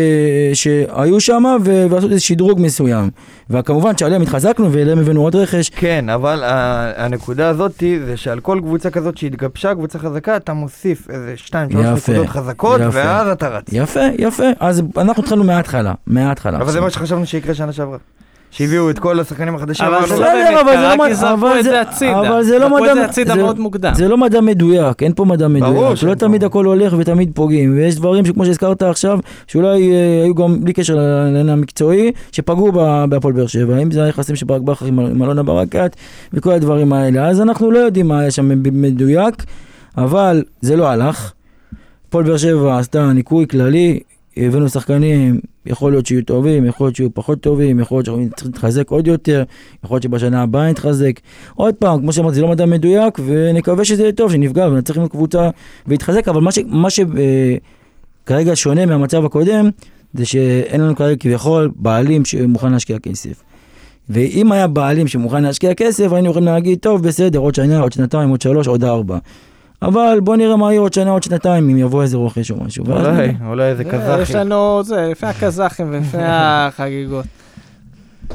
שהיו 0.55 1.21
שם 1.21 1.45
ו... 1.65 1.87
ועשו 1.91 2.09
איזה 2.09 2.21
שדרוג 2.21 2.61
מסוים. 2.61 3.11
וכמובן 3.51 3.97
שעליהם 3.99 4.23
התחזקנו 4.23 4.73
ואליהם 4.73 4.99
הבאנו 4.99 5.23
עוד 5.23 5.37
רכש. 5.37 5.69
כן, 5.69 6.09
אבל 6.09 6.45
ה- 6.45 7.05
הנקודה 7.05 7.49
הזאת 7.49 7.73
זה 8.07 8.17
שעל 8.17 8.41
כל 8.41 8.61
קבוצה 8.63 8.91
כזאת 8.91 9.19
שהתגבשה, 9.19 9.75
קבוצה 9.75 9.99
חזקה, 9.99 10.37
אתה 10.37 10.53
מוסיף 10.53 11.11
איזה 11.11 11.33
שתיים, 11.37 11.71
שלוש 11.71 11.85
יפה, 11.99 12.13
נקודות 12.13 12.29
חזקות, 12.29 12.81
יפה. 12.81 12.91
ואז 12.95 13.29
אתה 13.29 13.49
רץ. 13.49 13.65
יפה, 13.73 14.01
יפה. 14.19 14.45
אז 14.61 14.83
אנחנו 14.97 15.23
התחלנו 15.23 15.45
מההתחלה, 15.45 15.93
מההתחלה. 16.07 16.59
אבל 16.59 16.73
זה 16.73 16.81
מה 16.81 16.91
שחשבנו 16.91 17.27
שיקרה 17.27 17.55
שנה 17.55 17.73
שעברה. 17.73 17.99
שהביאו 18.51 18.91
את 18.91 18.99
כל 18.99 19.21
השחקנים 19.21 19.55
החדשים. 19.55 19.87
אבל 19.87 20.07
זה 20.07 20.15
בסדר, 20.15 20.25
לא 20.55 20.63
באמת 20.63 20.63
אבל 20.63 20.77
זה 20.77 20.83
קרה, 20.83 20.97
לא 20.97 21.05
כי 21.09 21.15
זרקו 21.15 21.35
אבל 21.35 21.59
את 21.59 21.65
זה- 21.65 21.81
הצידה. 21.81 22.21
אבל 22.21 22.43
זה 22.43 22.59
לא 22.59 22.69
מדע- 22.81 22.95
זה 22.95 23.05
הצידה 23.05 23.35
מאוד 23.35 23.59
מוקדם. 23.61 23.93
זה 23.95 24.09
לא 24.09 24.19
מדע 24.19 24.41
מדויק, 24.41 25.03
אין 25.03 25.13
פה 25.17 25.25
מדע 25.25 25.49
מדויק, 25.49 25.73
ברור 25.73 25.89
לא 25.91 25.97
שאין 25.97 26.15
תמיד. 26.15 26.45
הכל 26.45 26.65
הולך 26.65 26.95
ותמיד 26.99 27.31
פוגעים, 27.35 27.75
ויש 27.77 27.97
דברים 27.97 28.25
שכמו 28.25 28.45
שהזכרת 28.45 28.83
עכשיו, 28.83 29.19
שאולי 29.47 29.93
אה, 29.93 30.23
היו 30.25 30.35
גם 30.35 30.65
בלי 30.65 30.73
קשר 30.73 30.95
לעניין 30.95 31.49
המקצועי, 31.49 32.13
שפגעו 32.33 32.73
ב- 32.73 33.05
בהפועל 33.09 33.35
באר 33.35 33.47
שבע, 33.47 33.79
אם 33.79 33.91
זה 33.91 34.05
היחסים 34.05 34.37
של 34.37 34.47
ברק 34.47 34.63
בכר 34.63 34.87
עם 34.87 35.23
אלונה 35.23 35.43
ברקת, 35.43 35.97
וכל 36.33 36.53
הדברים 36.53 36.93
האלה, 36.93 37.29
אז 37.29 37.41
אנחנו 37.41 37.71
לא 37.71 37.79
יודעים 37.79 38.09
מה 38.09 38.21
היה 38.21 38.31
שם 38.31 38.49
מדויק, 38.73 39.35
אבל 39.99 40.43
זה 40.61 40.77
לא 40.77 40.89
הלך. 40.89 41.33
הפועל 42.09 42.25
באר 42.25 42.37
שבע 42.37 42.79
עשתה 42.79 43.13
ניקוי 43.13 43.47
כללי, 43.47 44.01
הבאנו 44.37 44.69
שחקנים, 44.69 45.41
יכול 45.69 45.93
להיות 45.93 46.07
שיהיו 46.07 46.25
טובים, 46.25 46.65
יכול 46.65 46.87
להיות 46.87 46.97
שיהיו 46.97 47.15
פחות 47.15 47.41
טובים, 47.41 47.81
יכול 47.81 47.97
להיות 47.97 48.07
שאנחנו 48.07 48.29
צריכים 48.31 48.53
להתחזק 48.53 48.91
עוד 48.91 49.07
יותר, 49.07 49.45
יכול 49.85 49.95
להיות 49.95 50.03
שבשנה 50.03 50.43
הבאה 50.43 50.71
נתחזק. 50.71 51.21
עוד 51.55 51.75
פעם, 51.75 52.01
כמו 52.01 52.13
שאמרתי, 52.13 52.35
זה 52.35 52.43
לא 52.43 52.49
מדע 52.49 52.67
מדויק, 52.67 53.19
ונקווה 53.27 53.85
שזה 53.85 54.03
יהיה 54.03 54.13
טוב, 54.13 54.33
שנפגע 54.33 54.67
ונצליח 54.67 54.99
עם 54.99 55.05
הקבוצה 55.05 55.51
ויתחזק, 55.87 56.29
אבל 56.29 56.41
מה, 56.67 56.89
שכרגע 56.91 58.53
שונה 58.57 58.87
מהמצב 58.87 59.25
הקודם, 59.25 59.71
זה 60.15 60.27
שאין 60.27 60.81
לנו 60.81 60.97
כרגע 60.97 61.17
כביכול 61.17 61.71
בעלים 61.77 62.25
שמוכן 62.25 62.73
להשקיע 62.73 62.99
כסף. 62.99 63.43
ואם 64.11 64.53
היה 64.53 64.67
בעלים 64.67 65.07
שמוכן 65.07 65.43
להשקיע 65.43 65.75
כסף, 65.75 66.13
היינו 66.13 66.31
יכולים 66.31 66.47
להגיד, 66.47 66.79
טוב, 66.79 67.03
בסדר, 67.03 67.39
עוד 67.39 67.55
שנה, 67.55 67.81
עוד 67.81 67.93
שנתיים, 67.93 68.29
עוד 68.29 68.41
שלוש, 68.41 68.67
עוד 68.67 68.85
ארבע. 68.85 69.19
אבל 69.83 70.21
בוא 70.23 70.37
נראה 70.37 70.57
מה 70.57 70.71
יהיה 70.73 70.81
עוד 70.81 70.93
שנה, 70.93 71.11
עוד 71.11 71.23
שנתיים, 71.23 71.71
אם 71.71 71.77
יבוא 71.79 72.03
איזה 72.03 72.17
רוכש 72.17 72.51
או 72.51 72.65
משהו. 72.65 72.85
אולי. 72.87 73.35
אולי 73.47 73.65
איזה 73.65 73.83
יש 73.83 73.89
קזחי. 73.89 74.35
לנו, 74.39 74.83
זה, 74.85 75.09
לפני 75.11 75.29
הקזחים 75.29 75.87
ולפני 75.91 76.23
החגיגות. 76.29 77.27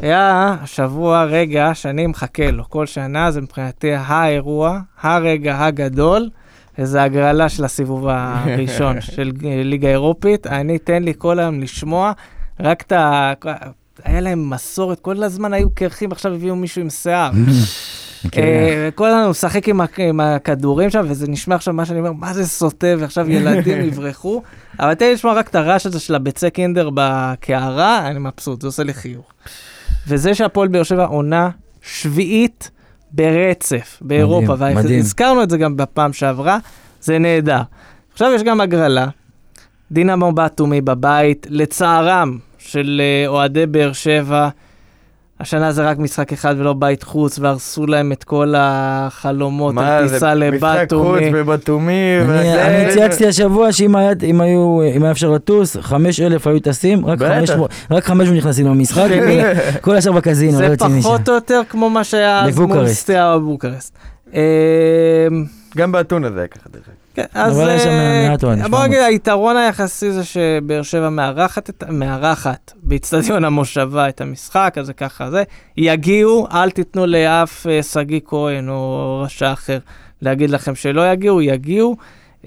היה 0.01 0.55
השבוע 0.61 1.23
רגע 1.23 1.71
שאני 1.73 2.07
מחכה 2.07 2.51
לו, 2.51 2.69
כל 2.69 2.85
שנה 2.85 3.31
זה 3.31 3.41
מבחינתי 3.41 3.93
האירוע, 3.93 4.79
הרגע 5.01 5.65
הגדול, 5.65 6.29
איזה 6.77 7.03
הגרלה 7.03 7.49
של 7.49 7.65
הסיבוב 7.65 8.07
הראשון 8.07 9.01
של 9.15 9.31
ליגה 9.43 9.87
אירופית. 9.89 10.47
אני, 10.47 10.77
תן 10.79 11.03
לי 11.03 11.13
כל 11.17 11.39
היום 11.39 11.61
לשמוע, 11.61 12.11
רק 12.59 12.81
את 12.81 12.91
ה... 12.91 13.33
היה 14.03 14.21
להם 14.21 14.49
מסורת, 14.49 14.99
כל 14.99 15.23
הזמן 15.23 15.53
היו 15.53 15.69
קרחים, 15.69 16.11
עכשיו 16.11 16.33
הביאו 16.33 16.55
מישהו 16.55 16.81
עם 16.81 16.89
שיער. 16.89 17.31
אה, 18.37 18.89
כל 18.95 19.07
הזמן 19.07 19.21
הוא 19.21 19.29
משחק 19.29 19.69
עם 19.69 19.81
הכ- 19.81 20.01
עם 20.01 20.19
הכדורים 20.19 20.89
שם, 20.89 21.05
וזה 21.09 21.27
נשמע 21.27 21.55
עכשיו 21.55 21.73
מה 21.73 21.85
שאני 21.85 21.99
אומר, 21.99 22.11
מה 22.11 22.33
זה 22.33 22.47
סוטה, 22.47 22.87
ועכשיו 22.99 23.31
ילדים 23.31 23.81
יברחו. 23.87 24.41
אבל 24.79 24.93
תן 24.93 25.05
לי 25.05 25.13
לשמוע 25.13 25.33
רק 25.33 25.47
את 25.49 25.55
הרעש 25.55 25.85
הזה 25.85 25.99
של 25.99 26.15
הביצי 26.15 26.49
קינדר 26.49 26.89
בקערה, 26.93 28.07
אני 28.07 28.19
מבסוט, 28.19 28.61
זה 28.61 28.67
עושה 28.67 28.83
לי 28.83 28.93
חיוך. 28.93 29.25
וזה 30.07 30.35
שהפועל 30.35 30.67
באר 30.67 30.83
שבע 30.83 31.05
עונה 31.05 31.49
שביעית 31.81 32.71
ברצף 33.11 33.97
באירופה. 34.01 34.53
והזכרנו 34.97 35.43
את 35.43 35.49
זה 35.49 35.57
גם 35.57 35.77
בפעם 35.77 36.13
שעברה, 36.13 36.57
זה 37.01 37.19
נהדר. 37.19 37.61
עכשיו 38.13 38.31
יש 38.35 38.43
גם 38.43 38.61
הגרלה, 38.61 39.07
דינמו 39.91 40.31
בתומי 40.31 40.81
בבית, 40.81 41.47
לצערם 41.49 42.37
של 42.57 43.01
אה, 43.03 43.27
אוהדי 43.27 43.65
באר 43.65 43.93
שבע. 43.93 44.49
השנה 45.39 45.71
זה 45.71 45.83
רק 45.83 45.97
משחק 45.97 46.33
אחד 46.33 46.55
ולא 46.57 46.73
בית 46.73 47.03
חוץ, 47.03 47.39
והרסו 47.39 47.87
להם 47.87 48.11
את 48.11 48.23
כל 48.23 48.53
החלומות 48.57 49.73
מה 49.73 49.97
על 49.97 50.07
זה, 50.07 50.13
טיסה 50.15 50.33
משחק 50.35 50.53
חוץ 50.93 51.19
לבתומי. 51.21 51.31
בבתומי. 51.33 51.91
אני- 52.21 52.29
וזה- 52.29 52.65
אני 52.67 52.93
צייצתי 52.93 53.27
השבוע 53.27 53.71
שאם 53.71 53.95
היה- 53.95 54.11
אם 54.23 54.41
היו, 54.41 54.79
אם 54.95 55.03
היה 55.03 55.11
אפשר 55.11 55.31
לטוס, 55.31 55.77
חמש 55.77 56.19
אלף 56.21 56.47
היו 56.47 56.59
טסים, 56.59 57.05
רק 57.05 57.17
בטח. 57.19 57.27
500 57.33 57.71
רק 57.91 58.03
500 58.03 58.37
נכנסים 58.37 58.65
למשחק. 58.67 59.07
כל 59.81 59.95
השאר 59.95 60.11
בקזינו, 60.11 60.51
לא 60.51 60.57
זה 60.57 60.65
יוצאים 60.65 60.97
משם. 60.97 61.01
פחות 61.09 61.29
או 61.29 61.33
יותר 61.33 61.61
כמו 61.69 61.89
מה 61.89 62.03
שהיה 62.03 62.45
אז 62.45 62.59
מול. 62.59 62.87
סטייה 62.87 63.37
בבוקרשט. 63.37 63.91
אמ, 64.33 64.39
גם 65.77 65.91
באתונה 65.91 66.31
זה 66.31 66.39
היה 66.39 66.47
ככה 66.47 66.69
דרך. 66.73 66.83
כן, 67.13 67.23
אז 67.33 67.59
אבל 67.61 67.75
יש 67.75 67.81
שם 67.83 67.89
אה, 67.89 68.27
מעט 68.29 68.43
אוהדים, 68.43 68.63
בוא 68.63 68.69
700. 68.69 68.87
נגיד, 68.87 68.99
היתרון 68.99 69.57
היחסי 69.57 70.11
זה 70.11 70.23
שבאר 70.23 70.81
שבע 70.81 71.09
מארחת, 71.09 71.83
מארחת 71.89 72.73
באיצטדיון 72.83 73.45
המושבה 73.45 74.09
את 74.09 74.21
המשחק, 74.21 74.73
אז 74.79 74.85
זה 74.85 74.93
ככה 74.93 75.29
זה. 75.31 75.43
יגיעו, 75.77 76.47
אל 76.53 76.69
תיתנו 76.71 77.05
לאף 77.05 77.67
אה, 77.67 77.83
שגיא 77.83 78.19
כהן 78.25 78.69
או 78.69 79.21
רשע 79.25 79.53
אחר 79.53 79.77
להגיד 80.21 80.49
לכם 80.49 80.75
שלא 80.75 81.11
יגיעו, 81.11 81.41
יגיעו. 81.41 81.95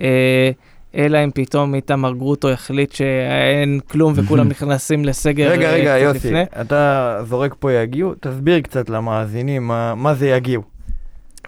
אה, 0.00 0.50
אלא 0.96 1.24
אם 1.24 1.30
פתאום 1.34 1.74
איתמר 1.74 2.12
גרוטו 2.12 2.50
החליט 2.50 2.92
שאין 2.92 3.80
כלום 3.90 4.12
וכולם 4.16 4.48
נכנסים 4.52 5.04
לסגר. 5.04 5.50
רגע, 5.50 5.70
רגע, 5.70 5.98
יוסי, 5.98 6.18
לפני. 6.28 6.42
אתה 6.60 7.18
זורק 7.28 7.54
פה 7.58 7.72
יגיעו, 7.72 8.14
תסביר 8.20 8.60
קצת 8.60 8.90
למאזינים 8.90 9.66
מה- 9.68 9.94
מה 9.94 10.14
זה 10.14 10.28
יגיעו. 10.28 10.62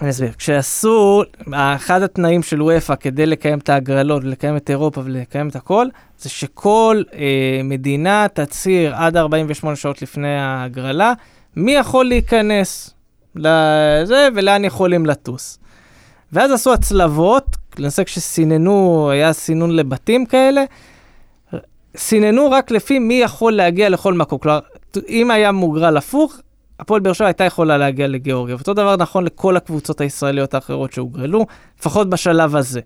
אני 0.01 0.11
אסביר. 0.11 0.33
כשעשו, 0.39 1.23
אחד 1.53 2.03
התנאים 2.03 2.43
של 2.43 2.63
וופא 2.63 2.95
כדי 3.01 3.27
לקיים 3.27 3.59
את 3.59 3.69
ההגרלות 3.69 4.25
ולקיים 4.25 4.57
את 4.57 4.71
אירופה 4.71 5.01
ולקיים 5.05 5.49
את 5.49 5.57
הכל, 5.57 5.87
זה 6.19 6.29
שכל 6.29 7.03
אה, 7.15 7.61
מדינה 7.65 8.27
תצהיר 8.35 8.95
עד 8.95 9.17
48 9.17 9.77
שעות 9.77 10.03
לפני 10.03 10.39
ההגרלה, 10.39 11.13
מי 11.57 11.73
יכול 11.73 12.05
להיכנס 12.05 12.95
לזה 13.37 14.29
ולאן 14.35 14.65
יכולים 14.65 15.07
לטוס. 15.07 15.59
ואז 16.33 16.53
עשו 16.53 16.73
הצלבות, 16.73 17.57
למעשה 17.79 18.05
כשסיננו, 18.05 19.09
היה 19.11 19.33
סינון 19.33 19.77
לבתים 19.77 20.27
כאלה, 20.27 20.65
סיננו 21.97 22.51
רק 22.51 22.71
לפי 22.71 22.99
מי 22.99 23.15
יכול 23.15 23.53
להגיע 23.53 23.89
לכל 23.89 24.15
מקום. 24.15 24.39
כלומר, 24.39 24.61
אם 25.09 25.31
היה 25.31 25.53
מוגרל 25.53 25.97
הפוך, 25.97 26.41
הפועל 26.81 27.01
באר 27.01 27.13
שבע 27.13 27.27
הייתה 27.27 27.45
יכולה 27.45 27.79
להגיע 27.79 28.07
לגיאורגיה. 28.07 28.57
ואותו 28.57 28.75
דבר 28.75 28.97
נכון 28.97 29.25
לכל 29.25 29.57
הקבוצות 29.57 30.01
הישראליות 30.01 30.55
האחרות 30.55 30.93
שהוגרלו, 30.93 31.47
לפחות 31.81 32.11
בשלב 32.11 32.57
הזה. 32.57 32.81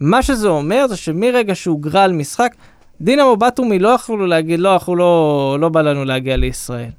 מה 0.00 0.22
שזה 0.22 0.48
אומר 0.48 0.86
זה 0.88 0.96
שמרגע 0.96 1.54
שהוגרל 1.54 2.12
משחק, 2.12 2.54
דינמו 3.00 3.36
בתומי 3.36 3.78
לא 3.78 3.88
יכלו 3.88 4.26
להגיד, 4.26 4.60
לא, 4.60 4.72
אנחנו 4.72 4.96
לא, 4.96 5.56
לא 5.60 5.68
בא 5.68 5.82
לנו 5.82 6.04
להגיע 6.04 6.36
לישראל. 6.36 6.90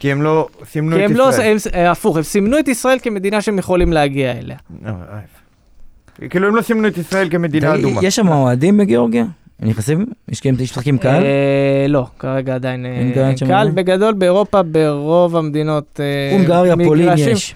כי 0.00 0.12
הם 0.12 0.22
לא 0.22 0.48
סימנו 0.64 0.96
כי 0.96 1.04
את 1.04 1.10
הם 1.10 1.16
לא, 1.16 1.28
ישראל. 1.30 1.46
הם, 1.46 1.56
אה, 1.74 1.90
הפוך, 1.90 2.16
הם 2.16 2.22
סימנו 2.22 2.58
את 2.58 2.68
ישראל 2.68 2.98
כמדינה 3.02 3.42
שהם 3.42 3.58
יכולים 3.58 3.92
להגיע 3.92 4.32
אליה. 4.32 4.56
אה, 4.86 4.90
אה. 4.90 6.28
כאילו 6.28 6.48
הם 6.48 6.56
לא 6.56 6.62
סימנו 6.62 6.88
את 6.88 6.98
ישראל 6.98 7.30
כמדינה 7.30 7.74
אדומה. 7.74 8.00
יש 8.02 8.16
שם 8.16 8.28
אוהדים 8.28 8.78
בגיאורגיה? 8.78 9.24
הם 9.62 9.68
נכנסים? 9.68 10.06
יש 10.28 10.40
הם 10.44 10.54
משחקים 10.62 10.98
קהל? 10.98 11.22
אה, 11.22 11.86
לא, 11.88 12.06
כרגע 12.18 12.54
עדיין 12.54 12.86
אה, 12.86 12.90
אין 12.90 13.12
קהל 13.12 13.36
שם 13.36 13.46
קהל. 13.46 13.70
בגדול, 13.70 14.14
באירופה, 14.14 14.62
ברוב 14.62 15.36
המדינות, 15.36 16.00
אה, 16.00 16.36
הונגריה, 16.36 16.74
פולין 16.84 17.08
יש. 17.18 17.54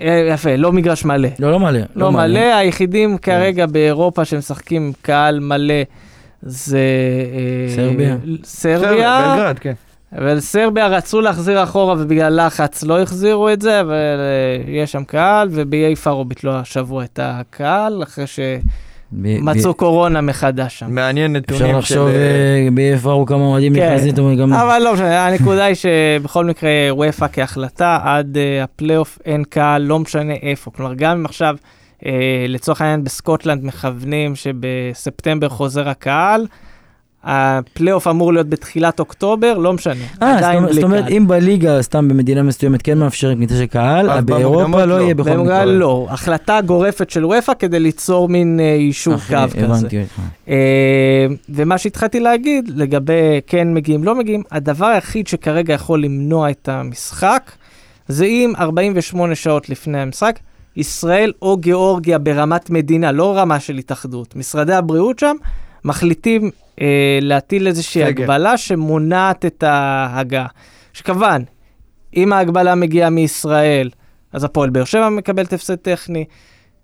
אה, 0.00 0.28
יפה, 0.30 0.56
לא 0.56 0.72
מגרש 0.72 1.04
מלא. 1.04 1.28
לא, 1.38 1.50
לא 1.52 1.60
מלא. 1.60 1.80
לא 1.96 2.12
מלא, 2.12 2.54
היחידים 2.56 3.18
כן. 3.18 3.32
כרגע 3.32 3.66
באירופה 3.66 4.24
שמשחקים 4.24 4.92
קהל 5.02 5.40
מלא 5.40 5.74
זה... 6.42 6.78
אה, 6.78 7.76
סרביה. 7.76 8.16
סרביה, 8.44 9.34
בלגרד, 9.34 9.58
כן. 9.58 9.72
אבל 10.18 10.40
סרביה 10.40 10.86
רצו 10.86 11.20
להחזיר 11.20 11.62
אחורה 11.62 11.94
ובגלל 11.98 12.46
לחץ 12.46 12.82
לא 12.82 13.02
החזירו 13.02 13.48
את 13.50 13.60
זה, 13.62 13.80
אבל 13.80 13.94
אה, 14.18 14.72
יש 14.72 14.92
שם 14.92 15.04
קהל, 15.04 15.48
ובאיי 15.52 15.96
פארו 15.96 16.24
ביטלו 16.24 16.52
השבוע 16.54 17.04
את 17.04 17.18
הקהל, 17.22 18.02
אחרי 18.02 18.26
ב- 18.26 18.60
שמצאו 19.12 19.74
קורונה 19.74 20.20
מחדש 20.20 20.78
שם. 20.78 20.94
מעניין 20.94 21.36
אפשר 21.36 21.54
נתונים 21.54 21.72
של... 21.72 21.78
לחשוב 21.78 22.08
אה, 22.08 22.14
אה, 22.14 22.68
באיפה 22.74 23.24
כמה 23.28 23.42
אוהדים 23.42 23.74
כן. 23.74 23.94
נכנסים. 23.94 24.52
אבל 24.52 24.82
לא 24.84 24.92
משנה, 24.92 25.26
הנקודה 25.26 25.64
היא 25.64 25.74
שבכל 25.74 26.44
מקרה 26.44 26.70
וופא 26.90 27.26
כהחלטה 27.32 27.98
עד 28.02 28.36
uh, 28.36 28.64
הפלייאוף 28.64 29.18
אין 29.24 29.44
קהל, 29.44 29.82
לא 29.82 29.98
משנה 29.98 30.34
איפה. 30.42 30.70
כלומר, 30.70 30.94
גם 30.94 31.18
אם 31.18 31.26
עכשיו, 31.26 31.56
לצורך 32.48 32.80
העניין 32.80 33.04
בסקוטלנד 33.04 33.64
מכוונים 33.64 34.34
שבספטמבר 34.36 35.48
חוזר 35.48 35.88
הקהל, 35.88 36.46
הפלייאוף 37.24 38.06
אמור 38.08 38.32
להיות 38.32 38.48
בתחילת 38.48 39.00
אוקטובר, 39.00 39.58
לא 39.58 39.72
משנה. 39.72 40.04
אה, 40.22 40.72
זאת 40.72 40.82
אומרת-. 40.82 41.08
אם 41.08 41.24
בליגה, 41.28 41.82
סתם 41.82 42.08
במדינה 42.08 42.42
מסוימת, 42.42 42.82
כן 42.82 42.98
מאפשרים 42.98 43.38
כניסה 43.38 43.56
של 43.56 43.66
קהל, 43.66 44.10
אז 44.10 44.24
באירופה 44.24 44.84
לא 44.84 44.98
לא. 44.98 45.02
יהיה 45.02 45.14
בכל 45.14 45.30
במוגרל 45.30 45.62
מקרה. 45.62 45.64
לא, 45.64 46.06
החלטה 46.10 46.60
גורפת 46.60 47.10
של 47.10 47.24
וופא 47.24 47.52
כדי 47.58 47.80
ליצור 47.80 48.28
מין 48.28 48.60
uh, 48.60 48.62
יישור 48.62 49.14
אחי, 49.14 49.34
קו 49.34 49.50
כזה. 49.52 49.64
הבנתי 49.64 50.00
אותך. 50.00 50.20
אה, 50.48 51.26
ומה 51.48 51.78
שהתחלתי 51.78 52.20
להגיד 52.20 52.70
לגבי 52.74 53.40
כן 53.46 53.74
מגיעים, 53.74 54.04
לא 54.04 54.14
מגיעים, 54.14 54.42
הדבר 54.50 54.86
היחיד 54.86 55.26
שכרגע 55.26 55.74
יכול 55.74 56.02
למנוע 56.02 56.50
את 56.50 56.68
המשחק, 56.68 57.50
זה 58.08 58.24
אם 58.24 58.52
48 58.58 59.34
שעות 59.34 59.68
לפני 59.68 60.00
המשחק, 60.00 60.38
ישראל 60.76 61.32
או 61.42 61.56
גיאורגיה 61.56 62.18
ברמת 62.18 62.70
מדינה, 62.70 63.12
לא 63.12 63.38
רמה 63.38 63.60
של 63.60 63.78
התאחדות, 63.78 64.36
משרדי 64.36 64.74
הבריאות 64.74 65.18
שם, 65.18 65.36
מחליטים 65.84 66.50
אה, 66.80 66.86
להטיל 67.22 67.66
איזושהי 67.66 68.02
סגר. 68.02 68.22
הגבלה 68.22 68.56
שמונעת 68.56 69.44
את 69.46 69.62
ההגעה. 69.66 70.46
שכמובן, 70.92 71.42
אם 72.16 72.32
ההגבלה 72.32 72.74
מגיעה 72.74 73.10
מישראל, 73.10 73.90
אז 74.32 74.44
הפועל 74.44 74.70
באר 74.70 74.84
שבע 74.84 75.08
מקבלת 75.08 75.52
הפסד 75.52 75.74
טכני. 75.74 76.24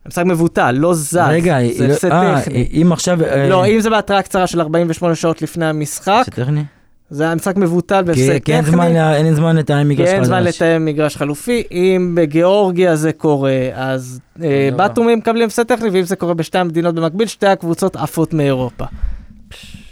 המשחק 0.05 0.25
מבוטל, 0.25 0.71
לא 0.73 0.95
זז, 0.95 1.17
רגע, 1.29 1.57
זה 1.77 1.87
לא- 1.89 1.93
הפסד 1.93 2.11
אה, 2.11 2.41
טכני. 2.41 2.69
אם 2.83 2.93
עכשיו... 2.93 3.25
אה, 3.25 3.49
לא, 3.49 3.67
אם 3.67 3.81
זה 3.81 3.91
בהתראה 3.91 4.23
קצרה 4.23 4.47
של 4.47 4.61
48 4.61 5.15
שעות 5.15 5.43
לפני 5.43 5.67
המשחק, 5.67 6.23
זה 6.25 6.31
טכני? 6.31 6.65
זה 7.11 7.29
המשחק 7.29 7.57
מבוטל 7.57 7.97
כי- 8.01 8.03
בהפסד 8.03 8.39
כי 8.45 8.53
אין 8.55 8.65
זמן 8.65 8.85
טכני, 8.85 8.95
לה- 8.95 9.17
אין 9.17 9.35
זמן 9.35 9.57
לתאם 9.57 9.77
כי 9.83 9.85
מגרש 9.85 10.09
אין 10.09 10.25
זמן. 10.25 10.43
לתאם 10.43 10.85
מגרש 10.85 11.17
חלופי. 11.17 11.63
אם 11.73 12.13
בגיאורגיה 12.17 12.97
זה 12.97 13.13
קורה, 13.13 13.53
אז 13.75 14.21
אה, 14.43 14.69
תודה 14.71 14.85
רבה. 14.85 14.89
בתומים 14.93 15.19
מקבלים 15.19 15.47
הפסד 15.47 15.63
טכני, 15.63 15.89
ואם 15.91 16.03
זה 16.03 16.17
קורה 16.17 16.35
בשתי 16.35 16.59
המדינות 16.59 16.95
במקביל, 16.95 17.27
שתי 17.29 17.47
הקבוצות 17.47 17.97
עפות 17.97 18.35
מאירופה. 18.35 18.85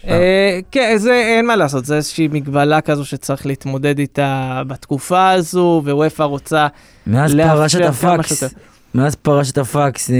אה, 0.08 0.58
כן, 0.70 0.94
זה 0.96 1.12
אין 1.14 1.46
מה 1.46 1.56
לעשות, 1.56 1.84
זה 1.84 1.96
איזושהי 1.96 2.28
מגבלה 2.32 2.80
כזו 2.80 3.04
שצריך 3.04 3.46
להתמודד 3.46 3.98
איתה 3.98 4.62
בתקופה 4.66 5.30
הזו, 5.30 5.82
ווופא 5.84 6.22
רוצה 6.22 6.66
מאז 7.06 7.34
פרשת 7.34 7.80
הפקס. 7.80 8.44
מאז 8.94 9.14
פרשת 9.14 9.58
הפקס 9.58 10.10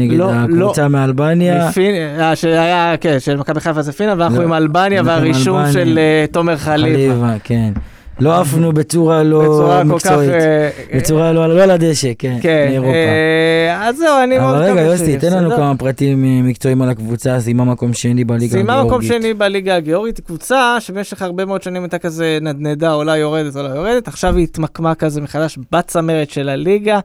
נגד 0.00 0.16
לא, 0.18 0.30
הקבוצה 0.32 0.88
מאלבניה, 0.88 1.68
מפין- 1.68 1.94
אה, 2.20 2.36
שהיה, 2.36 2.94
כן, 3.00 3.20
של 3.20 3.36
מכבי 3.36 3.60
חיפה 3.60 3.82
זה 3.82 3.92
פינלנד, 3.92 4.20
ואנחנו 4.20 4.38
לא, 4.38 4.44
עם 4.44 4.52
אלבניה 4.52 5.02
והרישום 5.04 5.56
אלבניה. 5.58 5.72
של 5.72 5.98
אה, 5.98 6.24
תומר 6.32 6.56
חליבה. 6.56 6.96
חליבה, 7.14 7.34
כן. 7.44 7.72
לא 8.20 8.40
עפנו 8.40 8.72
בצורה 8.72 9.22
לא. 9.22 9.82
מקצועית. 9.84 10.30
אה, 10.30 10.70
בצורה 10.96 11.32
לא 11.32 11.56
לא 11.56 11.62
על 11.62 11.70
הדשא, 11.70 12.12
כן, 12.18 12.38
כן, 12.42 12.66
מאירופה. 12.68 12.90
אה, 12.90 13.88
אז 13.88 13.96
זהו, 13.96 14.22
אני 14.24 14.38
מאוד 14.38 14.54
אבל 14.54 14.62
רגע, 14.62 14.72
מקווה 14.74 14.86
יוסי, 14.86 15.18
תן 15.18 15.32
לנו. 15.32 15.50
כמה 15.50 15.76
פרטים 15.76 16.24
אה, 16.24 16.42
מקצועיים 16.42 16.82
על 16.82 16.88
הקבוצה, 16.88 17.40
סיימה 17.40 17.64
מקום 17.64 17.92
שני 17.92 18.24
בליגה 18.24 18.52
סיימה 18.52 18.84
מקום 18.84 19.00
הגיאורגית. 19.00 19.22
שני 19.22 19.34
בליגה 19.34 19.76
הגיאורגית, 19.76 20.20
קבוצה 20.20 20.76
שבמשך 20.80 21.22
הרבה 21.22 21.44
מאוד 21.44 21.62
שנים 21.62 21.82
הייתה 21.82 21.98
כזה 21.98 22.38
נדנדה, 22.40 22.92
עולה 22.92 23.16
יורדת, 23.16 23.56
עולה 23.56 23.74
יורדת, 23.74 24.08
עכשיו 24.08 24.36
היא 24.36 24.44
התמקמה 24.44 24.94
כזה 24.94 25.20
מחדש 25.20 25.58
בצמרת 25.72 26.30
של 26.30 26.48
הליגה. 26.48 27.00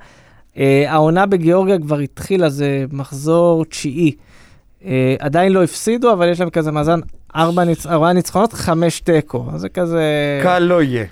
העונה 0.87 1.25
בגיאורגיה 1.25 1.79
כבר 1.79 1.97
התחילה, 1.99 2.49
זה 2.49 2.85
מחזור 2.91 3.65
תשיעי. 3.65 4.11
עדיין 5.19 5.51
לא 5.51 5.63
הפסידו, 5.63 6.13
אבל 6.13 6.29
יש 6.29 6.39
להם 6.39 6.49
כזה 6.49 6.71
מאזן 6.71 6.99
ארבע 7.35 7.63
ניצ- 7.63 7.87
ארבעה 7.89 8.13
ניצחונות, 8.13 8.53
חמש 8.53 8.99
תיקו. 8.99 9.45
אז 9.53 9.61
זה 9.61 9.69
כזה... 9.69 10.03
קל 10.43 10.59
לא 10.59 10.83
יהיה. 10.83 11.05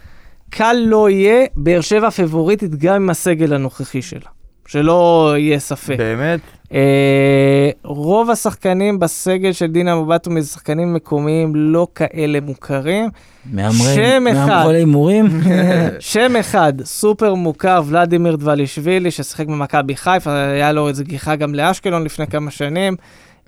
קל 0.50 0.76
לא 0.86 1.10
יהיה, 1.10 1.46
באר 1.56 1.82
שבע 1.82 2.10
פיבוריטית 2.10 2.76
גם 2.76 2.96
עם 2.96 3.10
הסגל 3.10 3.54
הנוכחי 3.54 4.02
שלה. 4.02 4.30
שלא 4.68 5.34
יהיה 5.38 5.60
ספק. 5.60 5.96
באמת? 5.98 6.40
אה, 6.74 7.70
רוב 7.84 8.30
השחקנים 8.30 9.00
בסגל 9.00 9.52
של 9.52 9.68
דינה 9.68 9.96
מבטו 9.96 10.32
זה 10.40 10.48
שחקנים 10.48 10.94
מקומיים 10.94 11.52
לא 11.56 11.88
כאלה 11.96 12.40
מוכרים. 12.42 13.10
מהמרי, 13.46 13.96
שם 13.96 14.24
אחד. 14.32 14.48
מהמרי 14.48 14.78
הימורים. 14.78 15.26
שם 16.00 16.36
אחד, 16.40 16.74
סופר 16.84 17.34
מוכר, 17.34 17.82
ולדימיר 17.86 18.36
דבלישווילי, 18.36 19.12
ששיחק 19.12 19.48
במכבי 19.48 19.96
חיפה, 19.96 20.34
היה 20.34 20.72
לו 20.72 20.88
איזה 20.88 21.04
גיחה 21.04 21.36
גם 21.36 21.56
לאשקלון 21.56 22.04
לפני 22.04 22.28
כמה 22.28 22.52
שנים. 22.52 22.96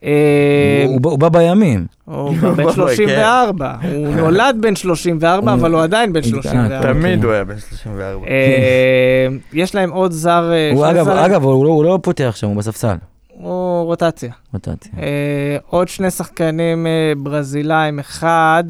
אה, 0.03 0.85
הוא- 0.87 1.19
בא 1.19 1.29
בימים. 1.29 1.85
הוא 2.05 2.33
בן 2.57 2.71
34, 2.71 3.75
הוא 3.93 4.15
נולד 4.15 4.57
בן 4.61 4.75
34, 4.75 5.51
הוא- 5.51 5.59
אבל 5.59 5.73
הוא 5.73 5.81
עדיין 5.81 6.13
בן 6.13 6.19
אה, 6.19 6.27
34. 6.27 6.81
תמיד 6.81 7.05
אוקיי. 7.15 7.23
הוא 7.23 7.31
היה 7.33 7.43
בן 7.43 7.55
34. 7.59 8.27
אה, 8.27 9.27
יש 9.53 9.75
להם 9.75 9.91
עוד 9.91 10.11
זר, 10.11 10.51
אה, 10.53 10.89
אגב, 11.25 11.43
הוא 11.43 11.65
לא- 11.65 11.69
הוא 11.69 11.83
לא 11.83 11.99
פותח 12.03 12.33
שם, 12.35 12.47
הוא 12.47 12.55
בספסל. 12.55 12.95
הוא 13.33 13.83
רוטציה. 13.85 14.31
רוטציה. 14.53 14.91
אה, 15.01 15.57
עוד 15.69 15.87
שני 15.87 16.11
שחקנים 16.11 16.87
אה, 16.87 16.91
ברזילאים, 17.17 17.99
אחד, 17.99 18.63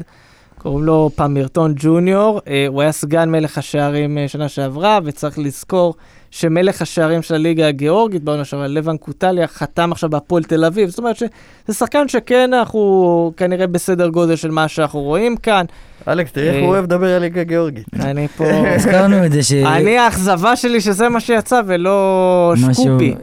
קוראים 0.64 0.84
לו 0.84 1.10
פמירטון 1.14 1.74
ג'וניור, 1.76 2.40
אה, 2.48 2.66
הוא 2.68 2.82
היה 2.82 2.92
סגן 2.92 3.30
מלך 3.30 3.58
השערים 3.58 4.18
אה, 4.18 4.28
שנה 4.28 4.48
שעברה, 4.48 4.98
וצריך 5.04 5.38
לזכור 5.38 5.94
שמלך 6.30 6.82
השערים 6.82 7.22
של 7.22 7.34
הליגה 7.34 7.68
הגיאורגית 7.68 8.22
בעונה 8.22 8.44
שעברה, 8.44 8.66
לבן 8.66 8.96
קוטליה, 8.96 9.46
חתם 9.46 9.92
עכשיו 9.92 10.10
בהפועל 10.10 10.42
תל 10.42 10.64
אביב, 10.64 10.88
זאת 10.88 10.98
אומרת 10.98 11.16
שזה 11.16 11.28
שחקן 11.72 12.08
שכן 12.08 12.52
אנחנו 12.54 13.32
כנראה 13.36 13.66
בסדר 13.66 14.08
גודל 14.08 14.36
של 14.36 14.50
מה 14.50 14.68
שאנחנו 14.68 15.00
רואים 15.00 15.36
כאן. 15.36 15.64
אלכס, 16.08 16.32
תראה 16.32 16.46
איך 16.48 16.56
אה, 16.56 16.60
הוא 16.60 16.68
אוהב 16.68 16.84
לדבר 16.84 17.14
על 17.14 17.20
ליגה 17.22 17.42
גיאורגית. 17.42 17.86
אני 18.00 18.28
פה... 18.28 18.44
הזכרנו 18.76 19.26
את 19.26 19.32
זה 19.32 19.42
ש... 19.42 19.52
אני, 19.52 19.98
האכזבה 19.98 20.56
שלי 20.56 20.80
שזה 20.80 21.08
מה 21.08 21.20
שיצא 21.20 21.60
ולא 21.66 22.52
משהו- 22.56 22.74
שקופי. 22.84 23.14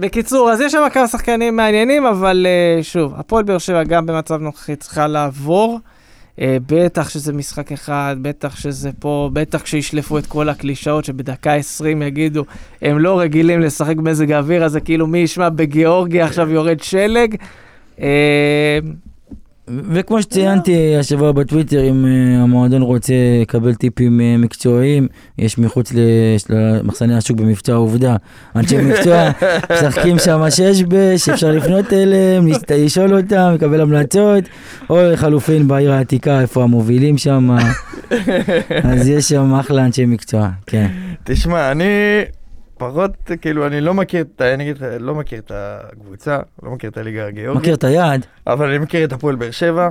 בקיצור, 0.00 0.50
אז 0.50 0.60
יש 0.60 0.72
שם 0.72 0.86
כמה 0.92 1.08
שחקנים 1.08 1.56
מעניינים, 1.56 2.06
אבל 2.06 2.46
אה, 2.46 2.82
שוב, 2.82 3.14
הפועל 3.16 3.44
באר 3.44 3.58
שבע 3.58 3.84
גם 3.84 4.06
במצב 4.06 4.40
נוכחי 4.40 4.76
צריכה 4.76 5.06
לעבור. 5.06 5.80
אה, 6.40 6.56
בטח 6.66 7.08
שזה 7.08 7.32
משחק 7.32 7.72
אחד, 7.72 8.16
בטח 8.22 8.56
שזה 8.56 8.90
פה, 8.98 9.30
בטח 9.32 9.62
כשישלפו 9.62 10.18
את 10.18 10.26
כל 10.26 10.48
הקלישאות 10.48 11.04
שבדקה 11.04 11.54
20 11.54 12.02
יגידו, 12.02 12.44
הם 12.82 12.98
לא 12.98 13.20
רגילים 13.20 13.60
לשחק 13.60 13.96
במזג 13.96 14.32
האוויר 14.32 14.64
הזה, 14.64 14.80
כאילו 14.80 15.06
מי 15.06 15.18
ישמע 15.18 15.48
בגיאורגיה 15.48 16.24
עכשיו 16.24 16.50
יורד 16.50 16.82
שלג. 16.82 17.36
אה, 18.00 18.78
וכמו 19.68 20.22
שציינתי 20.22 20.96
השבוע 20.96 21.32
בטוויטר, 21.32 21.90
אם 21.90 22.06
אה, 22.06 22.42
המועדון 22.42 22.82
רוצה 22.82 23.14
לקבל 23.42 23.74
טיפים 23.74 24.20
אה, 24.20 24.36
מקצועיים, 24.38 25.08
יש 25.38 25.58
מחוץ 25.58 25.92
למחסני 26.50 27.16
השוק 27.16 27.40
במבצע 27.40 27.72
עובדה. 27.72 28.16
אנשי 28.56 28.76
מקצוע 28.88 29.30
משחקים 29.72 30.18
שם 30.18 30.40
שש 30.50 30.82
בש, 30.88 31.28
אפשר 31.28 31.52
לפנות 31.52 31.92
אליהם, 31.92 32.46
לשאול 32.70 33.16
אותם, 33.16 33.52
לקבל 33.54 33.80
המלצות, 33.80 34.44
או 34.90 35.02
לחלופין 35.02 35.68
בעיר 35.68 35.92
העתיקה, 35.92 36.40
איפה 36.40 36.62
המובילים 36.62 37.18
שם. 37.18 37.50
אז 38.90 39.08
יש 39.08 39.28
שם 39.28 39.54
אחלה 39.54 39.84
אנשי 39.84 40.06
מקצוע, 40.06 40.48
כן. 40.66 40.86
תשמע, 41.24 41.70
אני 41.70 41.84
פחות, 42.78 43.10
כאילו, 43.40 43.66
אני 43.66 43.80
לא 43.80 43.94
מכיר, 43.94 44.24
את 44.36 44.40
ה- 44.40 44.54
אני 44.54 44.64
אגיד 44.64 44.76
לך, 44.76 44.84
לא 45.00 45.14
מכיר 45.14 45.38
את 45.38 45.52
הקבוצה, 45.54 46.38
לא 46.62 46.70
מכיר 46.70 46.90
את 46.90 46.96
הליגה 46.98 47.26
הגיאורגית, 47.26 47.62
מכיר 47.62 47.74
את 47.74 47.84
היעד? 47.84 48.26
אבל 48.46 48.68
אני 48.68 48.78
מכיר 48.78 49.04
את 49.04 49.12
הפועל 49.12 49.34
באר 49.36 49.50
שבע, 49.50 49.88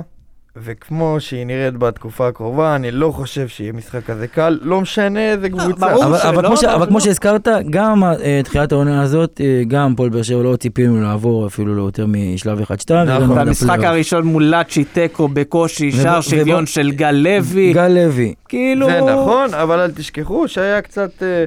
וכמו 0.62 1.16
שהיא 1.18 1.46
נראית 1.46 1.76
בתקופה 1.76 2.28
הקרובה, 2.28 2.76
אני 2.76 2.90
לא 2.90 3.10
חושב 3.10 3.48
שיהיה 3.48 3.72
משחק 3.72 4.04
כזה 4.04 4.26
קל, 4.26 4.58
לא 4.62 4.80
משנה 4.80 5.20
איזה 5.32 5.48
קבוצה. 5.48 5.88
ברור. 5.88 6.04
אבל, 6.04 6.18
אבל, 6.18 6.46
כמו 6.46 6.56
ש, 6.56 6.64
אבל 6.64 6.86
כמו 6.86 6.98
לא. 6.98 7.04
שהזכרת, 7.04 7.48
גם 7.70 8.04
אה, 8.04 8.40
תחילת 8.44 8.72
העונה 8.72 9.02
הזאת, 9.02 9.40
אה, 9.44 9.62
גם 9.68 9.94
פועל 9.96 10.10
באר 10.10 10.22
שבע 10.22 10.42
לא 10.42 10.56
ציפינו 10.56 11.02
לעבור 11.02 11.46
אפילו 11.46 11.74
לא 11.74 11.82
יותר 11.82 12.06
משלב 12.08 12.60
1-2. 12.60 12.64
נכון. 13.06 13.30
והמשחק 13.30 13.78
הראשון 13.82 14.24
מול 14.24 14.44
לאצ'י 14.44 14.84
תיקו 14.84 15.28
בקושי, 15.28 15.92
שער 15.92 16.20
שוויון 16.20 16.66
של 16.66 16.90
גל 16.92 17.10
לוי. 17.10 17.72
גל 17.72 17.88
לוי. 17.88 18.34
כאילו... 18.48 18.86
זה 18.86 19.00
נכון, 19.00 19.54
אבל 19.54 19.80
אל 19.80 19.90
תשכחו 19.90 20.48
שהיה 20.48 20.82
קצת, 20.82 21.22
אה, 21.22 21.44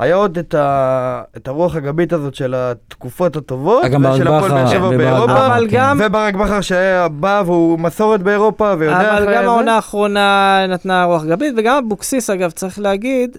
היה 0.00 0.14
עוד 0.14 0.38
את, 0.38 0.54
ה, 0.54 1.22
את 1.36 1.48
הרוח 1.48 1.76
הגבית 1.76 2.12
הזאת 2.12 2.34
של 2.34 2.54
התקופות 2.56 3.36
הטובות, 3.36 3.84
גם 3.84 4.02
ברק 4.02 4.14
ושל 4.14 4.28
הפועל 4.28 4.50
באר 4.50 4.62
בכר 4.64 4.70
שבע 4.70 4.88
באירופה, 4.96 5.46
אבל 5.46 5.66
כן. 5.70 5.76
גם- 5.76 6.00
וברק 6.04 6.34
בכר 6.34 6.60
שהיה 6.60 7.08
בא 7.08 7.42
והוא 7.46 7.78
מסורת 7.78 8.22
באירופה 8.22 8.74
ויודע 8.78 9.00
אבל 9.18 9.28
איך 9.28 9.36
גם 9.38 9.44
זה. 9.44 9.50
העונה 9.50 9.74
האחרונה 9.76 10.58
נתנה 10.68 11.04
רוח 11.04 11.24
גבית, 11.24 11.54
וגם 11.56 11.82
אבוקסיס, 11.86 12.30
אגב, 12.30 12.50
צריך 12.50 12.78
להגיד, 12.78 13.36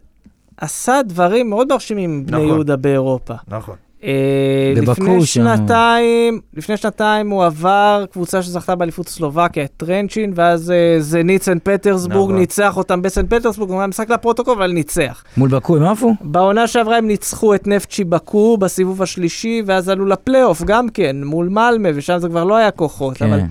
עשה 0.57 0.99
דברים 1.05 1.49
מאוד 1.49 1.67
מרשימים 1.73 2.09
עם 2.11 2.25
בני 2.25 2.37
נכון. 2.37 2.47
יהודה 2.47 2.75
באירופה. 2.75 3.33
נכון. 3.47 3.75
אה, 4.03 4.73
לפני. 4.75 5.25
שנתיים, 5.25 6.41
לפני 6.53 6.77
שנתיים 6.77 7.29
הוא 7.29 7.45
עבר 7.45 8.05
קבוצה 8.11 8.43
שזכתה 8.43 8.75
באליפות 8.75 9.07
סלובקיה, 9.07 9.67
טרנצ'ין, 9.67 10.33
ואז 10.35 10.71
אה, 10.71 11.37
סנט 11.39 11.69
פטרסבורג 11.69 12.29
נכון. 12.29 12.39
ניצח 12.39 12.77
אותם 12.77 13.01
בסנט 13.01 13.33
פטרסבורג, 13.33 13.69
הוא 13.69 13.79
היה 13.79 13.87
משחק 13.87 14.09
לפרוטוקול, 14.09 14.53
אבל 14.53 14.71
ניצח. 14.71 15.23
מול 15.37 15.49
בקו 15.49 15.77
הם 15.77 15.83
עפו? 15.83 16.13
בעונה 16.21 16.67
שעברה 16.67 16.97
הם 16.97 17.07
ניצחו 17.07 17.55
את 17.55 17.67
נפצ'י 17.67 18.03
בקו 18.03 18.57
בסיבוב 18.57 19.01
השלישי, 19.01 19.63
ואז 19.65 19.89
עלו 19.89 20.05
לפלייאוף 20.05 20.61
גם 20.63 20.89
כן, 20.89 21.23
מול 21.23 21.49
מלמה, 21.49 21.89
ושם 21.95 22.17
זה 22.17 22.29
כבר 22.29 22.43
לא 22.43 22.55
היה 22.55 22.71
כוחות. 22.71 23.21
אבל 23.21 23.39
כן. 23.39 23.45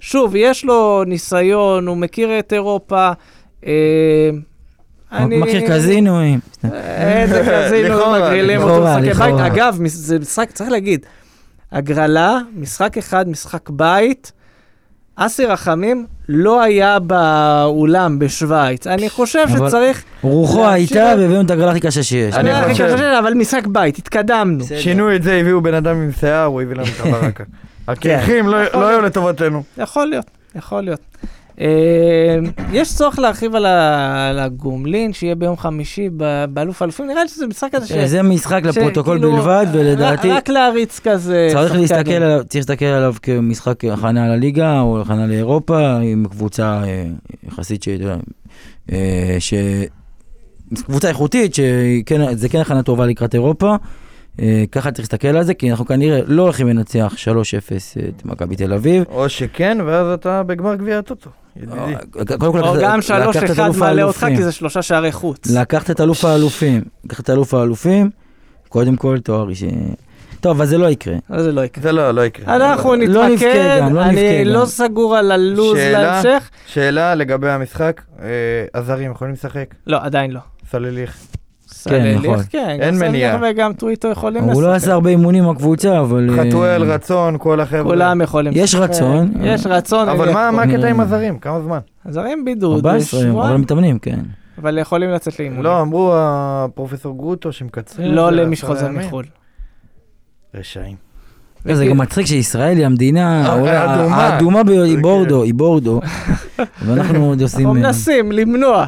שוב, 0.00 0.36
יש 0.36 0.64
לו 0.64 1.04
ניסיון, 1.06 1.86
הוא 1.86 1.96
מכיר 1.96 2.38
את 2.38 2.52
אירופה. 2.52 3.12
אה, 5.12 5.18
אני- 5.18 5.38
מכיר 5.38 5.60
קזינואים. 5.68 6.40
איזה 6.72 7.42
קזינו 7.66 7.88
לכאורה, 7.94 8.18
מגרילים 8.18 8.62
אותו 8.62 8.84
משחקי 8.84 9.12
בית. 9.32 9.40
אגב, 9.52 9.78
זה 9.86 10.18
משחק, 10.18 10.50
צריך 10.50 10.70
להגיד, 10.70 11.06
הגרלה, 11.72 12.38
משחק 12.56 12.98
אחד, 12.98 13.28
משחק 13.28 13.70
בית. 13.70 14.32
אסי 15.16 15.44
רחמים 15.46 16.06
לא 16.28 16.62
היה 16.62 16.98
באולם 16.98 18.18
בשוויץ. 18.18 18.86
אני 18.86 19.10
חושב 19.10 19.46
שצריך... 19.48 20.04
רוחו 20.22 20.68
הייתה 20.68 21.12
והביאו 21.18 21.40
את 21.40 21.50
הגרלה 21.50 21.70
הכי 21.70 21.80
קשה 21.80 22.02
שיש. 22.02 22.34
אני 22.34 22.54
אני 22.54 22.72
חושב- 22.72 23.14
אבל 23.18 23.34
משחק 23.34 23.66
בית, 23.66 23.98
התקדמנו. 23.98 24.64
שינו 24.78 25.14
את 25.14 25.22
זה, 25.22 25.34
הביאו 25.34 25.60
בן 25.60 25.74
אדם 25.74 25.96
עם 25.96 26.10
שיער, 26.20 26.44
הוא 26.44 26.62
הביא 26.62 26.74
לנו 26.76 26.84
את 26.86 27.06
הברקה. 27.06 27.44
הקרחים 27.88 28.46
לא 28.48 28.62
לא 28.74 28.88
היו. 28.88 29.00
לטובתנו. 29.00 29.62
יכול 29.78 30.06
להיות, 30.06 30.26
יכול 30.54 30.80
להיות. 30.80 31.00
אה, 31.60 32.38
יש 32.72 32.94
צורך 32.94 33.18
להרחיב 33.18 33.54
על 33.54 34.38
הגומלין, 34.38 35.12
שיהיה 35.12 35.34
ביום 35.34 35.56
חמישי 35.56 36.08
באלוף 36.50 36.82
האלופים. 36.82 37.06
נראה 37.06 37.22
לי 37.22 37.28
שזה 37.28 37.46
משחק 37.46 37.68
כזה 37.72 37.86
ש... 37.86 37.92
זה 37.92 38.22
משחק 38.22 38.62
לפרוטוקול 38.64 39.18
בלבד, 39.18 39.66
ולדעתי 39.72 40.30
רק 40.30 40.48
להריץ 40.48 41.00
כזה. 41.04 41.48
צריך. 41.52 41.74
להסתכל 42.54 42.84
עליו, 42.84 43.14
כמשחק 43.22 43.84
הכנה 43.84 44.28
לליגה 44.28 44.80
או 44.80 45.00
הכנה 45.00 45.26
לאירופה, 45.26 45.96
עם 45.96 46.26
קבוצה 46.30 46.82
אה, 46.84 47.04
יחסית 47.48 47.82
ש... 47.82 47.88
אה, 48.92 49.36
ש... 49.38 49.54
קבוצה 50.74 51.08
איכותית, 51.08 51.54
שזה 51.54 52.48
כן 52.48 52.60
הכנה 52.60 52.82
טובה 52.82 53.06
לקראת 53.06 53.34
אירופה. 53.34 53.76
אה, 54.42 54.64
ככה 54.72 54.90
צריך 54.90 55.04
להסתכל 55.04 55.28
על 55.28 55.42
זה, 55.42 55.54
כי 55.54 55.70
אנחנו 55.70 55.86
כנראה 55.86 56.20
לא 56.26 56.42
הולכים 56.42 56.68
לנצח 56.68 57.14
3-0 57.16 57.18
את 58.08 58.24
מכבי 58.24 58.56
תל 58.56 58.72
אביב. 58.72 59.04
או 59.08 59.28
שכן, 59.28 59.78
ואז 59.86 60.06
אתה 60.14 60.42
בגמר 60.42 60.74
גביע 60.74 60.98
הטוטו. 60.98 61.30
אה, 61.72 61.94
או 62.40 62.76
גם 62.82 62.98
לקחת 63.28 63.50
את 63.50 63.56
3-1 63.56 63.60
אלוף 63.60 63.76
מעלה 63.76 64.02
אותך. 64.02 64.26
כי 64.36 64.42
זה 64.42 64.52
שלושה 64.52 64.82
שערי 64.82 65.12
חוץ. 65.12 65.50
לקחת 65.50 65.90
את 65.90 66.00
אלוף 66.00 66.24
האלופים, 66.24 66.82
לקחת 67.04 67.24
את 67.24 67.30
אלוף 67.30 67.54
האלופים, 67.54 68.10
קודם 68.68 68.96
כל 68.96 69.18
תואר 69.18 69.48
אישי. 69.48 69.70
טוב, 70.40 70.56
אבל 70.56 70.66
זה 70.66 70.78
לא 70.78 70.86
יקרה. 70.90 71.14
אז 71.28 71.44
זה 71.44 71.52
לא 71.52 71.60
יקרה. 71.60 71.82
זה 71.82 71.92
לא, 71.92 72.10
לא 72.10 72.26
יקרה. 72.26 72.56
אנחנו 72.56 72.94
לא 72.94 73.28
נבכה 73.28 73.46
נתמקד, 73.46 73.78
גם, 73.80 73.94
לא 73.94 74.04
נבכה 74.04 74.10
אני 74.10 74.44
גם. 74.44 74.50
לא 74.50 74.66
סגור 74.66 75.16
על 75.16 75.32
הלו"ז 75.32 75.76
שאלה? 75.76 76.02
להמשך. 76.02 76.50
שאלה 76.66 77.14
לגבי 77.14 77.50
המשחק, 77.50 78.02
אה, 78.22 78.26
הזרים 78.74 79.10
יכולים 79.10 79.34
לשחק? 79.34 79.74
לא, 79.86 79.98
עדיין 80.02 80.30
לא. 80.30 80.40
סלליך. 80.70 81.16
סלליך, 81.88 82.24
נכון. 82.24 82.38
כן, 82.50 82.76
אין 82.80 82.98
מניעה. 82.98 83.38
וגם 83.42 83.72
טוויטו 83.72 84.08
יכולים 84.08 84.44
הוא 84.44 84.62
לא 84.62 84.74
עשה 84.74 84.92
הרבה 84.92 85.10
אימונים 85.10 85.48
בקבוצה, 85.48 86.00
אבל... 86.00 86.30
אה, 86.30 86.44
חתואל, 86.44 86.82
רצון, 86.82 87.36
כל 87.38 87.60
החבר'ה. 87.60 87.84
כולם 87.84 88.20
יכולים. 88.20 88.52
יש 88.56 88.74
לשחק. 88.74 88.90
רצון. 88.90 89.32
יש 89.40 89.66
רצון. 89.66 90.08
אבל 90.08 90.28
הם 90.28 90.54
מה. 90.54 90.62
הקטע 90.62 90.88
עם 90.88 91.00
הזרים? 91.00 91.38
כמה 91.38 91.60
זמן? 91.60 91.78
הזרים 92.06 92.44
בידוד, 92.44 92.86
14, 92.86 93.20
אבל 93.20 93.28
שבועיים, 93.28 93.60
מתאמנים, 93.60 93.98
כן. 93.98 94.20
אבל 94.58 94.78
יכולים 94.78 95.10
לצאת 95.10 95.38
לאימונים. 95.40 95.64
לא, 95.64 95.80
אמרו 95.80 96.12
הפרופסור 96.16 97.16
גרוטו 97.16 97.52
שמקצרים. 97.52 98.12
לא 98.12 98.30
למי 98.30 98.56
שחוזר. 98.56 98.88
מחו"ל. 98.88 99.24
רשעים. 100.54 101.06
זה 101.74 101.86
גם 101.86 101.98
מצחיק 101.98 102.26
שישראל 102.26 102.76
היא 102.76 102.86
המדינה 102.86 103.52
האדומה. 103.52 104.62
היא 104.84 104.98
בורדו, 104.98 105.42
היא 105.42 105.54
בורדו. 105.54 106.00
ואנחנו 106.86 107.24
עוד 107.24 107.42
עושים... 107.42 107.68
אנחנו 107.68 107.82
אה, 107.82 107.86
מנסים 107.86 108.32
למנוע. 108.32 108.86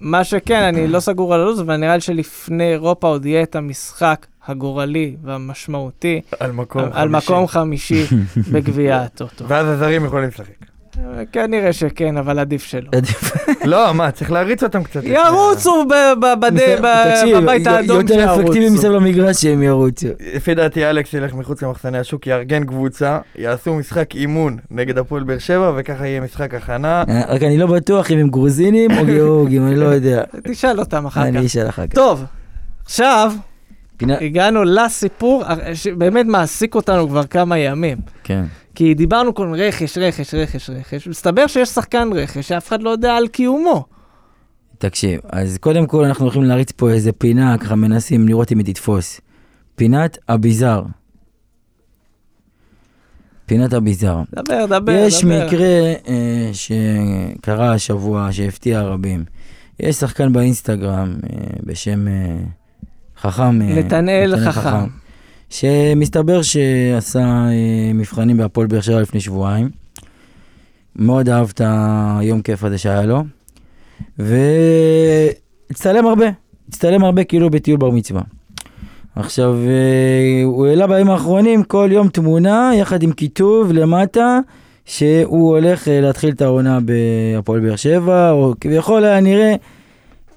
מה 0.00 0.24
שכן, 0.24 0.62
אני 0.62 0.88
לא 0.88 1.00
סגור 1.00 1.34
על 1.34 1.40
הלו"ז, 1.40 1.60
אבל 1.60 1.76
נראה 1.76 1.94
לי 1.94 2.00
שלפני 2.00 2.72
אירופה 2.72 3.08
עוד 3.08 3.26
יהיה 3.26 3.42
את 3.42 3.56
המשחק 3.56 4.26
הגורלי 4.46 5.16
והמשמעותי 5.22 6.20
על 6.40 6.52
מקום 6.52 6.82
על 6.92 7.08
מקום 7.08 7.46
חמישי 7.46 8.04
בגביע 8.52 8.96
הטוטו. 8.96 9.48
ואז 9.48 9.66
הזרים 9.66 10.04
יכולים 10.04 10.28
לשחק. 10.28 10.67
כנראה 11.32 11.72
שכן, 11.72 12.16
אבל 12.16 12.38
עדיף 12.38 12.64
שלא. 12.64 12.90
לא, 13.64 13.94
מה, 13.94 14.10
צריך 14.10 14.32
להריץ 14.32 14.62
אותם 14.62 14.82
קצת. 14.82 15.00
ירוצו 15.04 15.84
בבית 17.34 17.66
האדום 17.66 18.00
יותר 18.00 18.34
אפקטיבי 18.34 18.52
שירוצו. 18.54 18.74
מסביב 18.74 18.92
למגרש 18.92 19.36
שהם 19.42 19.62
ירוצו. 19.62 20.06
לפי 20.34 20.54
דעתי 20.54 20.86
אלכס 20.86 21.14
ילך 21.14 21.34
מחוץ 21.34 21.62
למחסני 21.62 21.98
השוק, 21.98 22.26
יארגן 22.26 22.64
קבוצה, 22.64 23.18
יעשו 23.36 23.74
משחק 23.74 24.14
אימון 24.14 24.56
נגד 24.70 24.98
הפועל 24.98 25.22
באר 25.22 25.38
שבע, 25.38 25.72
וככה 25.76 26.06
יהיה 26.06 26.20
משחק 26.20 26.54
הכנה. 26.54 27.04
אה, 27.08 27.22
רק 27.28 27.42
אני 27.42 27.58
לא 27.58 27.66
בטוח 27.66 28.10
אם 28.10 28.18
הם 28.18 28.28
גרוזינים 28.28 28.90
או 28.98 29.04
גיאורגים, 29.04 29.66
אני 29.66 29.76
לא 29.76 29.84
יודע. 29.94 30.22
תשאל 30.44 30.80
אותם 30.80 31.06
אחר 31.06 31.22
אני 31.22 31.38
כך. 31.38 31.44
אשאל 31.44 31.68
אחר 31.68 31.86
כך. 31.86 31.94
טוב, 31.94 32.24
עכשיו 32.84 33.32
פינה- 33.98 34.18
הגענו 34.20 34.64
לסיפור 34.64 35.42
שבאמת 35.74 36.26
מעסיק 36.26 36.74
אותנו 36.74 37.08
כבר 37.08 37.24
כמה 37.26 37.58
ימים. 37.58 37.98
כן. 38.24 38.44
כי 38.74 38.94
דיברנו 38.94 39.34
כל 39.34 39.44
הזמן 39.44 39.58
רכש, 39.58 39.98
רכש, 39.98 40.34
רכש, 40.34 40.70
רכש, 40.70 41.08
מסתבר 41.08 41.46
שיש 41.46 41.68
שחקן 41.68 42.08
רכש 42.14 42.48
שאף 42.48 42.68
אחד 42.68 42.82
לא 42.82 42.90
יודע 42.90 43.16
על 43.16 43.28
קיומו. 43.28 43.84
תקשיב, 44.78 45.20
אז 45.30 45.58
קודם 45.58 45.86
כל 45.86 46.04
אנחנו 46.04 46.24
הולכים 46.24 46.42
להריץ 46.44 46.72
פה 46.72 46.90
איזה 46.90 47.12
פינה, 47.12 47.58
ככה 47.58 47.74
מנסים 47.74 48.28
לראות 48.28 48.52
אם 48.52 48.58
היא 48.58 48.66
תתפוס. 48.66 49.20
פינת 49.76 50.18
הביזאר. 50.28 50.82
פינת 53.46 53.72
הביזאר. 53.72 54.22
דבר, 54.34 54.66
דבר, 54.66 54.92
יש 54.92 55.24
דבר. 55.24 55.46
מקרה 55.46 55.66
אה, 56.08 56.50
שקרה 56.52 57.72
השבוע 57.72 58.28
שהפתיע 58.32 58.82
רבים. 58.82 59.24
יש 59.80 59.96
שחקן 59.96 60.32
באינסטגרם 60.32 61.16
אה, 61.32 61.38
בשם 61.62 62.08
אה, 62.08 62.36
חכם. 63.20 63.62
אה, 63.62 63.74
נתנאל 63.78 64.50
חכם. 64.50 64.86
שמסתבר 65.50 66.42
שעשה 66.42 67.20
אה, 67.20 67.92
מבחנים 67.94 68.36
בהפועל 68.36 68.66
באר 68.66 68.80
שבע 68.80 69.00
לפני 69.00 69.20
שבועיים. 69.20 69.70
מאוד 70.96 71.28
אהב 71.28 71.48
את 71.54 71.60
היום 72.18 72.42
כיף 72.42 72.64
הזה 72.64 72.78
שהיה 72.78 73.02
לו. 73.02 73.24
והצטלם 74.18 76.06
הרבה, 76.06 76.26
הצטלם 76.68 77.04
הרבה 77.04 77.24
כאילו 77.24 77.50
בטיול 77.50 77.78
בר 77.78 77.90
מצווה. 77.90 78.22
עכשיו, 79.16 79.56
אה, 79.66 80.42
הוא 80.44 80.66
העלה 80.66 80.86
בימים 80.86 81.10
האחרונים 81.10 81.64
כל 81.64 81.88
יום 81.92 82.08
תמונה 82.08 82.70
יחד 82.74 83.02
עם 83.02 83.12
כיתוב 83.12 83.72
למטה 83.72 84.38
שהוא 84.84 85.56
הולך 85.56 85.88
להתחיל 85.90 86.30
את 86.30 86.42
העונה 86.42 86.78
בהפועל 86.80 87.60
באר 87.60 87.76
שבע, 87.76 88.30
או 88.30 88.54
כביכול 88.60 89.04
היה 89.04 89.20
נראה 89.20 89.54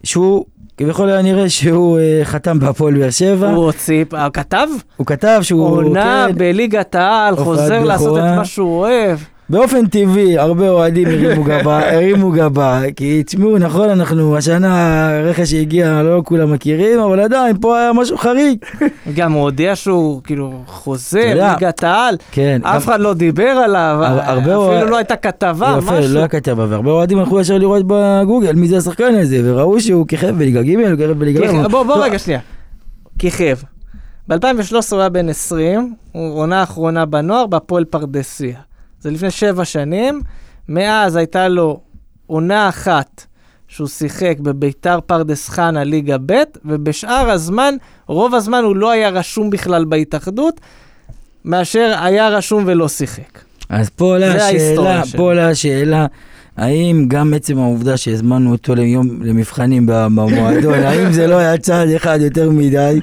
שהוא, 0.03 0.45
כביכול 0.81 1.09
היה 1.09 1.21
נראה 1.21 1.49
שהוא 1.49 1.99
אה, 1.99 2.21
חתם 2.23 2.59
בהפועל 2.59 2.97
באר 2.97 3.09
שבע. 3.09 3.49
הוא 3.49 3.63
הוציא, 3.65 4.05
כתב? 4.33 4.67
הוא 4.97 5.07
כתב 5.07 5.39
שהוא... 5.41 5.67
עונה 5.67 6.25
כן, 6.29 6.37
בליגת 6.37 6.95
העל, 6.95 7.35
חוזר 7.35 7.83
לעשות. 7.83 8.17
את 8.17 8.23
מה 8.23 8.45
שהוא 8.45 8.79
אוהב. 8.79 9.19
באופן 9.51 9.87
טבעי, 9.87 10.37
הרבה 10.37 10.69
אוהדים 10.69 11.07
הרימו 11.11 11.43
גבה, 11.43 11.93
הרימו 11.93 12.31
גבה, 12.31 12.81
כי 12.95 13.23
תשמעו, 13.23 13.57
נכון, 13.57 13.89
אנחנו, 13.89 14.37
השנה 14.37 15.09
הרכש 15.09 15.51
שהגיע, 15.51 16.01
לא 16.03 16.21
כולם 16.25 16.53
מכירים, 16.53 16.99
אבל 16.99 17.19
עדיין, 17.19 17.57
פה 17.61 17.79
היה 17.79 17.93
משהו 17.93 18.17
חריג. 18.17 18.57
גם 19.17 19.31
הוא 19.31 19.41
הודיע 19.41 19.75
שהוא 19.75 20.21
כאילו 20.23 20.53
חוזר, 20.65 21.33
ליגת 21.35 21.83
העל, 21.83 22.17
כן. 22.31 22.61
אף 22.63 22.85
אחד 22.85 22.99
לא 22.99 23.13
דיבר 23.13 23.49
עליו, 23.49 23.97
הרבה 24.01 24.41
אפילו 24.41 24.89
לא 24.89 24.97
הייתה 24.97 25.15
כתבה, 25.15 25.75
יפה, 25.77 25.99
משהו. 25.99 26.13
לא 26.13 26.19
היה 26.19 26.27
כתבה, 26.27 26.65
והרבה 26.69 26.91
אוהדים 26.91 27.19
הלכו 27.19 27.39
ישר 27.39 27.57
לראות 27.57 27.83
בגוגל 27.87 28.53
מי 28.53 28.67
זה 28.67 28.77
השחקן 28.77 29.15
הזה, 29.15 29.41
וראו 29.43 29.79
שהוא 29.81 30.07
כיכב 30.07 30.35
בליגה 30.37 30.61
ג', 30.61 30.75
הוא 30.75 30.97
כיכב 30.97 31.19
בליגה 31.19 31.47
ג'. 31.47 31.67
בוא, 31.71 31.83
בוא 31.83 31.97
לא, 31.97 32.03
רגע 32.03 32.19
שנייה. 32.19 32.39
כיכב. 33.19 33.55
ב-2013 34.27 34.75
הוא 34.91 34.99
היה 34.99 35.09
בן 35.09 35.29
20, 35.29 35.93
הוא 36.11 36.39
עונה 36.39 36.63
אחרונה 36.63 37.05
בנוער 37.05 37.47
בהפועל 37.47 37.85
פרדסיה. 37.85 38.70
זה 39.01 39.11
לפני 39.11 39.31
שבע 39.31 39.65
שנים, 39.65 40.21
מאז 40.69 41.15
הייתה 41.15 41.47
לו 41.47 41.79
עונה 42.27 42.69
אחת 42.69 43.25
שהוא 43.67 43.87
שיחק 43.87 44.35
בביתר 44.39 44.99
פרדס 45.05 45.49
חנה 45.49 45.83
ליגה 45.83 46.17
ב', 46.25 46.43
ובשאר 46.65 47.29
הזמן, 47.29 47.75
רוב 48.07 48.35
הזמן 48.35 48.63
הוא 48.63 48.75
לא 48.75 48.91
היה 48.91 49.09
רשום 49.09 49.49
בכלל 49.49 49.85
בהתאחדות, 49.85 50.61
מאשר 51.45 51.95
היה 52.01 52.29
רשום 52.29 52.63
ולא 52.67 52.87
שיחק. 52.87 53.39
אז 53.69 53.89
פה 53.89 54.05
עולה 54.05 54.35
השאלה. 54.35 55.01
פה 55.17 55.23
עולה 55.23 55.49
השאלה, 55.49 56.05
האם 56.57 57.05
גם 57.07 57.33
עצם 57.33 57.57
העובדה 57.57 57.97
שהזמנו 57.97 58.51
אותו 58.51 58.75
ליום 58.75 59.23
למבחנים 59.23 59.85
במועדון, 59.85 60.79
האם 60.87 61.11
זה 61.11 61.27
לא 61.27 61.35
היה 61.35 61.57
צעד 61.57 61.89
אחד 61.89 62.19
יותר 62.21 62.49
מדי? 62.49 62.99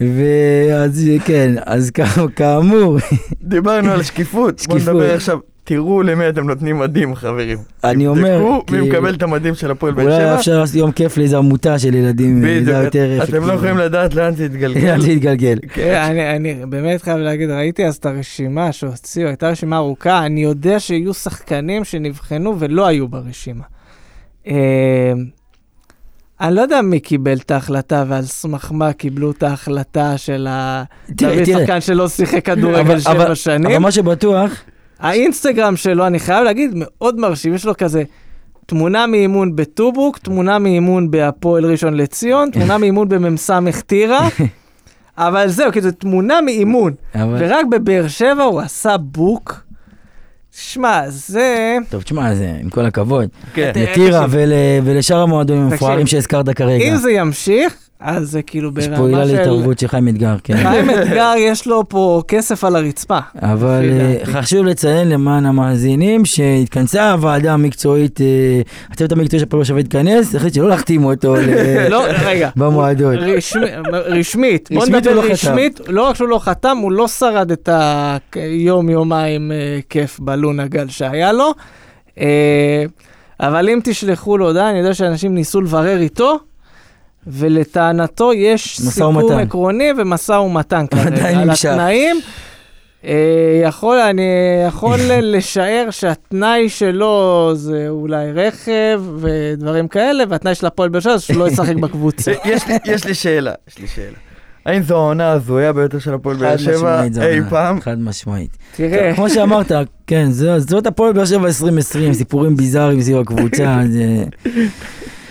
ואז 0.00 1.04
כן, 1.24 1.54
אז 1.66 1.90
כאמור, 2.36 2.98
דיברנו 3.42 3.90
על 3.90 4.02
שקיפות, 4.02 4.54
בוא 4.68 4.78
שקיפות. 4.78 4.94
נדבר 4.94 5.14
עכשיו, 5.14 5.38
תראו 5.64 6.02
למי 6.02 6.28
אתם 6.28 6.46
נותנים 6.46 6.78
מדים, 6.78 7.14
חברים. 7.14 7.58
אני 7.84 8.06
אומר, 8.06 8.38
תבדקו 8.38 8.64
מי 8.72 8.80
כי- 8.82 8.88
מקבל 8.90 9.14
את 9.14 9.22
המדים 9.22 9.54
של 9.54 9.70
הפועל 9.70 9.92
באר 9.94 10.04
אולי 10.04 10.16
שבע. 10.16 10.34
אפשר 10.34 10.58
לעשות 10.60 10.76
יום 10.76 10.92
כיף 10.92 11.16
לאיזו 11.16 11.38
עמותה 11.38 11.78
של 11.78 11.94
ילדים, 11.94 12.44
זה 12.64 12.70
יותר 12.70 13.22
אתם 13.22 13.46
לא 13.46 13.52
יכולים 13.52 13.76
לדעת 13.76 14.14
לאן 14.14 14.34
זה 14.34 14.44
יתגלגל. 14.44 14.86
לאן 14.90 15.00
זה 15.00 15.10
יתגלגל. 15.10 15.58
כן, 15.72 15.94
אני, 16.10 16.36
אני 16.36 16.66
באמת 16.68 17.02
חייב 17.02 17.18
להגיד, 17.18 17.50
ראיתי 17.50 17.86
אז 17.86 17.96
את 17.96 18.06
הרשימה 18.06 18.72
שהוציאו, 18.72 19.28
הייתה 19.28 19.48
רשימה 19.50 19.76
ארוכה, 19.76 20.26
אני 20.26 20.42
יודע 20.42 20.80
שיהיו 20.80 21.14
שחקנים 21.14 21.84
שנבחנו 21.84 22.56
ולא 22.60 22.86
היו 22.86 23.08
ברשימה. 23.08 23.64
אני 26.40 26.54
לא 26.54 26.60
יודע 26.60 26.82
מי 26.82 27.00
קיבל 27.00 27.36
את 27.36 27.50
ההחלטה 27.50 28.04
ועל 28.08 28.22
סמך 28.22 28.70
מה 28.74 28.92
קיבלו 28.92 29.30
את 29.30 29.42
ההחלטה 29.42 30.18
של 30.18 30.46
ה... 30.50 30.82
תראה, 31.16 31.44
תראה. 31.44 31.60
שחקן 31.60 31.80
שלא 31.80 32.08
שיחק 32.08 32.44
כדורגל 32.44 32.78
אבל- 32.80 33.00
שבע 33.00 33.12
אבל- 33.12 33.20
אבל 33.24 33.34
שנים. 33.34 33.82
מה 33.82 33.90
שבטוח, 33.90 34.52
האינסטגרם 35.00 35.76
שלו, 35.76 36.06
אני 36.06 36.18
חייב 36.18 36.44
להגיד, 36.44 36.70
מאוד 36.74 37.20
מרשים, 37.20 37.54
יש 37.54 37.64
לו 37.66 37.72
כזה 37.78 38.02
תמונה 38.66 39.06
מאימון 39.06 39.56
בטוברוק, 39.56 40.18
תמונה 40.18 40.58
מאימון 40.58 41.10
בהפועל 41.10 41.64
ראשון 41.64 41.94
לציון, 41.94 42.50
תמונה 42.50 42.78
מאימון 42.78 43.08
במ"ס 43.08 43.50
טירה, 43.86 44.28
אבל 45.18 45.48
זהו, 45.48 45.72
כאילו, 45.72 45.90
תמונה 45.90 46.40
מאימון. 46.40 46.92
אבל... 47.14 47.36
ורק 47.38 47.66
בבאר 47.70 48.08
שבע 48.08 48.42
הוא 48.42 48.60
עשה 48.60 48.96
בוק. 48.96 49.60
שמע, 50.52 51.02
זה... 51.08 51.76
טוב, 51.90 52.02
תשמע, 52.02 52.34
זה, 52.34 52.52
עם 52.60 52.70
כל 52.70 52.86
הכבוד, 52.86 53.28
כן. 53.54 53.72
לטירה 53.74 54.26
ולשאר 54.84 55.16
המועדונים. 55.16 55.62
המפוארים 55.62 56.06
שהזכרת 56.06 56.48
כרגע. 56.48 56.84
אם 56.84 56.96
זה 56.96 57.12
ימשיך, 57.12 57.74
אז 58.00 58.30
זה 58.30 58.42
כאילו 58.42 58.70
יש 58.78 58.88
פה 58.88 58.94
ברמה 58.96 59.06
עילה 59.06 59.26
של... 59.28 59.36
להתערבות 59.36 59.78
של 59.78 59.88
חיים 59.88 60.08
אתגר, 60.08 60.36
כן. 60.44 60.56
חיים 60.70 60.90
אתגר, 60.90 61.32
יש 61.38 61.66
לו 61.66 61.88
פה 61.88 62.22
כסף 62.28 62.64
על 62.64 62.76
הרצפה. 62.76 63.18
אבל 63.42 63.90
אה. 63.92 64.16
חשוב 64.24 64.66
לציין 64.66 65.08
למען 65.08 65.46
המאזינים 65.46 66.24
שהתכנסה 66.24 67.12
הוועדה 67.12 67.52
המקצועית, 67.52 68.20
אה, 68.20 68.26
הצוות 68.90 69.12
המקצועי 69.12 69.40
של 69.40 69.46
באר 69.46 69.62
שבע 69.62 69.78
התכנס, 69.78 70.34
החליט 70.34 70.54
שלא 70.54 70.68
להחתים 70.68 71.04
אותו 71.04 71.34
לא. 71.90 72.04
במועדון. 72.56 73.14
רשמי- 73.14 73.66
רשמית, 73.92 74.68
בוא 74.72 74.86
נדבר 74.86 75.14
לא. 75.14 75.22
רשמית, 75.30 75.80
לא 75.88 76.02
רק 76.02 76.16
שהוא 76.16 76.28
לא 76.28 76.38
חתם, 76.38 76.76
הוא 76.82 76.92
לא 76.92 77.08
שרד 77.08 77.52
את 77.52 77.68
היום-יומיים 78.34 79.52
כיף 79.88 80.20
בלונה 80.20 80.66
גל 80.66 80.88
שהיה 80.88 81.32
לו. 81.32 81.50
אה, 82.20 82.84
אבל 83.40 83.68
אם 83.68 83.78
תשלחו 83.84 84.38
לו 84.38 84.46
הודעה, 84.46 84.70
אני 84.70 84.78
יודע 84.78 84.94
שאנשים 84.94 85.34
ניסו 85.34 85.60
לברר 85.60 85.98
איתו, 86.00 86.38
ולטענתו 87.26 88.32
יש 88.32 88.80
סיכום 88.80 89.16
ומתן. 89.16 89.38
עקרוני 89.38 89.88
ומשא 89.98 90.32
ומתן 90.32 90.84
עדיין 90.90 91.16
כרגע 91.16 91.40
על. 91.40 91.50
התנאים. 91.50 92.20
אה, 93.04 93.14
יכול, 93.64 93.96
אני 93.98 94.22
יכול 94.68 94.98
לשער 95.34 95.86
שהתנאי 95.90 96.68
שלו 96.68 97.50
זה 97.54 97.86
אולי 97.88 98.32
רכב 98.32 99.02
ודברים 99.20 99.88
כאלה, 99.88 100.24
והתנאי 100.28 100.54
של 100.54 100.66
הפועל 100.66 100.88
באר 100.88 101.00
שבע 101.00 101.16
זה 101.16 101.22
שהוא 101.24 101.36
לא 101.36 101.48
ישחק 101.48 101.76
בקבוצה. 101.84 102.32
יש 102.44 102.66
לי- 102.68 102.78
יש 102.84 103.04
לי 103.04 103.14
שאלה, 103.14 103.52
יש 103.68 103.78
לי 103.78 103.86
שאלה. 103.86 104.16
האם 104.66 104.82
זו 104.82 104.94
העונה 104.96 105.28
ההזויה 105.28 105.72
ביותר 105.72 105.98
של 105.98 106.14
הפועל 106.14 106.36
באר 106.36 106.56
שבע 106.56 107.02
אי 107.22 107.40
פעם? 107.50 107.80
חד 107.80 108.00
משמעית. 108.00 108.56
תראה, 108.76 109.12
כמו 109.16 109.30
שאמרת, 109.30 109.72
כן, 110.06 110.28
זאת 110.58 110.86
הפועל 110.86 111.12
באר 111.12 111.24
שבע 111.24 111.46
2020, 111.46 112.14
סיפורים 112.14 112.56
ביזאריים 112.56 113.00
סביב 113.02 113.16
הקבוצה, 113.18 113.78
זה... 113.90 114.24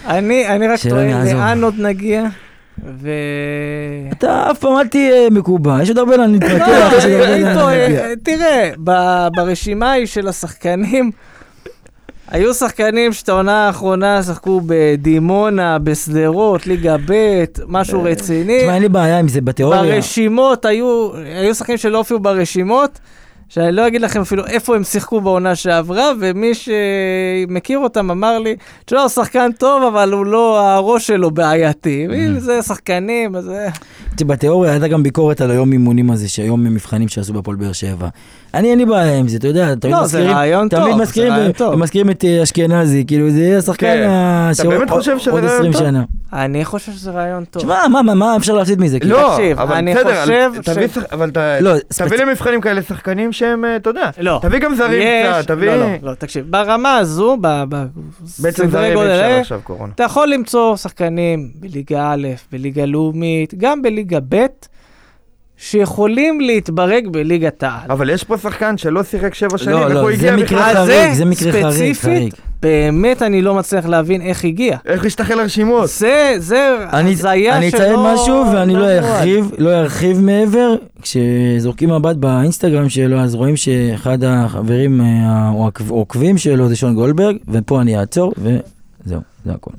אני, 0.08 0.47
אני 0.47 0.68
רק 0.68 0.80
טוען. 0.89 1.28
לאן 1.28 1.64
עוד 1.64 1.76
נגיע, 1.78 2.24
ו... 3.02 3.10
אתה 4.12 4.52
אף 4.52 4.60
פעם 4.60 4.78
אל 4.78 4.88
תהיה 4.88 5.30
מקובע, 5.30 5.80
יש 5.82 5.89
עוד 5.89 5.97
הרבה 5.97 6.18
לאן 6.18 6.34
לא, 6.34 6.47
להתפתח, 6.47 7.06
להגיע. 7.06 8.16
תראה, 8.24 8.72
ברשימה 9.36 9.91
היא 9.91 10.06
של 10.06 10.28
השחקנים, 10.28 11.12
היו 12.32 12.54
שחקנים 12.54 13.14
שאת 13.14 13.30
העונה 13.30 13.68
האחרונה 13.68 14.24
שיחקו 14.24 14.62
בדימונה, 14.66 15.80
בשדרות, 15.80 16.68
ליגה 16.68 16.95
ב', 17.06 17.43
משהו 17.68 18.04
רציני. 18.04 18.60
תשמע, 18.62 18.74
אין 18.74 18.82
לי 18.82 18.89
בעיה 18.89 19.20
עם 19.20 19.28
זה 19.28 19.41
בתיאוריה. 19.41 19.82
ברשימות 19.82 20.66
היו, 20.66 21.10
היו 21.26 21.56
שחקנים 21.56 21.78
שלא 21.78 21.97
הופיעו 21.97 22.20
ברשימות, 22.20 23.00
שאני 23.50 23.72
לא 23.72 23.88
אגיד 23.88 24.02
לכם 24.02 24.22
אפילו 24.22 24.45
איפה 24.45 24.76
הם 24.76 24.84
שיחקו 24.84 25.22
בעונה 25.22 25.56
שעברה, 25.56 26.12
ומי 26.20 26.52
שמכיר 26.54 27.80
אותם 27.80 28.12
אמר 28.12 28.39
לי, 28.39 28.56
תשמע, 28.86 29.00
הוא 29.00 29.10
שחקן 29.10 29.52
טוב, 29.52 29.84
אבל 29.84 30.12
הוא 30.12 30.26
לא, 30.26 30.60
הראש 30.60 31.08
שלו 31.08 31.32
בעייתי. 31.32 32.08
אם 32.28 32.39
זה 32.39 32.62
שחקנים, 32.62 33.36
אז... 33.36 33.52
אה, 34.22 34.28
בתיאוריה 34.28 34.72
הייתה 34.72 34.88
גם 34.88 35.03
ביקורת 35.03 35.41
על 35.41 35.51
היום 35.51 35.72
אימונים 35.72 36.11
הזה, 36.11 36.30
שהיום 36.30 36.63
מבחנים 36.63 37.07
שעשו 37.07 37.34
בפועל 37.34 37.57
באר 37.57 37.72
שבע. 37.72 38.07
אני 38.53 38.70
אין 38.72 38.78
לי 38.78 38.86
בעיה 38.86 39.17
עם 39.17 39.28
זה, 39.28 39.38
אתה 39.38 39.47
יודע, 39.47 39.76
תמיד 39.76 39.93
לא, 39.93 39.99
זה 39.99 40.17
מזכירים, 40.17 40.36
רעיון 40.38 40.67
תמיד 40.70 40.84
טוב, 40.84 40.95
זה 40.95 41.01
מזכירים, 41.01 41.34
רעיון 41.34 41.49
ו- 41.49 41.53
טוב. 41.53 41.74
ומזכירים 41.74 42.09
את 42.09 42.26
אה, 42.26 42.43
אשכנזי, 42.43 43.03
כאילו 43.07 43.30
זה 43.30 43.55
השחקן 43.57 43.88
כן. 43.88 44.09
ה- 44.09 44.47
אתה 44.51 44.63
שעוד- 44.63 44.74
באמת 44.74 44.89
חושב 44.89 45.20
שזה 45.20 45.32
עוד 45.32 45.43
רעיון 45.43 45.55
20 45.59 45.72
טוב? 45.74 45.82
שנה. 45.82 46.03
אני 46.34 46.65
חושב 46.65 46.91
שזה 46.91 47.11
רעיון 47.11 47.43
טוב. 47.45 47.61
תשמע, 47.61 47.88
מה, 47.88 48.01
מה, 48.01 48.13
מה 48.13 48.36
אפשר 48.38 48.53
להפסיד 48.53 48.82
מזה? 48.82 48.97
לא, 49.03 49.30
תקשיב, 49.36 49.59
אבל 49.59 49.76
אני 49.76 49.93
בסדר, 49.95 50.22
חושב 50.22 50.32
אל- 50.55 50.61
תביא 50.74 50.88
ש- 50.88 50.91
שח- 50.95 51.03
אבל 51.11 51.32
ת- 51.32 51.38
לא, 51.61 51.72
תביא 51.89 52.07
ספצ- 52.17 52.22
למבחנים 52.22 52.61
כאלה 52.61 52.82
שחקנים 52.82 53.32
שהם, 53.32 53.65
אה, 53.65 53.76
אתה 53.76 53.89
יודע, 53.89 54.09
לא. 54.20 54.39
תביא 54.41 54.59
גם 54.59 54.76
זרים 54.76 55.01
יש- 55.01 55.36
קצת, 55.39 55.47
תביא... 55.47 55.67
לא, 55.67 55.76
לא, 55.76 55.88
לא, 56.03 56.13
תקשיב, 56.13 56.45
ברמה 56.49 56.97
הזו, 56.97 57.38
ב- 57.41 57.63
ב- 57.70 57.86
בעצם 58.39 58.70
זרים 58.70 58.97
אפשר 58.97 59.38
עכשיו 59.39 59.59
קורונה. 59.63 59.91
אתה 59.95 60.03
יכול 60.03 60.30
למצוא 60.34 60.76
שחקנים 60.76 61.49
בליגה 61.59 62.11
א', 62.13 62.28
בליגה 62.51 62.86
לאומית, 62.86 63.53
גם 63.57 63.82
בליגה 63.82 64.09
ב', 64.30 64.45
שיכולים 65.57 66.41
להתברג 66.41 67.07
בליגת 67.07 67.64
העל. 67.64 67.91
אבל 67.91 68.10
יש 68.10 68.24
פה 68.24 68.38
שחקן 68.38 68.78
שלא 68.78 69.03
שיחק 69.03 69.34
שבע 69.34 69.57
שנים, 69.57 69.76
לא, 69.76 69.88
איך 69.88 69.97
הוא 69.97 70.01
לא, 70.01 70.10
הגיע 70.10 70.38
זה 70.38 70.43
בכלל? 70.43 70.57
מקרה 70.60 70.86
חריג, 70.86 71.14
זה 71.14 71.26
מקרה 71.26 71.51
חריג, 71.51 71.64
ספציפית, 71.72 72.01
חריג. 72.01 72.34
באמת 72.62 73.22
אני 73.22 73.41
לא 73.41 73.55
מצליח 73.55 73.86
להבין 73.86 74.22
איך 74.22 74.45
הגיע. 74.45 74.78
איך 74.86 75.03
להשתחל 75.03 75.36
לרשימות? 75.36 75.89
זה, 75.89 76.36
זה 76.38 76.76
אני 76.93 77.12
הזיה 77.12 77.57
אני 77.57 77.72
שלא... 77.72 77.78
אציין 77.78 77.95
משהו 77.99 78.45
ואני 78.53 78.74
לא 78.74 78.80
נועד. 78.80 79.03
ארחיב, 79.03 79.51
לא 79.57 79.70
ארחיב 79.70 80.22
מעבר. 80.22 80.76
כשזורקים 81.01 81.89
מבט 81.89 82.16
באינסטגרם 82.16 82.89
שלו, 82.89 83.20
אז 83.20 83.36
רואים 83.36 83.55
שאחד 83.55 84.24
החברים 84.24 85.01
אה, 85.01 85.05
העוקבים 85.89 86.38
שלו 86.38 86.70
זה 86.70 86.76
שון 86.76 86.95
גולדברג, 86.95 87.38
ופה 87.47 87.82
אני 87.82 87.99
אעצור, 87.99 88.34
וזהו, 88.38 89.22
זה 89.45 89.53
הכל. 89.53 89.72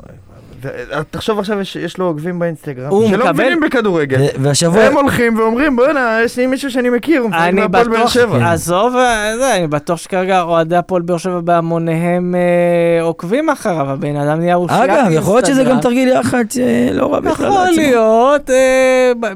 תחשוב 1.11 1.39
עכשיו, 1.39 1.61
יש- 1.61 1.77
יש 1.77 1.99
לו 1.99 2.07
עוקבים 2.07 2.39
באינסטגרם, 2.39 2.89
הוא 2.91 3.09
שלא 3.09 3.19
מקבל- 3.19 3.33
מבינים 3.33 3.61
בכדורגל. 3.61 4.19
והשבוע, 4.39 4.83
הם 4.83 4.97
הולכים 4.97 5.39
ואומרים, 5.39 5.77
בוא'נה, 5.77 6.19
יש 6.25 6.37
לי 6.37 6.47
מישהו 6.47 6.71
שאני 6.71 6.91
מכיר, 6.91 7.21
הוא 7.21 7.31
אני 7.33 7.61
מהפועל 7.61 7.89
באר 7.89 8.07
שבע. 8.07 8.53
עזוב, 8.53 8.95
אה, 8.97 9.57
אני 9.57 9.67
בטוח 9.67 9.99
שכרגע 9.99 10.41
אוהדי 10.43 10.77
הפועל 10.77 11.03
באר 11.03 11.17
שבע 11.19 11.41
בהמוניהם 11.41 12.35
אה, 12.35 13.03
עוקבים 13.03 13.49
אחריו, 13.51 13.91
הבן 13.91 14.17
אדם 14.17 14.39
נהיה 14.39 14.55
אושיית 14.55 14.91
אגב, 14.91 15.07
יכול 15.11 15.35
להיות 15.35 15.47
שזה 15.47 15.65
גם. 15.65 15.81
תרגיל 15.81 16.09
יח"צ 16.09 16.57
אה, 16.59 16.89
לא 16.93 17.13
רע 17.13 17.21
בכלל. 17.21 17.47
יכול. 17.47 17.69
להיות, 17.77 18.51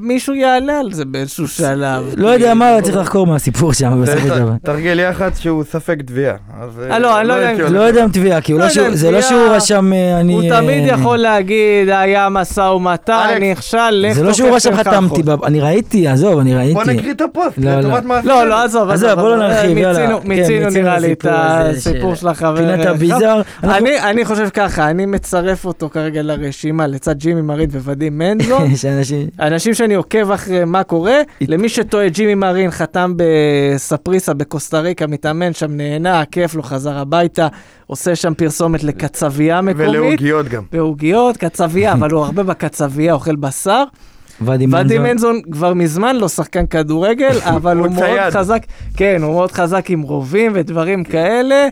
מישהו 0.01 0.35
יעלה 0.35 0.79
על 0.81 0.93
זה 0.93 1.05
באיזשהו 1.05 1.49
שלב. 1.49 2.05
לא 2.17 2.29
יודע 2.29 2.55
מה 2.55 2.77
צריך 2.83 2.97
לחקור 2.97 3.27
מהסיפור 3.27 3.73
שם 3.73 4.03
בסופו 4.03 4.19
של 4.21 4.39
דבר. 4.41 4.53
תרגיל 4.63 5.01
יח"צ 5.01 5.39
שהוא 5.39 5.65
ספק 5.65 5.97
תביעה. 6.07 6.35
לא, 6.99 7.21
אני 7.21 7.29
לא 7.29 7.33
יודע 7.33 7.45
אם- 7.45 7.49
הייתי 7.59 7.63
לא 7.63 7.79
הולך. 7.79 7.89
יודע 7.89 8.05
אם 8.05 8.09
תביעה, 8.09 8.41
כי 8.41 8.53
לא 8.53 8.59
לא 8.59 8.69
זה 8.95 9.11
לא. 9.11 9.21
שהוא 9.21 9.41
רשם, 9.51 9.93
אני... 10.21 10.35
הוא 10.35 10.43
תמיד 10.49 10.87
יכול 10.87 11.14
להגיד, 11.17 11.89
היה 11.89 12.29
משא 12.29 12.61
ומתן, 12.61 13.29
נכשל, 13.53 13.91
לך 13.91 14.13
זה 14.13 14.23
לא 14.23 14.33
שהוא 14.33 14.51
רשם 14.51 14.77
חתמתי, 14.77 15.23
אני 15.47 15.61
ראיתי, 15.61 16.09
עזוב, 16.09 16.39
אני 16.39 16.55
ראיתי. 16.55 16.75
בוא 16.75 16.85
נקריא 16.85 17.13
את 17.13 17.21
הפוסט, 17.21 17.59
לא, 17.59 17.71
לא. 17.71 17.81
לטובת 17.81 18.05
מעשה. 18.05 18.29
לא, 18.29 18.47
לא, 18.49 18.63
עזוב, 18.65 18.91
עזוב, 18.91 19.11
בוא 19.15 19.29
לא 19.29 19.49
נרחיב, 19.49 19.79
יאללה. 19.79 20.19
מיצינו- 20.25 20.71
כן, 20.71 20.81
נראה 20.81 20.99
לי 20.99 21.13
את 21.13 21.27
הסיפור 21.31 22.15
של- 22.15 22.29
החבר. 22.29 22.57
פינת. 22.57 22.87
הביזאר. 22.87 23.43
אנחנו- 23.65 23.77
אני, 23.77 24.01
אני 24.01 24.25
חושב 24.25 24.49
ככה, 24.49 24.91
אני 24.91 25.07
מצרף 25.07 25.65
אותו 25.65 25.89
כרגע 25.89 26.23
לרשימה 26.23 26.87
לצד 26.87 27.19
ג'ימי 27.19 27.43
מרין 27.43 27.71
וואדים 27.71 28.21
אנשים... 28.99 29.27
אנשים 29.41 29.75
שאני 29.75 29.95
עוקב 29.95 30.31
אחרי 30.31 30.65
מה 30.65 30.83
קורה, 30.83 31.17
למי 31.49 31.69
שטועה, 31.69 32.09
ג'ימי 32.09 32.35
מרין 32.35 32.71
חתם 32.71 33.13
בספריסה 33.17 34.35
בקוסטה 34.35 34.81
ריקה, 34.81 35.07
מתאמן 35.07 35.53
שם, 35.53 35.77
נהנה, 35.77 36.23
כיף 36.31 36.55
לו, 36.55 36.63
חזר 36.63 36.99
הביתה, 36.99 37.49
עושה 37.87 38.17
שם 38.17 38.35
פרסומת 38.35 38.85
לקצבייה 38.85 39.61
מקומית. 39.61 39.89
ולעוגיות 39.89 40.49
גם. 40.49 40.63
בעוגיות, 40.73 41.37
קצבייה, 41.37 41.93
אבל 41.93 42.11
הוא 42.11 42.25
הרבה 42.25 42.43
בקצבייה, 42.43 43.15
אוכל 43.15 43.37
בשר. 43.37 43.85
ואדי 44.41 44.67
ואדי 44.71 44.99
מנזון. 44.99 45.41
כבר 45.53 45.75
מזמן 45.75 46.17
לא 46.17 46.29
שחקן 46.29 46.67
כדורגל, 46.67 47.39
אבל 47.57 47.77
הוא 47.77 47.87
הוא 47.87 47.95
מאוד. 47.95 48.31
חזק, 48.31 48.63
כן, 48.97 49.23
הוא 49.23 49.33
מאוד 49.33 49.53
חזק 49.53 49.91
עם 49.91 50.03
רובים 50.03 50.53
ודברים 50.55 51.05
כאלה. 51.05 51.69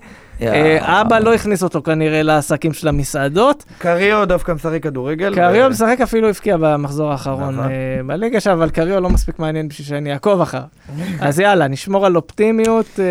אה, 0.48 1.00
אבא 1.00 1.18
לא 1.18 1.34
הכניס 1.34 1.62
אותו 1.62 1.82
כנראה 1.82 2.22
לעסקים 2.22 2.72
של 2.72 2.88
המסעדות. 2.88 3.64
קריו 3.78 4.24
דווקא 4.28 4.52
משחק 4.52 4.82
כדורגל. 4.82 5.34
קריו 5.34 5.70
משחק 5.70 5.96
אפילו 6.02 6.28
הבקיע 6.28 6.56
במחזור 6.60 7.10
האחרון 7.10 7.54
נכון. 7.54 7.70
אה, 7.70 8.00
בליגה 8.06 8.40
שם, 8.40 8.50
אבל 8.50 8.70
קריו 8.70 9.00
לא 9.00 9.10
מספיק 9.10 9.38
מעניין 9.38 9.68
בשביל 9.68 9.86
שאני 9.86 10.12
אעקוב 10.12 10.40
אחריו. 10.40 10.64
אז 11.20 11.40
יאללה, 11.40 11.68
נשמור 11.68 12.06
על 12.06 12.16
אופטימיות 12.16 12.86
אה, 12.98 13.04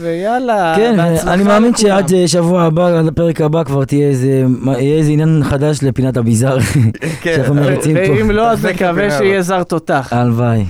ויאללה. 0.00 0.74
כן, 0.76 1.00
אני 1.26 1.42
מאמין. 1.42 1.76
שעד 1.76 2.12
שבוע 2.26 2.62
הבא, 2.62 2.98
עד 2.98 3.06
הפרק 3.06 3.40
הבא 3.40 3.64
כבר 3.64 3.84
תהיה 3.84 4.08
איזה, 4.08 4.44
איזה 4.78 5.10
עניין 5.10 5.42
חדש 5.44 5.78
לפינת 5.82 6.16
הביזאר, 6.16 6.58
כן. 7.22 7.32
שאנחנו 7.36 7.54
מריצים 7.54 7.96
פה. 8.06 8.12
ואם 8.12 8.30
לא, 8.30 8.50
אז 8.50 8.66
נקווה 8.66 9.10
שיהיה 9.10 9.42
זר 9.42 9.62
תותח. 9.62 10.08
הלוואי. 10.12 10.64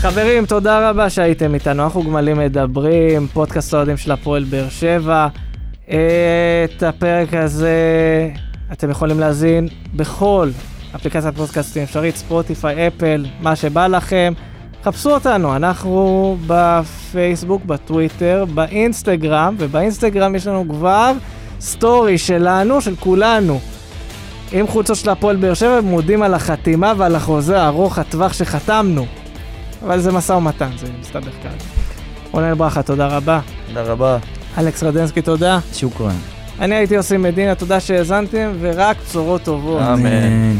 חברים, 0.00 0.46
תודה 0.46 0.90
רבה 0.90 1.10
שהייתם 1.10 1.54
איתנו. 1.54 1.82
אנחנו 1.84 2.02
גמלים 2.02 2.38
מדברים, 2.38 3.26
פודקאסט 3.32 3.74
האוהדים 3.74 3.96
של 3.96 4.12
הפועל 4.12 4.44
באר 4.44 4.68
שבע. 4.68 5.28
את 5.84 6.82
הפרק 6.82 7.34
הזה 7.34 7.76
אתם 8.72 8.90
יכולים 8.90 9.20
להזין 9.20 9.68
בכל 9.94 10.50
אפליקציית 10.96 11.36
פודקאסטים 11.36 11.82
אפשרית, 11.82 12.16
ספוטיפיי, 12.16 12.88
אפל, 12.88 13.26
מה 13.40 13.56
שבא 13.56 13.86
לכם. 13.86 14.32
חפשו 14.84 15.10
אותנו, 15.10 15.56
אנחנו 15.56 16.36
בפייסבוק, 16.46 17.64
בטוויטר, 17.64 18.44
באינסטגרם, 18.54 19.54
ובאינסטגרם 19.58 20.34
יש 20.34 20.46
לנו 20.46 20.64
כבר 20.68 21.12
סטורי 21.60 22.18
שלנו, 22.18 22.80
של 22.80 22.96
כולנו. 22.96 23.60
עם 24.52 24.66
חולצות 24.66 24.96
של 24.96 25.10
הפועל 25.10 25.36
באר 25.36 25.54
שבע, 25.54 25.80
מודים 25.80 26.22
על 26.22 26.34
החתימה 26.34 26.92
ועל 26.96 27.16
החוזה 27.16 27.66
ארוך 27.66 27.98
הטווח 27.98 28.32
שחתמנו. 28.32 29.06
אבל 29.82 30.00
זה 30.00 30.12
משא 30.12 30.32
ומתן, 30.32 30.70
זה 30.78 30.86
מסתבך 31.00 31.32
כרגע. 31.42 31.64
רונן 32.32 32.54
ברכה, 32.54 32.82
תודה 32.82 33.06
רבה. 33.06 33.40
תודה 33.68 33.82
רבה. 33.82 34.18
אלכס 34.58 34.82
רדנסקי, 34.82 35.22
תודה. 35.22 35.58
שוכרן. 35.74 36.16
אני 36.60 36.74
הייתי 36.74 36.96
עושים 36.96 37.22
מדינה, 37.22 37.54
תודה 37.54 37.80
שהאזנתם, 37.80 38.52
ורק 38.60 38.96
בשורות 39.08 39.42
טובות. 39.42 39.82
אמן. 39.82 40.58